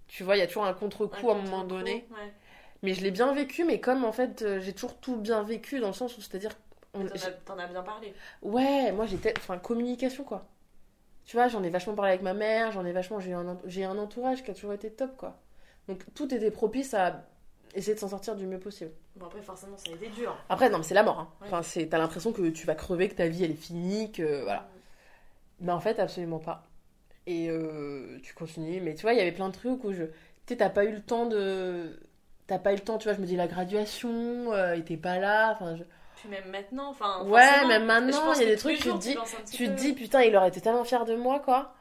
[0.08, 2.06] Tu vois, il y a toujours un contre-coup à un moment donné.
[2.12, 2.34] ouais.
[2.84, 5.88] Mais je l'ai bien vécu, mais comme en fait, j'ai toujours tout bien vécu dans
[5.88, 6.52] le sens où, c'est-à-dire.
[7.45, 8.14] T'en as- bien parlé.
[8.41, 9.34] Ouais, moi j'étais.
[9.38, 10.45] Enfin, communication quoi.
[11.26, 13.20] Tu vois, j'en ai vachement parlé avec ma mère, j'en ai vachement.
[13.20, 15.38] J'ai un, un entourage qui a toujours été top quoi.
[15.88, 17.24] Donc tout était propice à
[17.76, 18.91] essayer de s'en sortir du mieux possible.
[19.18, 20.36] Bon, après, forcément, ça a été dur.
[20.50, 21.20] Après, non, mais c'est la mort.
[21.20, 21.30] Hein.
[21.41, 21.48] Ouais.
[21.48, 24.43] Enfin, c'est, t'as l'impression que tu vas crever, que ta vie elle est finie, que
[24.43, 24.68] voilà.
[25.60, 26.64] Mais en fait, absolument pas.
[27.26, 28.80] Et euh, tu continues.
[28.82, 30.04] Mais tu vois, il y avait plein de trucs où je.
[30.04, 30.12] Tu
[30.50, 32.00] sais, t'as pas eu le temps de.
[32.48, 34.95] T'as pas eu le temps, tu vois, je me dis la graduation, euh, et t'es
[34.98, 35.52] pas là.
[35.54, 35.84] Enfin, je-
[36.20, 37.24] Puis même maintenant, enfin.
[37.26, 39.13] Ouais, même je maintenant, pense il y a des trucs, tu te dis-
[39.51, 41.74] tu te dis, putain, il aurait été tellement fier de moi, quoi.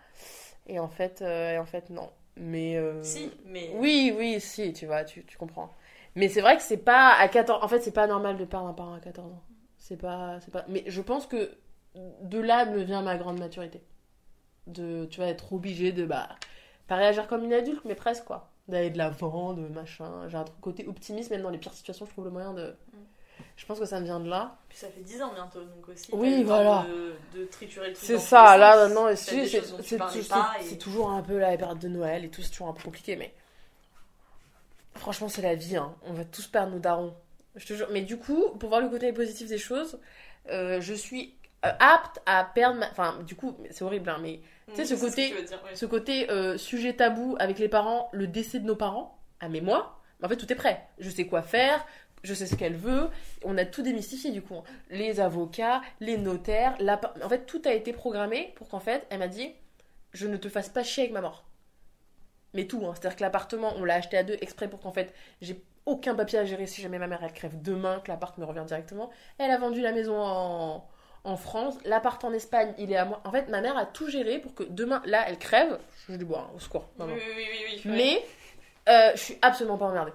[0.66, 2.11] Et en fait, euh, et en fait non.
[2.37, 2.76] Mais.
[2.76, 3.70] euh, Si, mais.
[3.76, 5.70] Oui, oui, si, tu vois, tu, tu comprends.
[6.16, 8.66] Mais c'est vrai que c'est pas à 14 En fait, c'est pas normal de perdre
[8.68, 9.43] un parent à 14 ans.
[9.78, 10.64] C'est pas, c'est pas.
[10.68, 11.51] Mais je pense que
[11.95, 13.82] de là me vient ma grande maturité.
[14.66, 16.28] De, tu vas être obligé de, bah,
[16.89, 18.51] pas réagir comme une adulte, mais presque, quoi.
[18.68, 20.28] D'aller de l'avant, de machin.
[20.28, 22.74] J'ai un truc côté optimiste, même dans les pires situations, je trouve le moyen de.
[23.57, 24.57] Je pense que ça me vient de là.
[24.68, 26.09] Puis ça fait 10 ans bientôt, donc aussi.
[26.12, 26.84] Oui, voilà.
[27.34, 28.04] De, de triturer le truc.
[28.07, 32.42] C'est ça, là, non, c'est et- toujours un peu la période de Noël et tout,
[32.42, 33.32] c'est toujours un peu compliqué, mais
[34.94, 35.94] franchement, c'est la vie, hein.
[36.07, 37.14] on va tous perdre nos darons.
[37.54, 37.88] Je te jure.
[37.90, 39.98] Mais du coup, pour voir le côté positif des choses,
[40.50, 41.34] euh, je suis
[41.64, 42.90] euh, apte à perdre ma.
[42.90, 44.40] Enfin, du coup, c'est horrible, hein, mais
[44.74, 48.26] tu sais, Mm, ce côté- dire, ce côté euh, sujet tabou avec les parents, le
[48.26, 50.86] décès de nos parents, ah mais moi, en fait tout est prêt.
[50.98, 51.84] Je sais quoi faire,
[52.27, 53.09] je sais ce qu'elle veut,
[53.45, 54.62] on a tout démystifié du coup.
[54.91, 57.01] Les avocats, les notaires, la...
[57.22, 59.53] en fait tout a été programmé pour qu'en fait elle m'a dit
[60.12, 61.45] je ne te fasse pas chier avec ma mort.
[62.55, 62.93] Mais tout, hein.
[62.95, 66.39] c'est-à-dire que l'appartement on l'a acheté à deux exprès pour qu'en fait j'ai aucun papier
[66.39, 69.11] à gérer si jamais ma mère elle crève demain, que l'appart me revient directement.
[69.39, 70.89] Elle a vendu la maison en,
[71.22, 73.20] en France, l'appart en Espagne il est à moi.
[73.24, 76.24] En fait ma mère a tout géré pour que demain là elle crève, je lui
[76.24, 76.89] bois au secours.
[76.99, 77.14] Oui, maman.
[77.14, 77.97] oui, oui, oui, oui, ouais.
[77.97, 78.24] Mais
[78.89, 80.12] euh, je suis absolument pas emmerdée.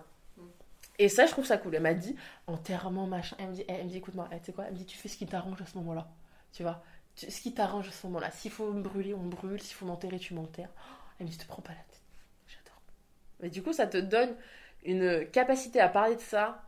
[1.04, 1.76] Et ça, je trouve ça cool.
[1.76, 2.16] Elle m'a dit,
[2.47, 3.36] enterrement, machin.
[3.39, 4.66] Elle me dit, elle me dit écoute-moi, tu sais quoi?
[4.66, 6.08] Elle me dit, tu fais ce qui t'arrange à ce moment-là.
[6.54, 6.84] Tu vois?
[7.16, 8.32] Ce qui t'arrange à ce moment-là.
[8.32, 9.62] S'il faut me brûler, on me brûle.
[9.62, 10.70] S'il faut m'enterrer, tu m'enterres.
[11.20, 12.02] Elle me dit, te prends pas la tête.
[12.47, 12.82] J'adore.
[13.41, 14.36] Mais du coup, ça te donne
[14.86, 16.64] une capacité à parler de ça.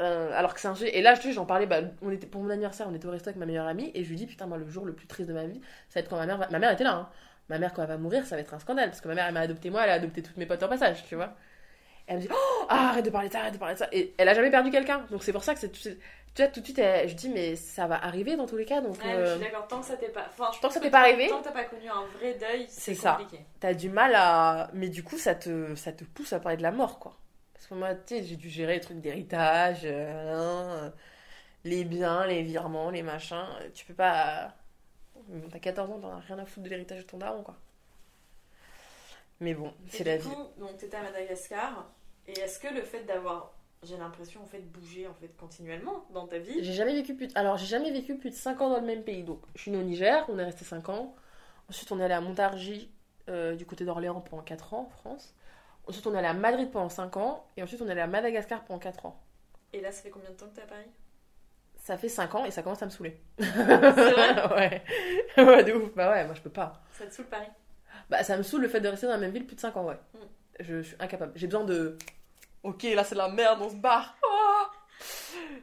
[0.00, 0.96] euh, alors que c'est un sujet.
[0.98, 1.66] Et là, je j'en parlais.
[1.66, 3.90] Bah, on était, pour mon anniversaire, on était au resto avec ma meilleure amie.
[3.94, 6.00] Et je lui dis, putain, moi, le jour le plus triste de ma vie, ça
[6.00, 6.48] va être quand ma mère va...
[6.50, 7.10] Ma mère était là, hein.
[7.48, 8.88] Ma mère, quand elle va mourir, ça va être un scandale.
[8.90, 10.68] Parce que ma mère, elle m'a adopté moi, elle a adopté toutes mes potes en
[10.68, 11.36] passage, tu vois.
[12.06, 13.88] Elle me dit, oh, ah, arrête de parler de ça, arrête de parler de ça.
[13.92, 15.06] Et elle a jamais perdu quelqu'un.
[15.10, 15.70] Donc c'est pour ça que c'est.
[15.70, 18.64] Tu vois, tout de suite, elle- je dis, mais ça va arriver dans tous les
[18.64, 18.80] cas.
[18.80, 20.26] Donc Ouais, mais euh, je suis d'accord, tant que ça t'est pas.
[20.32, 22.34] Enfin, je tant que ça t'est pas arrivé, Tant que t'as pas connu un vrai
[22.34, 23.12] deuil, c'est C'est ça.
[23.20, 23.44] compliqué.
[23.60, 24.68] t'as du mal à.
[24.74, 27.16] Mais du coup, ça te, ça te pousse à parler de la mort, quoi.
[27.54, 30.90] Parce que moi, tu sais, j'ai dû gérer les trucs d'héritage, euh,
[31.64, 33.46] les biens, les virements, les machins.
[33.72, 34.52] Tu peux pas.
[35.50, 37.56] T'as 14 ans, t'en as rien à foutre de l'héritage de ton daron, quoi.
[39.40, 40.28] Mais bon, c'est la vie.
[40.58, 41.90] donc t'étais à Madagascar,
[42.26, 43.52] et est-ce que le fait d'avoir,
[43.82, 47.14] j'ai l'impression en fait de bouger en fait continuellement dans ta vie, J'ai jamais vécu
[47.14, 47.32] plus de...
[47.38, 49.22] Alors, j'ai jamais vécu plus de 5 ans dans le même pays.
[49.24, 51.14] Donc, je suis née au Niger, on est resté 5 ans.
[51.68, 52.90] Ensuite, on est allé à Montargis,
[53.28, 55.34] euh, du côté d'Orléans, pendant 4 ans, en France.
[55.86, 57.46] Ensuite, on est allé à Madrid pendant 5 ans.
[57.56, 59.20] Et ensuite, on est allé à Madagascar pendant 4 ans.
[59.72, 60.86] et là ça fait combien de temps que t'es à Paris?
[61.76, 63.20] Ça fait 5 ans et ça commence à me saouler.
[63.38, 64.48] C'est vrai?
[64.56, 64.82] Ouais.
[65.44, 65.92] ouais, de ouf.
[65.94, 66.80] Bah ouais, moi, je peux pas.
[66.92, 67.48] Ça te saoule Paris?
[68.10, 69.76] Bah, ça me saoule le fait de rester dans la même ville plus de 5
[69.76, 69.98] ans, ouais.
[70.14, 70.18] Mm.
[70.60, 71.32] Je, suis incapable.
[71.36, 71.96] J'ai besoin de...
[72.62, 74.16] Ok, là, c'est la merde, on se barre.
[74.24, 74.70] Ah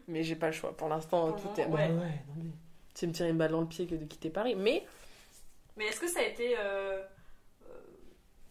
[0.08, 0.76] mais j'ai pas le choix.
[0.76, 1.66] Pour l'instant, tout est...
[1.66, 1.70] ouais.
[1.70, 2.52] Bah ouais, non mais...
[2.94, 4.56] C'est me tirer une balle dans le pied que de quitter Paris.
[4.56, 4.86] Mais...
[5.78, 6.56] Mais est-ce que ça a été.
[6.60, 7.02] euh,
[7.64, 7.74] euh,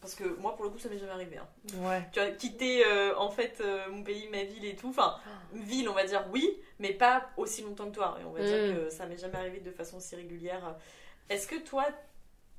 [0.01, 1.37] Parce que moi pour le coup ça m'est jamais arrivé.
[1.37, 1.47] hein.
[1.83, 2.09] Ouais.
[2.13, 4.89] Tu vois, quitter euh, en fait euh, mon pays, ma ville et tout.
[4.89, 5.17] Enfin,
[5.53, 8.17] ville on va dire oui, mais pas aussi longtemps que toi.
[8.21, 8.75] Et on va dire Mm.
[8.85, 10.77] que ça m'est jamais arrivé de façon aussi régulière.
[11.29, 11.87] Est-ce que toi.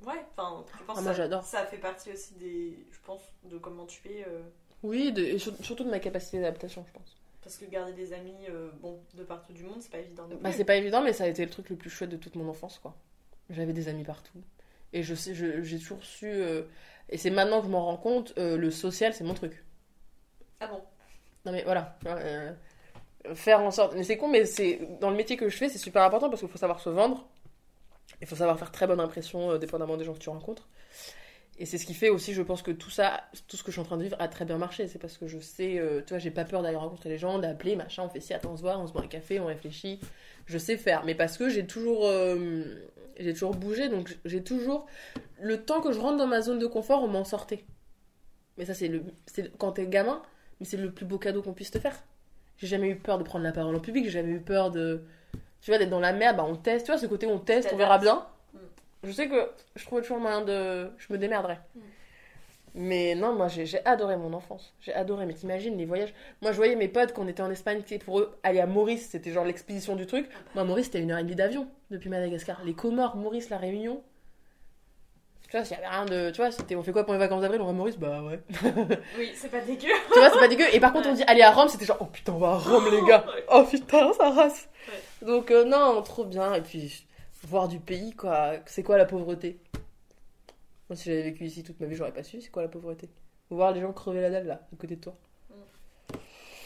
[0.06, 2.86] Ouais, enfin, tu penses Ah, moi, ça, ça fait partie aussi des.
[2.90, 4.24] Je pense de comment tu es.
[4.26, 4.42] euh,
[4.82, 7.16] Oui, de- et sur- surtout de ma capacité d'adaptation, je pense.
[7.42, 10.26] Parce que garder des amis, euh, bon, de partout du monde, c'est pas évident.
[10.28, 12.16] non Bah, c'est pas évident, mais ça a été le truc le plus chouette de
[12.16, 12.94] toute mon enfance, quoi.
[13.50, 14.38] J'avais des amis partout.
[14.92, 16.26] Et je sais, je- j'ai toujours su.
[16.26, 16.62] euh,
[17.08, 19.64] et c'est maintenant que je m'en rends compte, le social, c'est mon truc.
[20.60, 20.82] Ah bon?
[21.44, 21.98] Non, mais voilà.
[23.34, 23.94] faire en sorte.
[23.94, 26.40] Mais c'est con, mais c'est dans le métier que je fais, c'est super important parce
[26.40, 27.28] qu'il faut savoir se vendre.
[28.22, 30.68] Il faut savoir faire très bonne impression, euh, dépendamment des gens que tu rencontres.
[31.58, 33.72] Et c'est ce qui fait aussi, je pense que tout ça, tout ce que je
[33.72, 34.88] suis en train de vivre a très bien marché.
[34.88, 37.38] C'est parce que je sais, euh, tu vois, j'ai pas peur d'aller rencontrer les gens,
[37.38, 39.46] d'appeler, machin, on fait ci, attends, on se voit, on se boit un café, on
[39.46, 40.00] réfléchit.
[40.46, 41.04] Je sais faire.
[41.04, 42.64] Mais parce que j'ai toujours, euh,
[43.18, 44.86] j'ai toujours bougé, donc j'ai toujours.
[45.40, 47.64] Le temps que je rentre dans ma zone de confort, on m'en sortait.
[48.56, 49.04] Mais ça, c'est le,
[49.58, 50.22] quand t'es gamin,
[50.60, 52.02] mais c'est le plus beau cadeau qu'on puisse te faire.
[52.56, 55.02] J'ai jamais eu peur de prendre la parole en public, j'ai jamais eu peur de.
[55.62, 57.38] Tu vois, d'être dans la merde, bah on teste, tu vois, ce côté où on
[57.38, 58.26] teste, on verra bien.
[58.52, 58.58] Mm.
[59.04, 60.90] Je sais que je trouvais toujours moyen de.
[60.98, 61.60] Je me démerderais.
[61.74, 61.80] Mm.
[62.74, 64.74] Mais non, moi j'ai adoré mon enfance.
[64.80, 66.14] J'ai adoré, mais t'imagines les voyages.
[66.40, 69.10] Moi je voyais mes potes quand on était en Espagne, pour eux, aller à Maurice,
[69.10, 70.28] c'était genre l'expédition du truc.
[70.54, 72.64] Moi, Maurice, c'était une heure et demie d'avion depuis Madagascar.
[72.64, 74.02] Les Comores, Maurice, La Réunion.
[75.52, 76.30] Tu vois, s'il y avait rien de.
[76.30, 77.60] Tu vois, c'était on fait quoi pour les vacances d'avril?
[77.60, 77.98] On va à Maurice?
[77.98, 78.40] Bah ouais.
[79.18, 79.90] Oui, c'est pas dégueu.
[80.10, 80.64] tu vois, c'est pas dégueu.
[80.72, 82.56] Et par contre, on dit aller à Rome, c'était genre, oh putain, on va à
[82.56, 83.26] Rome, les gars.
[83.52, 84.70] Oh putain, ça race.
[85.20, 86.54] Donc, euh, non, trop bien.
[86.54, 87.06] Et puis,
[87.42, 88.52] voir du pays, quoi.
[88.64, 89.58] C'est quoi la pauvreté?
[90.88, 92.40] Moi, si j'avais vécu ici toute ma vie, j'aurais pas su.
[92.40, 93.10] C'est quoi la pauvreté
[93.50, 95.14] Voir les gens crever la dalle, là, à côté de toi.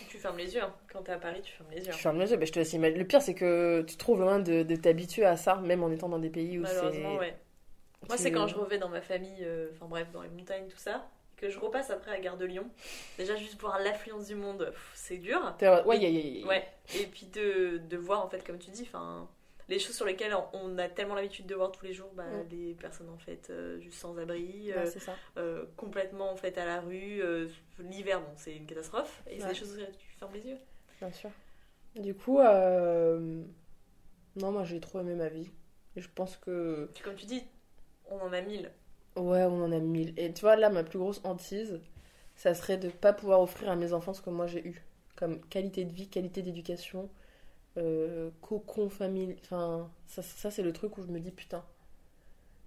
[0.09, 0.63] Tu fermes les yeux.
[0.63, 0.73] hein.
[0.93, 1.87] Quand t'es à Paris, tu fermes les yeux.
[1.87, 1.99] Je hein.
[1.99, 3.01] ferme les yeux, bah, je te laisse imaginer.
[3.01, 6.09] Le pire, c'est que tu trouves loin de, de t'habituer à ça, même en étant
[6.09, 6.77] dans des pays où c'est.
[6.77, 7.35] Malheureusement, ouais.
[8.09, 10.77] Moi, c'est quand je revais dans ma famille, euh, enfin bref, dans les montagnes, tout
[10.79, 12.69] ça, que je repasse après à Gare de Lyon.
[13.19, 15.55] Déjà, juste voir l'affluence du monde, c'est dur.
[15.85, 16.67] Ouais, y a- y a- y a- Ouais,
[16.99, 19.29] et puis de, de voir, en fait, comme tu dis, enfin,
[19.69, 22.49] les choses sur lesquelles on- a tellement l'habitude de voir tous les jours, bah, Mm.
[22.49, 25.01] des personnes, en fait, euh, juste sans abri, Ouais, euh, c'est
[25.37, 27.21] euh, complètement, en fait, à la rue.
[27.81, 29.23] L'hiver, bon, c'est une catastrophe.
[29.29, 29.49] Et c'est Ouais.
[29.51, 30.59] des choses où tu fermes les yeux.
[31.01, 31.31] Bien sûr.
[31.97, 32.39] Du coup,
[34.37, 35.51] non, moi j'ai trop aimé ma vie.
[35.97, 36.91] Et je pense que.
[37.03, 37.43] Comme tu dis,
[38.11, 38.73] on en a mille.
[39.17, 40.13] Ouais, on en a mille.
[40.19, 41.81] Et tu vois, là, ma plus grosse hantise,
[42.37, 44.83] ça serait de pas pouvoir offrir à mes enfants ce que moi j'ai eu.
[45.17, 47.09] Comme qualité de vie, qualité d'éducation,
[47.79, 49.37] euh, cocon, famille.
[49.45, 51.65] Enfin, ça, ça c'est le truc où je me dis, putain,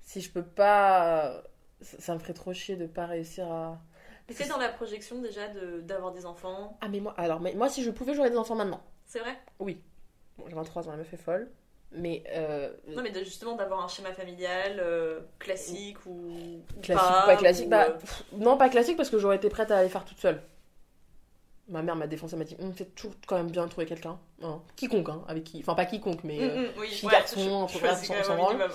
[0.01, 1.43] si je peux pas.
[1.81, 3.79] Ça, ça me ferait trop chier de pas réussir à.
[4.27, 6.77] Mais c'est dans la projection déjà de- d'avoir des enfants.
[6.81, 8.81] Ah, mais moi, alors, mais moi, si je pouvais, j'aurais des enfants maintenant.
[9.05, 9.37] C'est vrai?
[9.59, 9.81] Oui.
[10.37, 11.49] Bon, j'ai 23 ans, la meuf est folle.
[11.91, 12.23] Mais.
[12.33, 17.35] euh, Non, mais de- justement d'avoir un schéma familial euh, classique ou, Classique ou pas
[17.35, 19.89] classique ou, bah, euh, pff, Non, pas classique parce que j'aurais été prête à aller
[19.89, 20.41] faire toute seule.
[21.67, 24.19] Ma mère m'a défoncé, elle m'a dit C'est toujours quand même bien de trouver quelqu'un.
[24.43, 24.61] Hein.
[24.75, 25.59] Quiconque, hein, avec qui.
[25.59, 26.39] Enfin, pas quiconque, mais.
[26.41, 27.67] euh, mm, mm, oui, fille, ouais, garçon,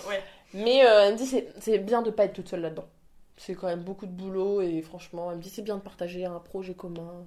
[0.08, 0.22] ouais.
[0.52, 2.86] Mais elle me dit c'est- C'est bien de pas être toute seule là-dedans.
[3.36, 6.24] C'est quand même beaucoup de boulot et franchement, elle me dit C'est bien de partager
[6.24, 7.26] un projet commun.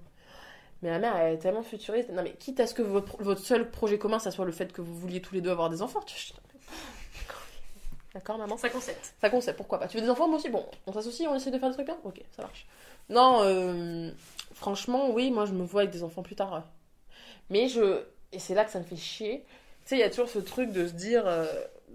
[0.81, 2.09] Mais ma mère, elle est tellement futuriste.
[2.11, 4.71] Non, mais quitte à ce que votre, votre seul projet commun, ça soit le fait
[4.71, 6.01] que vous vouliez tous les deux avoir des enfants.
[6.05, 6.33] tu-
[8.13, 8.57] D'accord, maman?
[8.57, 9.13] Ça concept.
[9.19, 9.87] ça concept, pourquoi pas?
[9.87, 10.49] Tu veux des enfants, moi aussi?
[10.49, 11.97] Bon, on s'associe, on essaie de faire des trucs bien?
[12.03, 12.65] Ok, ça marche.
[13.09, 14.09] Non, euh,
[14.53, 16.53] franchement, oui, moi je me vois avec des enfants plus tard.
[16.53, 16.59] ouais.
[17.49, 18.03] Mais je.
[18.33, 19.45] Et c'est là que ça me fait chier.
[19.83, 21.45] Tu sais, il y a toujours ce truc de se dire, euh,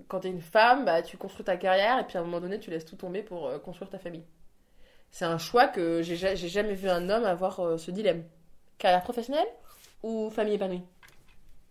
[0.08, 2.60] quand t'es une femme, bah tu construis ta carrière et puis à un moment donné,
[2.60, 4.24] tu laisses tout tomber pour euh, construire ta famille.
[5.10, 8.24] C'est un choix que j'ai ja- j'ai jamais vu un homme avoir euh, ce dilemme.
[8.82, 9.46] Carrière professionnelle
[10.02, 10.82] ou famille épanouie?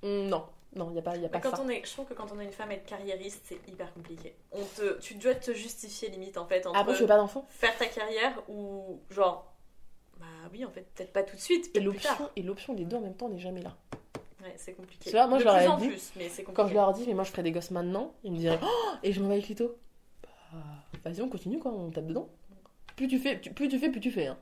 [0.02, 0.46] Hmm, Non,
[0.78, 1.62] non, il n'y a pas, y a pas quand ça.
[1.62, 4.34] on est, je trouve que quand on est une femme être carriériste, c'est hyper compliqué.
[4.54, 7.46] On te, tu dois te justifier limite en fait entre Après, je veux pas d'enfants.
[7.50, 9.54] faire ta carrière ou genre,
[10.22, 12.96] bah oui en fait peut-être pas tout de suite, Et l'option, et l'option des deux
[12.96, 13.76] en même temps n'est jamais là.
[14.42, 15.12] Ouais, c'est compliqué.
[15.12, 16.44] Vois, moi, de je leur ai en dit, plus, mais c'est.
[16.46, 18.92] Quand je leur dis, mais moi je ferais des gosses maintenant, ils me diraient, oh,
[19.04, 19.76] et je m'en vais avec Lito.
[20.24, 20.60] Bah,
[21.04, 22.30] vas-y, on continue quoi, on tape dedans.
[22.96, 24.28] Plus tu fais, plus tu fais, plus tu fais.
[24.28, 24.38] Hein.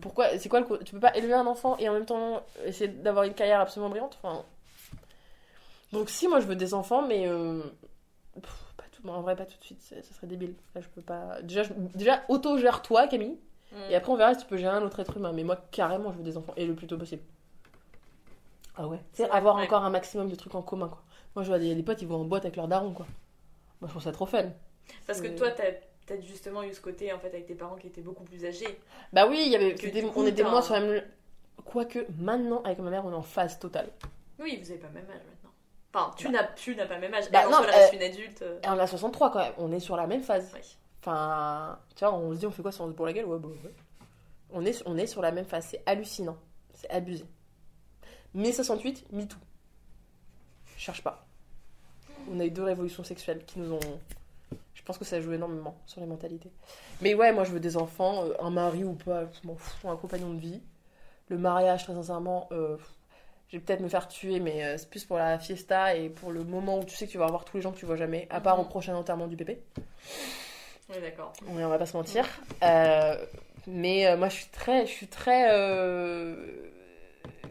[0.00, 2.88] Pourquoi, c'est quoi le, tu peux pas élever un enfant et en même temps essayer
[2.88, 4.18] d'avoir une carrière absolument brillante.
[4.22, 4.44] Enfin,
[5.92, 7.62] donc si moi je veux des enfants, mais euh,
[8.40, 10.54] pff, pas tout, en vrai pas tout de suite, ça serait débile.
[10.74, 11.40] Là je peux pas.
[11.42, 13.38] Déjà, je- déjà auto gère toi Camille,
[13.72, 13.76] Mm.
[13.90, 15.32] et après on verra si tu peux gérer un autre être humain.
[15.32, 17.22] Mais moi carrément je veux des enfants et le plus tôt possible.
[18.76, 19.00] Ah ouais.
[19.12, 21.02] C'est vrai, avoir encore un maximum de trucs en commun quoi.
[21.36, 23.06] Moi, je vois des, des potes, ils vont en boîte avec leur daron, quoi.
[23.80, 24.46] Moi, je trouve ça trop fun.
[25.06, 25.70] Parce que toi, t'as
[26.10, 28.78] peut-être justement eu ce côté en fait avec tes parents qui étaient beaucoup plus âgés.
[29.12, 31.04] Bah oui, il y avait, du coup, on était moins sur la même...
[31.64, 33.90] Quoique, maintenant, avec ma mère, on est en phase totale.
[34.40, 35.50] Oui, vous avez pas le même âge maintenant.
[35.92, 37.30] Enfin, tu n'as tu n'as pas le même âge.
[37.30, 38.42] Bah Elle, non, elle reste euh, une adulte.
[38.42, 39.52] euh, on a 63, quand même.
[39.58, 40.50] On est sur la même phase.
[40.54, 40.60] oui.
[41.02, 43.26] Enfin, tu vois, on se dit, on fait quoi si on se bourre la gueule?
[43.26, 43.74] Ouais, bah ouais.
[44.52, 45.66] On est, on est sur la même phase.
[45.70, 46.36] C'est hallucinant.
[46.74, 47.24] C'est abusé.
[48.34, 49.36] Mai 68, MeToo.
[50.76, 51.26] Je cherche pas.
[52.30, 53.80] On a eu deux révolutions sexuelles qui nous ont...
[54.90, 56.50] Pense que ça joue énormément sur les mentalités.
[57.00, 59.88] Mais ouais, moi je veux des enfants, euh, un mari ou pas, je m'en fous,
[59.88, 60.60] un compagnon de vie.
[61.28, 62.76] Le mariage, très sincèrement, euh,
[63.50, 66.32] je vais peut-être me faire tuer, mais euh, c'est plus pour la fiesta et pour
[66.32, 67.94] le moment où tu sais que tu vas voir tous les gens que tu vois
[67.94, 68.62] jamais, à part Mhm.
[68.62, 69.62] au prochain enterrement du pépé.
[70.88, 71.32] Oui, d'accord.
[71.46, 72.26] Ouais, on va pas se mentir.
[72.64, 73.14] Euh,
[73.68, 76.34] mais moi, je suis très, je suis très, euh,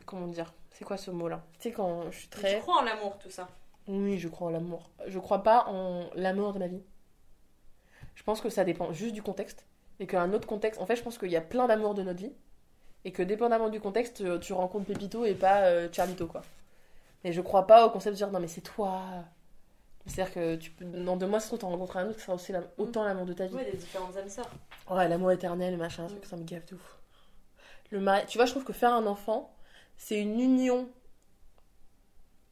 [0.06, 1.42] comment dire C'est quoi ce mot-là?
[1.62, 3.48] Tu sais quand je suis Mais très, Tu crois en l'amour, tout ça?
[3.92, 4.92] Oui, je crois en l'amour.
[5.08, 6.84] Je crois pas en l'amour de ma vie.
[8.20, 9.66] Je pense que ça dépend juste du contexte
[10.02, 10.82] et qu'un autre contexte.
[10.82, 12.34] En fait, je pense qu'il y a plein d'amour de notre vie
[13.06, 16.42] et que dépendamment du contexte, tu, tu rencontres Pépito et pas euh, Charlito quoi.
[17.24, 19.04] Et je crois pas au concept de dire non mais c'est toi.
[20.06, 22.34] C'est-à-dire que tu peux, dans deux mois, si tu en rencontres un autre, qui sera
[22.36, 23.56] aussi la- autant l'amour de ta vie.
[23.56, 24.50] Ouais, des différentes âmes sœurs.
[24.90, 27.00] Ouais, l'amour éternel, machin, truc, ça me gaffe ouf.
[27.90, 28.26] Le mari...
[28.28, 29.56] Tu vois, je trouve que faire un enfant,
[29.96, 30.90] c'est une union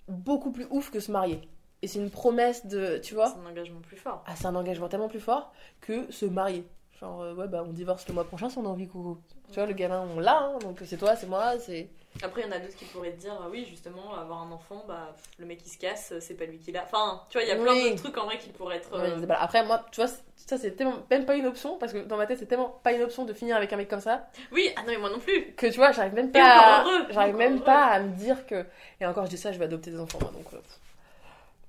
[0.07, 1.41] beaucoup plus ouf que se marier.
[1.83, 2.97] Et c'est une promesse de.
[3.03, 4.23] Tu vois C'est un engagement plus fort.
[4.25, 6.65] Ah, c'est un engagement tellement plus fort que se marier.
[6.99, 9.19] Genre, euh, ouais, bah on divorce le mois prochain si on a envie, coucou.
[9.49, 11.87] Tu vois, le gamin, on l'a, hein, donc c'est toi, c'est moi, c'est.
[12.23, 14.51] Après, il y en a d'autres qui pourraient te dire, ah oui, justement, avoir un
[14.51, 16.81] enfant, bah, le mec qui se casse, c'est pas lui qui l'a.
[16.83, 17.91] Enfin, tu vois, il y a plein Oui.
[17.91, 18.89] d'autres trucs en vrai qui pourraient être.
[18.95, 22.17] Euh, Après, moi, tu vois, ça c'est tellement même pas une option, parce que dans
[22.17, 24.71] ma tête, c'est tellement pas une option de finir avec un mec comme ça, Oui,
[24.75, 25.53] ah non, mais moi non plus.
[25.55, 26.85] que tu vois, j'arrive même pas, à...
[27.11, 27.63] j'arrive même heureux.
[27.63, 28.65] pas à me dire que.
[28.99, 30.51] Et encore, je dis ça, je vais adopter des enfants, moi, donc.
[30.53, 30.57] euh.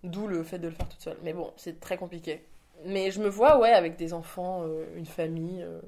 [0.05, 1.17] D'où le fait de le faire toute seule.
[1.23, 2.45] Mais bon, c'est très compliqué.
[2.85, 5.63] Mais je me vois, ouais, avec des enfants, euh, une famille.
[5.63, 5.81] euh,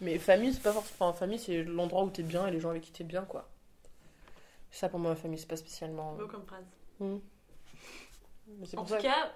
[0.00, 1.08] Mais famille, c'est pas forcément.
[1.10, 3.48] Enfin, famille, c'est l'endroit où t'es bien et les gens avec qui t'es bien, quoi.
[4.70, 6.14] Ça, pour moi, ma famille, c'est pas spécialement.
[6.14, 6.64] Beau comme phrase.
[6.98, 7.18] Hmm.
[8.58, 9.32] Mais c'est En pour tout que- cas,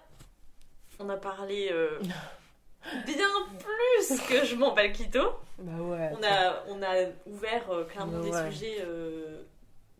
[0.98, 2.01] on a parlé euh,
[3.06, 3.28] bien
[3.59, 5.20] plus que je m'en bats le clito.
[5.59, 6.10] Bah ouais.
[6.18, 8.30] On a, on a ouvert euh, clairement Ouais.
[8.30, 9.43] des sujets euh,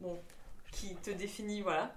[0.01, 0.19] bon,
[0.73, 1.95] qui te définissent, voilà.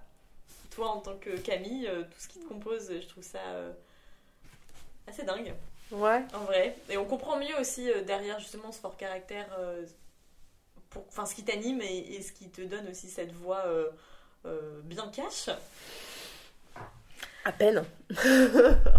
[0.72, 3.72] Toi, en tant que Camille, euh, tout ce qui te compose, je trouve ça euh,
[5.08, 5.54] assez dingue,
[5.92, 6.24] Ouais.
[6.34, 6.76] en vrai.
[6.90, 9.48] Et on comprend mieux aussi euh, derrière justement ce fort caractère,
[10.90, 13.64] pour, enfin ce qui t'anime et, et ce qui te donne aussi cette voix
[14.84, 15.50] bien cash.
[17.46, 17.84] À peine.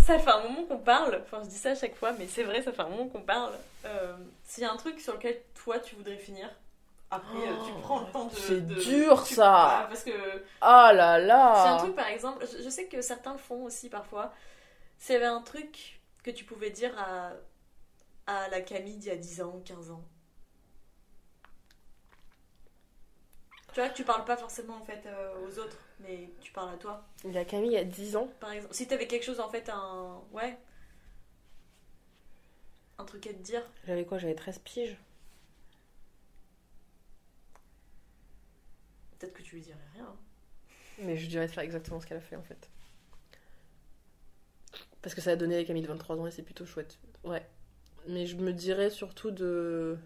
[0.07, 2.43] Ça fait un moment qu'on parle, enfin je dis ça à chaque fois, mais c'est
[2.43, 3.53] vrai, ça fait un moment qu'on parle.
[3.85, 6.49] Euh, S'il y a un truc sur lequel toi tu voudrais finir,
[7.11, 8.35] après euh, tu Oh, prends le temps de.
[8.35, 9.43] c'est de- dur, tu- ça.
[9.51, 10.11] voilà, Parce que
[10.61, 11.79] Ah là c'est un là.
[11.79, 14.33] truc par exemple, je, je sais que certains le font aussi parfois.
[14.99, 17.33] S'il y avait un truc que tu pouvais dire à,
[18.27, 20.03] à la Camille d'il y a 10 ans, 15 ans.
[23.73, 26.77] Tu vois, tu parles pas forcément en fait euh, aux autres, mais tu parles à
[26.77, 27.05] toi.
[27.25, 28.29] Il y a Camille il y a 10 ans.
[28.41, 30.21] Par exemple, si t'avais quelque chose en fait, un.
[30.33, 30.59] Ouais.
[32.99, 33.63] Un truc à te dire.
[33.87, 34.19] J'avais quoi?
[34.19, 34.97] J'avais 13 piges.
[39.21, 40.07] Peut-être que tu lui dirais rien.
[40.07, 40.17] hein.
[41.03, 42.69] Mais je dirais de faire exactement ce qu'elle a fait en fait.
[45.03, 46.99] Parce que ça a donné à Camille de 23 ans et c'est plutôt chouette.
[47.25, 47.47] Ouais.
[48.09, 49.97] Mais je me dirais surtout de.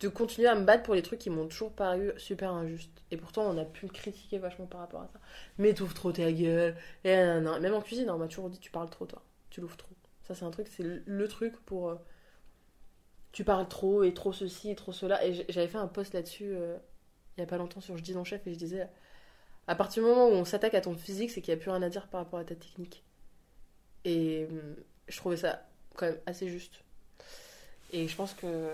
[0.00, 3.02] de continuer à me battre pour les trucs qui m'ont toujours paru super injustes.
[3.10, 5.20] Et pourtant, on a pu me critiquer vachement par rapport à ça.
[5.58, 6.76] Mais t'ouvres trop ta gueule.
[7.04, 7.14] Et.
[7.14, 9.22] Même en cuisine, on m'a toujours dit tu parles trop, toi.
[9.50, 9.90] Tu l'ouvres trop.
[10.24, 11.90] Ça, c'est un truc, c'est le- truc pour.
[11.90, 11.96] euh,
[13.32, 15.24] Tu parles trop et trop ceci et trop cela.
[15.26, 16.76] Et j'avais fait un post là-dessus euh,
[17.36, 18.88] il y a pas longtemps sur Je dis non chef et je disais
[19.68, 21.70] à partir du moment où on s'attaque à ton physique, c'est qu'il n'y a plus
[21.70, 23.02] rien à dire par rapport à ta technique.
[24.04, 24.76] Et hum,
[25.08, 25.62] je trouvais ça
[25.96, 26.82] quand même assez juste.
[27.92, 28.68] Et je pense que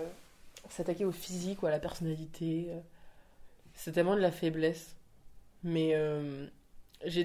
[0.69, 2.79] s'attaquer au physique ou à la personnalité, euh,
[3.75, 4.95] c'est tellement de la faiblesse.
[5.63, 6.47] Mais, euh,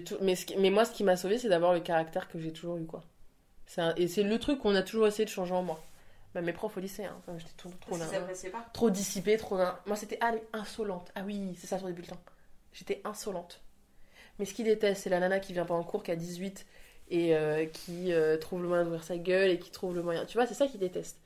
[0.06, 0.16] tout...
[0.22, 2.52] mais, ce qui- mais moi, ce qui m'a sauvé, c'est d'avoir le caractère que j'ai
[2.52, 2.86] toujours eu.
[2.86, 3.04] quoi.
[3.96, 5.82] Et c'est le truc qu'on a toujours essayé de changer en moi.
[6.36, 8.66] Même mes profs au lycée, hein, j'étais trop, trop, pas.
[8.74, 9.56] trop dissipée, trop.
[9.86, 11.10] Moi, c'était ah, insolente.
[11.14, 12.18] Ah oui, c'est ça sur les bulletins.
[12.74, 13.62] J'étais insolente.
[14.38, 16.66] Mais ce qu'ils détestent, c'est la nana qui vient pas en cours, qui a 18
[17.08, 20.26] et euh, qui euh, trouve le moyen d'ouvrir sa gueule et qui trouve le moyen.
[20.26, 21.18] Tu vois, c'est ça qu'ils détestent.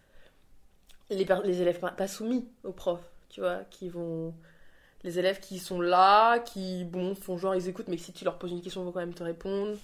[1.09, 4.33] Les, les élèves pas, pas soumis aux profs, tu vois, qui vont.
[5.03, 8.39] Les élèves qui sont là, qui, bon, font genre, ils écoutent, mais si tu leur
[8.39, 9.77] poses une question, ils vont quand même te répondre.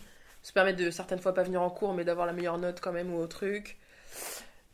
[0.44, 2.92] Se permettre de certaines fois pas venir en cours, mais d'avoir la meilleure note quand
[2.92, 3.76] même ou au truc.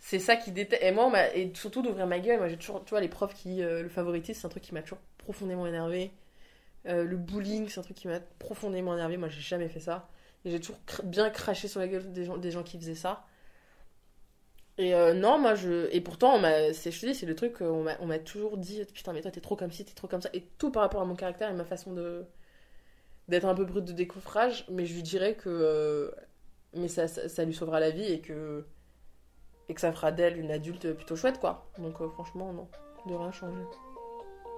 [0.02, 0.82] C'est ça qui déteste.
[0.82, 3.62] Et moi, et surtout d'ouvrir ma gueule, moi j'ai toujours, tu vois, les profs qui.
[3.62, 6.12] euh, le favoritisme, c'est un truc qui m'a toujours profondément énervé.
[6.88, 9.16] Euh, le bullying, c'est un truc qui m'a profondément énervé.
[9.18, 10.08] Moi, j'ai jamais fait ça.
[10.44, 13.26] Et j'ai toujours bien craché sur la gueule des gens, des gens qui faisaient ça.
[14.78, 15.88] Et euh, non, moi, je.
[15.92, 17.68] Et pourtant, on Je te dis, c'est le truc, euh,
[18.00, 20.30] on m'a toujours dit Putain, mais toi, t'es trop comme ci, t'es trop comme ça.
[20.32, 22.24] Et tout par rapport à mon caractère et ma façon de.
[23.28, 24.64] d'être un peu brute de décoffrage.
[24.70, 26.12] Mais je lui dirais que.
[26.74, 28.64] Mais ça, ça lui sauvera la vie et que.
[29.72, 31.64] Et que ça fera d'elle une adulte plutôt chouette, quoi.
[31.78, 32.68] Donc, euh, franchement, non.
[33.06, 33.64] De rien changer.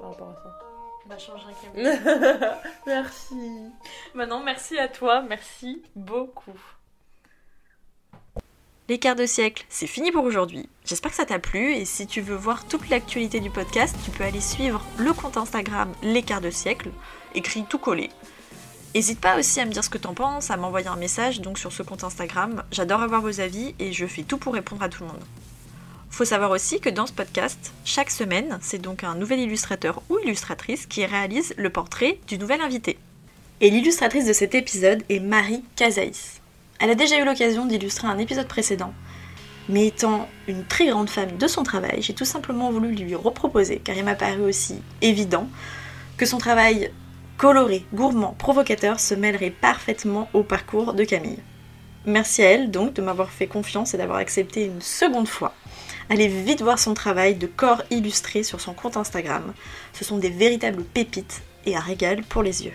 [0.00, 0.58] Par rapport à ça.
[1.06, 2.00] Bah, change un Camille.
[2.86, 3.70] Merci.
[4.12, 6.58] Maintenant, merci à toi, merci beaucoup.
[8.88, 10.68] Les quarts de siècle, c'est fini pour aujourd'hui.
[10.84, 14.10] J'espère que ça t'a plu et si tu veux voir toute l'actualité du podcast, tu
[14.10, 16.90] peux aller suivre le compte Instagram Les quarts de siècle,
[17.36, 18.10] écrit tout collé.
[18.94, 21.58] N'hésite pas aussi à me dire ce que t'en penses, à m'envoyer un message donc
[21.58, 22.62] sur ce compte Instagram.
[22.70, 25.24] J'adore avoir vos avis et je fais tout pour répondre à tout le monde.
[26.10, 30.20] Faut savoir aussi que dans ce podcast, chaque semaine, c'est donc un nouvel illustrateur ou
[30.20, 32.96] illustratrice qui réalise le portrait du nouvel invité.
[33.60, 36.40] Et l'illustratrice de cet épisode est Marie Casaïs.
[36.78, 38.94] Elle a déjà eu l'occasion d'illustrer un épisode précédent,
[39.68, 43.80] mais étant une très grande fan de son travail, j'ai tout simplement voulu lui reproposer,
[43.82, 45.48] car il m'a paru aussi évident
[46.16, 46.92] que son travail
[47.36, 51.38] coloré, gourmand, provocateur se mêlerait parfaitement au parcours de Camille.
[52.06, 55.54] Merci à elle donc de m'avoir fait confiance et d'avoir accepté une seconde fois.
[56.10, 59.54] Allez vite voir son travail de corps illustré sur son compte Instagram.
[59.94, 62.74] Ce sont des véritables pépites et un régal pour les yeux.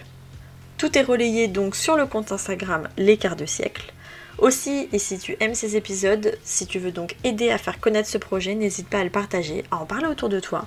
[0.78, 3.94] Tout est relayé donc sur le compte Instagram Les quarts de siècle.
[4.42, 8.08] Aussi, et si tu aimes ces épisodes, si tu veux donc aider à faire connaître
[8.08, 10.66] ce projet, n'hésite pas à le partager, à en parler autour de toi,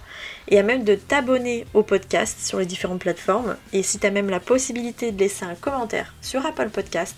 [0.48, 3.56] et à même de t'abonner au podcast sur les différentes plateformes.
[3.72, 7.16] Et si tu as même la possibilité de laisser un commentaire sur Apple Podcast,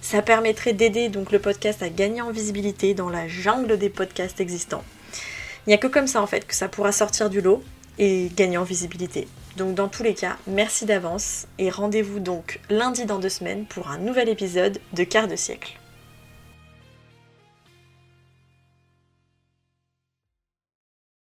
[0.00, 4.40] ça permettrait d'aider donc le podcast à gagner en visibilité dans la jungle des podcasts
[4.40, 4.84] existants.
[5.66, 7.62] Il n'y a que comme ça en fait que ça pourra sortir du lot
[7.98, 9.28] et gagner en visibilité.
[9.58, 13.90] Donc dans tous les cas, merci d'avance et rendez-vous donc lundi dans deux semaines pour
[13.90, 15.79] un nouvel épisode de Quart de siècle.